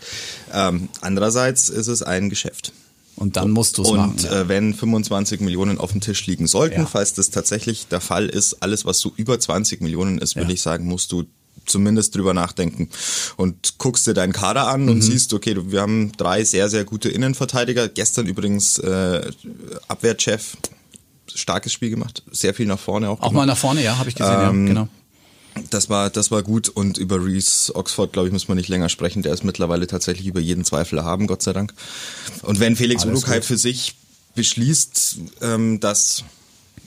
ähm, 0.53 0.88
andererseits 1.01 1.70
ist 1.70 1.88
es 1.88 2.03
ein 2.03 2.30
Geschäft. 2.30 2.74
und 3.16 3.38
dann 3.38 3.49
musst 3.49 3.80
du 3.80 3.82
es 3.82 3.91
machen. 3.91 4.12
Und 4.12 4.26
äh, 4.32 4.47
wenn 4.49 4.76
25 4.76 5.41
Millionen 5.41 5.80
auf 5.80 5.93
dem 5.93 6.01
Tisch 6.01 6.28
liegen 6.28 6.45
sollten, 6.45 6.82
Ja. 6.82 6.86
falls 6.86 7.14
das 7.16 7.32
tatsächlich 7.32 7.88
der 7.88 7.99
Fall 7.99 8.30
ist, 8.30 8.62
alles 8.62 8.86
was 8.86 8.99
so 8.99 9.12
über 9.16 9.39
20 9.39 9.82
Millionen 9.82 10.20
ist, 10.20 10.36
würde 10.36 10.49
Ja. 10.49 10.53
ich 10.53 10.62
sagen, 10.62 10.86
musst 10.86 11.12
du 11.12 11.24
zumindest 11.66 12.16
drüber 12.16 12.34
nachdenken 12.34 12.89
und 13.38 13.78
guckst 13.78 14.07
dir 14.07 14.14
deinen 14.14 14.34
Kader 14.34 14.68
an 14.68 14.84
Mhm. 14.84 14.89
und 14.89 15.01
siehst, 15.01 15.34
okay, 15.34 15.55
wir 15.72 15.82
haben 15.82 16.12
drei 16.18 16.43
sehr, 16.43 16.70
sehr 16.70 16.84
gute 16.86 17.09
Innenverteidiger. 17.09 17.88
Gestern 17.88 18.26
übrigens 18.28 18.78
äh, 18.80 19.32
Abwehrchef, 19.88 20.57
starkes 21.34 21.72
Spiel 21.74 21.89
gemacht, 21.89 22.24
sehr 22.32 22.53
viel 22.53 22.66
nach 22.66 22.80
vorne 22.80 23.09
auch. 23.09 23.14
Auch 23.14 23.30
gemacht. 23.30 23.34
mal 23.34 23.45
nach 23.45 23.57
vorne, 23.57 23.84
ja, 23.84 23.97
habe 23.97 24.09
ich 24.09 24.16
gesehen, 24.16 24.34
Ähm, 24.49 24.68
ja, 24.68 24.74
genau. 24.74 24.88
Das 25.70 25.89
war, 25.89 26.09
das 26.09 26.32
war 26.32 26.43
gut 26.43 26.70
und 26.70 26.97
über 26.97 27.24
Reese 27.26 27.76
Oxford, 27.76 28.14
glaube 28.14 28.28
ich, 28.30 28.34
muss 28.34 28.47
man 28.47 28.55
nicht 28.57 28.70
länger 28.70 28.88
sprechen. 28.88 29.22
Der 29.22 29.34
ist 29.34 29.43
mittlerweile 29.43 29.86
tatsächlich 29.86 30.26
über 30.26 30.39
jeden 30.39 30.64
Zweifel 30.64 30.97
erhaben, 30.97 31.28
Gott 31.28 31.41
sei 31.41 31.51
Dank. 31.51 31.74
Und 32.43 32.62
wenn 32.62 32.78
Felix 32.78 33.03
Urukai 33.03 33.36
gut. 33.39 33.45
für 33.45 33.57
sich 33.57 33.95
beschließt, 34.36 35.18
ähm, 35.41 35.80
dass 35.82 36.24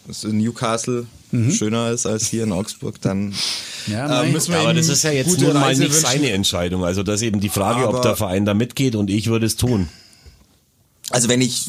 es 0.09 0.25
in 0.25 0.39
Newcastle 0.39 1.07
schöner 1.51 1.91
ist 1.91 2.07
als 2.07 2.29
hier 2.29 2.45
in 2.45 2.53
Augsburg, 2.53 3.01
dann 3.01 3.27
Mhm. 3.29 3.35
Ja, 3.93 4.23
äh, 4.23 4.31
müssen 4.31 4.53
wir 4.53 4.61
Aber 4.61 4.73
das 4.73 4.89
ist 4.89 5.03
ja 5.03 5.11
jetzt 5.11 5.39
nun 5.41 5.53
mal 5.53 5.71
nicht 5.77 5.81
wünschen. 5.93 6.01
seine 6.01 6.31
Entscheidung. 6.31 6.85
Also 6.85 7.03
das 7.03 7.17
ist 7.17 7.23
eben 7.27 7.41
die 7.41 7.49
Frage, 7.49 7.89
ob 7.89 7.97
Aber- 7.97 8.03
der 8.03 8.17
Verein 8.17 8.45
da 8.45 8.55
mitgeht 8.55 8.95
und 8.95 9.11
ich 9.11 9.27
würde 9.27 9.45
es 9.47 9.57
tun. 9.57 9.89
Also 11.11 11.29
wenn 11.29 11.41
ich, 11.43 11.67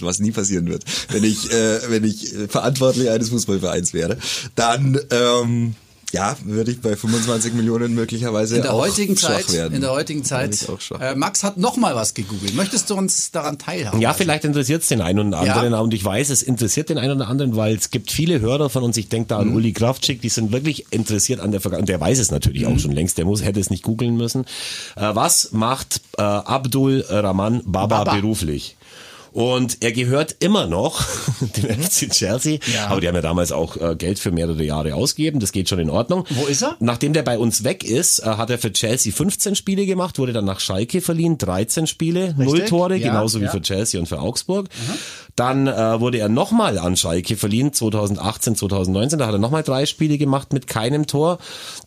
was 0.00 0.20
nie 0.20 0.30
passieren 0.30 0.68
wird, 0.68 0.84
wenn 1.08 1.24
ich, 1.24 1.50
äh, 1.50 1.90
wenn 1.90 2.04
ich 2.04 2.32
äh, 2.34 2.46
verantwortlich 2.48 3.08
eines 3.10 3.30
Fußballvereins 3.30 3.92
wäre, 3.92 4.18
dann 4.54 5.00
ähm, 5.10 5.74
ja, 6.12 6.36
würde 6.44 6.72
ich 6.72 6.80
bei 6.80 6.96
25 6.96 7.52
Millionen 7.54 7.94
möglicherweise 7.94 8.56
In 8.56 8.62
der 8.62 8.74
auch 8.74 8.80
heutigen 8.80 9.16
schwach 9.16 9.30
Zeit, 9.36 9.52
werden. 9.52 9.74
in 9.74 9.80
der 9.80 9.92
heutigen 9.92 10.24
Zeit. 10.24 10.56
Äh, 11.00 11.14
Max 11.14 11.44
hat 11.44 11.56
noch 11.56 11.76
mal 11.76 11.94
was 11.94 12.14
gegoogelt. 12.14 12.54
Möchtest 12.54 12.90
du 12.90 12.94
uns 12.96 13.30
daran 13.30 13.58
teilhaben? 13.58 14.00
Ja, 14.00 14.12
vielleicht 14.14 14.44
interessiert 14.44 14.82
es 14.82 14.88
den 14.88 15.00
einen 15.00 15.28
oder 15.28 15.38
anderen 15.38 15.72
Ja. 15.72 15.80
und 15.80 15.94
ich 15.94 16.04
weiß, 16.04 16.30
es 16.30 16.42
interessiert 16.42 16.88
den 16.88 16.98
einen 16.98 17.16
oder 17.16 17.28
anderen, 17.28 17.56
weil 17.56 17.74
es 17.76 17.90
gibt 17.90 18.10
viele 18.10 18.40
Hörer 18.40 18.70
von 18.70 18.82
uns, 18.82 18.96
ich 18.96 19.08
denke 19.08 19.28
da 19.28 19.42
Mhm. 19.42 19.50
an 19.50 19.56
Uli 19.56 19.72
Kraftschick, 19.72 20.20
die 20.20 20.28
sind 20.28 20.52
wirklich 20.52 20.86
interessiert 20.92 21.40
an 21.40 21.52
der 21.52 21.60
Vergangenheit, 21.60 21.82
und 21.82 21.88
der 21.88 22.00
weiß 22.00 22.18
es 22.18 22.30
natürlich 22.30 22.62
Mhm. 22.66 22.74
auch 22.74 22.78
schon 22.78 22.92
längst, 22.92 23.16
der 23.18 23.24
muss, 23.24 23.42
hätte 23.44 23.60
es 23.60 23.70
nicht 23.70 23.82
googeln 23.82 24.16
müssen. 24.16 24.44
Äh, 24.96 25.14
was 25.14 25.52
macht 25.52 26.00
äh, 26.18 26.22
Abdul 26.22 27.04
Rahman 27.08 27.62
Baba, 27.64 28.04
Baba. 28.04 28.14
beruflich? 28.16 28.76
Und 29.32 29.78
er 29.80 29.92
gehört 29.92 30.36
immer 30.40 30.66
noch 30.66 31.02
dem 31.40 31.82
FC 31.82 32.10
Chelsea. 32.10 32.54
Mhm. 32.54 32.72
Ja. 32.74 32.86
Aber 32.88 33.00
die 33.00 33.08
haben 33.08 33.14
ja 33.14 33.20
damals 33.22 33.52
auch 33.52 33.76
äh, 33.76 33.94
Geld 33.96 34.18
für 34.18 34.30
mehrere 34.30 34.62
Jahre 34.64 34.94
ausgegeben. 34.94 35.40
Das 35.40 35.52
geht 35.52 35.68
schon 35.68 35.78
in 35.78 35.90
Ordnung. 35.90 36.24
Wo 36.30 36.46
ist 36.46 36.62
er? 36.62 36.76
Nachdem 36.80 37.12
der 37.12 37.22
bei 37.22 37.38
uns 37.38 37.64
weg 37.64 37.84
ist, 37.84 38.20
äh, 38.20 38.24
hat 38.24 38.50
er 38.50 38.58
für 38.58 38.72
Chelsea 38.72 39.12
15 39.12 39.54
Spiele 39.54 39.86
gemacht, 39.86 40.18
wurde 40.18 40.32
dann 40.32 40.44
nach 40.44 40.60
Schalke 40.60 41.00
verliehen, 41.00 41.38
13 41.38 41.86
Spiele, 41.86 42.34
null 42.36 42.64
Tore, 42.64 42.96
Ja, 42.96 43.08
genauso 43.08 43.40
wie 43.40 43.44
ja. 43.44 43.50
für 43.50 43.60
Chelsea 43.62 44.00
und 44.00 44.06
für 44.06 44.20
Augsburg. 44.20 44.68
Dann 45.40 45.66
äh, 45.68 46.00
wurde 46.00 46.18
er 46.18 46.28
nochmal 46.28 46.78
an 46.78 46.98
Schalke 46.98 47.34
verliehen, 47.34 47.72
2018, 47.72 48.56
2019. 48.56 49.18
Da 49.18 49.26
hat 49.26 49.32
er 49.32 49.38
nochmal 49.38 49.62
drei 49.62 49.86
Spiele 49.86 50.18
gemacht 50.18 50.52
mit 50.52 50.66
keinem 50.66 51.06
Tor. 51.06 51.38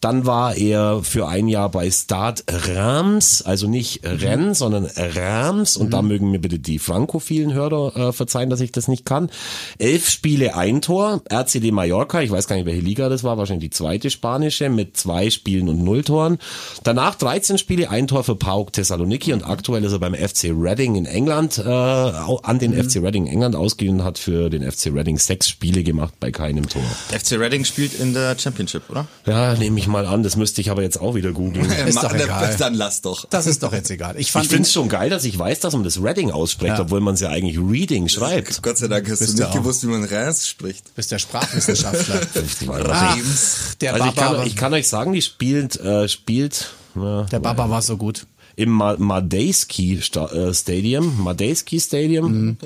Dann 0.01 0.25
war 0.25 0.55
er 0.55 1.03
für 1.03 1.27
ein 1.27 1.47
Jahr 1.47 1.69
bei 1.69 1.91
Stade 1.91 2.41
Reims, 2.49 3.43
also 3.43 3.67
nicht 3.67 4.03
Mhm. 4.03 4.09
Rennes, 4.17 4.57
sondern 4.57 4.89
Reims. 4.95 5.77
Und 5.77 5.93
da 5.93 6.01
mögen 6.01 6.31
mir 6.31 6.39
bitte 6.39 6.57
die 6.57 6.79
frankophilen 6.79 7.53
Hörer 7.53 7.95
äh, 7.95 8.11
verzeihen, 8.11 8.49
dass 8.49 8.59
ich 8.59 8.71
das 8.71 8.87
nicht 8.87 9.05
kann. 9.05 9.29
Elf 9.77 10.09
Spiele, 10.09 10.55
ein 10.55 10.81
Tor. 10.81 11.21
RCD 11.31 11.71
Mallorca, 11.71 12.21
ich 12.21 12.31
weiß 12.31 12.47
gar 12.47 12.55
nicht, 12.55 12.65
welche 12.65 12.81
Liga 12.81 13.07
das 13.07 13.23
war, 13.23 13.37
wahrscheinlich 13.37 13.69
die 13.69 13.77
zweite 13.77 14.09
spanische, 14.09 14.69
mit 14.71 14.97
zwei 14.97 15.29
Spielen 15.29 15.69
und 15.69 15.83
null 15.83 16.03
Toren. 16.03 16.39
Danach 16.83 17.13
13 17.13 17.59
Spiele, 17.59 17.91
ein 17.91 18.07
Tor 18.07 18.23
für 18.23 18.35
PAOK 18.35 18.73
Thessaloniki 18.73 19.31
und 19.31 19.43
aktuell 19.47 19.83
ist 19.83 19.91
er 19.91 19.99
beim 19.99 20.15
FC 20.15 20.45
Reading 20.45 20.95
in 20.95 21.05
England, 21.05 21.59
äh, 21.59 21.69
an 21.69 22.57
den 22.57 22.73
FC 22.73 22.95
Reading 22.95 23.27
in 23.27 23.42
England 23.43 23.55
ausgeliehen 23.57 24.03
hat 24.05 24.17
für 24.17 24.49
den 24.49 24.69
FC 24.69 24.85
Reading 24.87 25.17
sechs 25.19 25.49
Spiele 25.49 25.83
gemacht 25.83 26.13
bei 26.21 26.31
keinem 26.31 26.67
Tor. 26.69 26.81
FC 27.11 27.33
Reading 27.33 27.65
spielt 27.65 27.93
in 27.99 28.13
der 28.13 28.39
Championship, 28.39 28.83
oder? 28.89 29.05
Ja, 29.25 29.53
nehme 29.55 29.77
ich 29.79 29.87
mal 29.87 30.05
an, 30.05 30.23
das 30.23 30.37
müsste 30.37 30.61
ich 30.61 30.69
aber 30.71 30.81
jetzt 30.81 30.99
auch 31.01 31.13
wieder 31.15 31.33
googeln. 31.33 31.69
Ist 31.87 32.01
doch 32.01 32.13
egal. 32.13 32.55
Dann 32.57 32.73
lass 32.73 33.01
doch. 33.01 33.25
Das 33.29 33.45
ist 33.45 33.61
doch 33.61 33.73
jetzt 33.73 33.91
egal. 33.91 34.15
Ich 34.17 34.31
fand 34.31 34.45
Ich 34.45 34.49
finde 34.51 34.63
es 34.63 34.71
schon 34.71 34.87
geil, 34.87 35.09
dass 35.09 35.25
ich 35.25 35.37
weiß, 35.37 35.59
dass 35.59 35.73
man 35.73 35.83
das 35.83 36.01
Reading 36.01 36.31
ausspricht, 36.31 36.77
Ja. 36.77 36.81
obwohl 36.81 37.01
man 37.01 37.15
es 37.15 37.19
ja 37.19 37.29
eigentlich 37.29 37.57
Reading 37.59 38.07
schreibt. 38.07 38.61
Gott 38.63 38.77
sei 38.77 38.87
Dank 38.87 39.09
hast 39.11 39.19
Bist 39.19 39.37
du 39.37 39.43
nicht 39.43 39.53
gewusst, 39.53 39.83
wie 39.83 39.87
man 39.87 40.05
Reims 40.05 40.47
spricht. 40.47 40.95
bist 40.95 41.11
der 41.11 41.19
Sprachwissenschaftler. 41.19 42.21
Ach, 42.89 43.75
der 43.81 43.93
Also 43.93 44.05
ich 44.07 44.15
kann, 44.15 44.47
ich 44.47 44.55
kann 44.55 44.73
euch 44.73 44.87
sagen, 44.87 45.11
die 45.11 45.21
spielt, 45.21 45.79
äh, 45.79 46.07
spielt 46.07 46.69
ja, 46.95 47.23
der 47.23 47.39
Baba 47.39 47.69
war 47.69 47.81
so 47.81 47.97
gut. 47.97 48.25
Im 48.55 48.69
Ma 48.69 48.95
Madejski 48.97 49.95
äh, 49.95 50.53
Stadium, 50.53 51.21
Madejski 51.23 51.79
Stadium. 51.79 52.57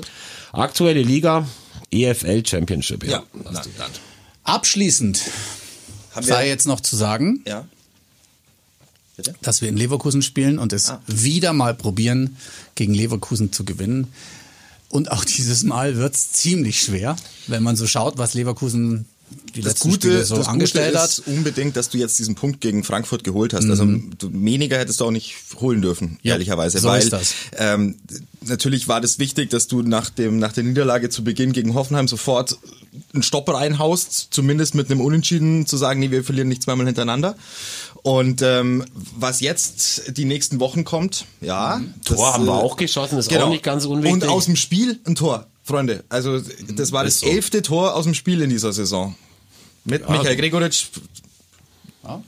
Aktuelle 0.52 1.02
Liga, 1.02 1.46
EFL 1.90 2.44
Championship. 2.46 3.04
Ja. 3.04 3.22
Na, 3.32 3.50
dann. 3.52 3.90
Abschließend 4.44 5.20
Haben 6.14 6.26
wir- 6.26 6.34
sei 6.34 6.48
jetzt 6.48 6.66
noch 6.66 6.80
zu 6.80 6.96
sagen, 6.96 7.42
Ja. 7.46 7.66
Bitte? 9.16 9.34
dass 9.42 9.62
wir 9.62 9.68
in 9.68 9.76
Leverkusen 9.76 10.22
spielen 10.22 10.58
und 10.58 10.72
es 10.72 10.90
Ah. 10.90 11.00
wieder 11.06 11.52
mal 11.52 11.74
probieren, 11.74 12.36
gegen 12.76 12.94
Leverkusen 12.94 13.52
zu 13.52 13.64
gewinnen. 13.64 14.08
Und 14.90 15.10
auch 15.10 15.24
dieses 15.24 15.64
Mal 15.64 15.96
wird 15.96 16.14
es 16.14 16.32
ziemlich 16.32 16.80
schwer, 16.80 17.16
wenn 17.46 17.62
man 17.62 17.76
so 17.76 17.86
schaut, 17.86 18.16
was 18.16 18.34
Leverkusen 18.34 19.06
die 19.54 19.60
Das 19.60 19.74
letzten 19.74 19.90
Gute, 19.90 20.08
Spiele 20.08 20.24
so 20.24 20.36
das 20.36 20.46
angestellt 20.48 20.92
Gute 20.92 21.02
hat. 21.02 21.10
ist 21.10 21.26
unbedingt, 21.26 21.76
dass 21.76 21.88
du 21.90 21.98
jetzt 21.98 22.18
diesen 22.18 22.34
Punkt 22.34 22.60
gegen 22.60 22.84
Frankfurt 22.84 23.24
geholt 23.24 23.54
hast. 23.54 23.68
Also 23.68 23.84
du, 23.84 24.30
weniger 24.32 24.78
hättest 24.78 25.00
du 25.00 25.06
auch 25.06 25.10
nicht 25.10 25.34
holen 25.60 25.82
dürfen, 25.82 26.18
Ja, 26.22 26.34
ehrlicherweise. 26.34 26.78
so 26.78 26.88
weil 26.88 27.02
ist 27.02 27.12
das. 27.12 27.34
Ähm, 27.56 27.96
natürlich 28.42 28.88
war 28.88 29.00
das 29.00 29.18
wichtig, 29.18 29.50
dass 29.50 29.66
du 29.66 29.82
nach 29.82 30.10
dem 30.10 30.38
nach 30.38 30.52
der 30.52 30.64
Niederlage 30.64 31.10
zu 31.10 31.24
Beginn 31.24 31.52
gegen 31.52 31.74
Hoffenheim 31.74 32.08
sofort 32.08 32.58
einen 33.14 33.22
Stopp 33.22 33.48
reinhaust, 33.48 34.28
zumindest 34.30 34.74
mit 34.74 34.90
einem 34.90 35.00
Unentschieden 35.00 35.66
zu 35.66 35.76
sagen, 35.76 36.00
nee, 36.00 36.10
wir 36.10 36.24
verlieren 36.24 36.48
nicht 36.48 36.62
zweimal 36.62 36.86
hintereinander. 36.86 37.36
Und 38.02 38.42
ähm, 38.42 38.84
was 39.16 39.40
jetzt 39.40 40.16
die 40.16 40.24
nächsten 40.24 40.60
Wochen 40.60 40.84
kommt, 40.84 41.24
ja. 41.40 41.80
das, 42.04 42.16
Tor 42.16 42.32
haben 42.32 42.46
wir 42.46 42.52
äh, 42.52 42.62
auch 42.62 42.76
geschossen, 42.76 43.18
ist 43.18 43.32
auch 43.36 43.48
nicht 43.50 43.64
ganz 43.64 43.84
unwichtig. 43.84 44.22
Und 44.22 44.28
aus 44.28 44.46
dem 44.46 44.56
Spiel 44.56 44.98
ein 45.04 45.14
Tor, 45.14 45.46
Freunde. 45.68 46.02
Also 46.08 46.40
das 46.40 46.92
war 46.92 47.04
das 47.04 47.20
so. 47.20 47.26
elfte 47.26 47.62
Tor 47.62 47.94
aus 47.94 48.04
dem 48.04 48.14
Spiel 48.14 48.42
in 48.42 48.50
dieser 48.50 48.72
Saison. 48.72 49.14
Mit 49.84 50.08
Michael 50.08 50.36
Gregoritsch, 50.36 50.86
Ja. 52.02 52.22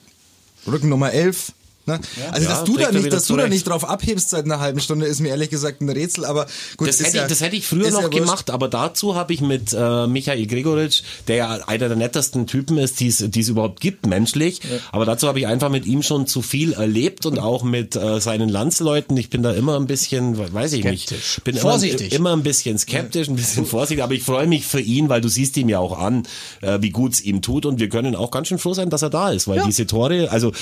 Rücken 0.67 0.89
Nummer 0.91 1.13
11. 1.13 1.53
Ne? 1.87 2.01
Also, 2.31 2.49
Ja, 2.49 2.57
dass 2.57 2.65
du 2.65 2.77
da 2.77 2.93
nicht, 2.93 3.13
dass 3.13 3.27
du 3.27 3.37
da 3.37 3.49
nicht 3.49 3.67
drauf 3.67 3.89
abhebst 3.89 4.31
seit 4.31 4.45
einer 4.45 4.61
halben 4.61 4.81
Stunde, 4.81 5.07
ist 5.07 5.21
mir 5.21 5.29
ehrlich 5.29 5.51
gesagt 5.51 5.81
ein 5.81 5.89
Rätsel, 5.89 6.25
aber 6.25 6.47
gut. 6.77 6.89
Das 6.89 7.01
ist 7.01 7.09
hätte, 7.09 7.17
ja, 7.19 7.23
ich, 7.25 7.29
das 7.29 7.41
hätte 7.41 7.57
ich 7.57 7.67
früher 7.67 7.91
noch 7.91 8.03
ja 8.03 8.09
gemacht, 8.09 8.51
aber 8.51 8.69
dazu 8.69 9.15
habe 9.15 9.33
ich 9.33 9.41
mit 9.41 9.73
äh, 9.73 10.07
Michael 10.07 10.47
Gregoritsch, 10.47 11.03
der 11.29 11.37
ja 11.37 11.51
einer 11.67 11.89
der 11.89 11.97
nettesten 11.97 12.47
Typen 12.47 12.79
ist, 12.79 13.01
die 13.01 13.09
es 13.09 13.19
die 13.19 13.41
es 13.41 13.49
überhaupt 13.49 13.81
gibt, 13.81 14.07
menschlich, 14.07 14.61
aber 14.93 15.05
dazu 15.07 15.29
habe 15.29 15.39
ich 15.41 15.47
einfach 15.47 15.71
mit 15.71 15.87
ihm 15.87 16.03
schon 16.03 16.27
zu 16.27 16.43
viel 16.43 16.73
erlebt 16.75 17.27
und 17.27 17.39
auch 17.39 17.63
mit 17.63 17.97
äh, 17.97 18.21
seinen 18.21 18.49
Landsleuten. 18.49 19.17
Ich 19.17 19.31
bin 19.31 19.43
da 19.43 19.53
immer 19.53 19.77
ein 19.77 19.87
bisschen, 19.87 20.39
weiß 20.53 20.73
ich 20.75 20.83
Skeptisch. 20.83 21.11
nicht, 21.37 21.45
bin 21.45 21.57
Vorsichtig. 21.57 22.13
Immer, 22.13 22.31
immer 22.31 22.37
ein 22.39 22.43
bisschen 22.43 22.79
skeptisch, 22.79 23.29
ein 23.29 23.37
bisschen 23.37 23.67
vorsichtig, 23.67 24.03
aber 24.03 24.15
ich 24.15 24.23
freue 24.23 24.47
mich 24.47 24.67
für 24.67 24.81
ihn, 24.81 25.09
weil 25.09 25.21
du 25.21 25.29
siehst 25.29 25.57
ihm 25.57 25.69
ja 25.69 25.79
auch 25.79 25.99
an, 25.99 26.25
äh, 26.61 26.79
wie 26.81 26.91
gut 26.91 27.15
es 27.15 27.21
ihm 27.21 27.43
tut 27.43 27.67
und 27.67 27.81
wir 27.81 27.89
können 27.89 28.15
auch 28.15 28.31
ganz 28.31 28.49
schön 28.49 28.59
froh 28.59 28.75
sein, 28.75 28.91
dass 28.91 29.03
er 29.03 29.11
da 29.11 29.31
ist, 29.31 29.49
weil 29.49 29.63
diese 29.67 29.87
Tore, 29.87 30.31
also 30.31 30.53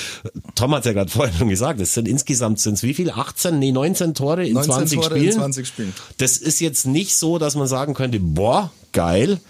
Tom 0.55 0.75
hat 0.75 0.85
ja 0.85 0.93
gerade 0.93 1.08
vorhin 1.09 1.37
schon 1.37 1.49
gesagt, 1.49 1.81
es 1.81 1.95
sind 1.95 2.07
insgesamt 2.09 2.61
sind 2.61 2.75
es 2.75 2.83
wie 2.83 2.95
viel? 2.95 3.11
18, 3.11 3.59
nee 3.59 3.73
19 3.73 4.15
Tore 4.15 4.47
in 4.47 4.55
19 4.55 4.73
20 4.73 5.01
Tore 5.01 5.15
in 5.15 5.21
Spielen. 5.21 5.35
20 5.37 5.67
Spielen. 5.69 5.95
Das 6.19 6.37
ist 6.39 6.61
jetzt 6.61 6.87
nicht 6.87 7.17
so, 7.17 7.39
dass 7.39 7.55
man 7.55 7.67
sagen 7.67 7.95
könnte, 7.95 8.21
boah, 8.21 8.71
geil, 8.93 9.41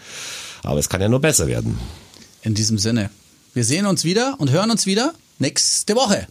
aber 0.63 0.79
es 0.79 0.89
kann 0.89 1.01
ja 1.01 1.09
nur 1.09 1.21
besser 1.21 1.47
werden. 1.47 1.79
In 2.43 2.55
diesem 2.55 2.79
Sinne. 2.79 3.11
Wir 3.55 3.65
sehen 3.65 3.87
uns 3.87 4.05
wieder 4.05 4.37
und 4.39 4.51
hören 4.51 4.71
uns 4.71 4.87
wieder 4.87 5.13
nächste 5.39 5.95
Woche. 5.97 6.27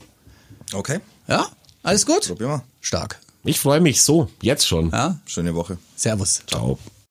Okay, 0.73 0.99
Ja? 1.27 1.47
Alles 1.83 2.05
gut? 2.05 2.27
probieren 2.27 2.49
wir. 2.51 2.63
Stark. 2.81 3.19
Ich 3.43 3.59
freue 3.59 3.79
mich 3.79 4.01
so, 4.01 4.29
jetzt 4.41 4.67
schon. 4.67 4.91
Ja? 4.91 5.19
Schöne 5.25 5.55
Woche. 5.55 5.77
Servus. 5.95 6.41
Ciao. 6.47 6.77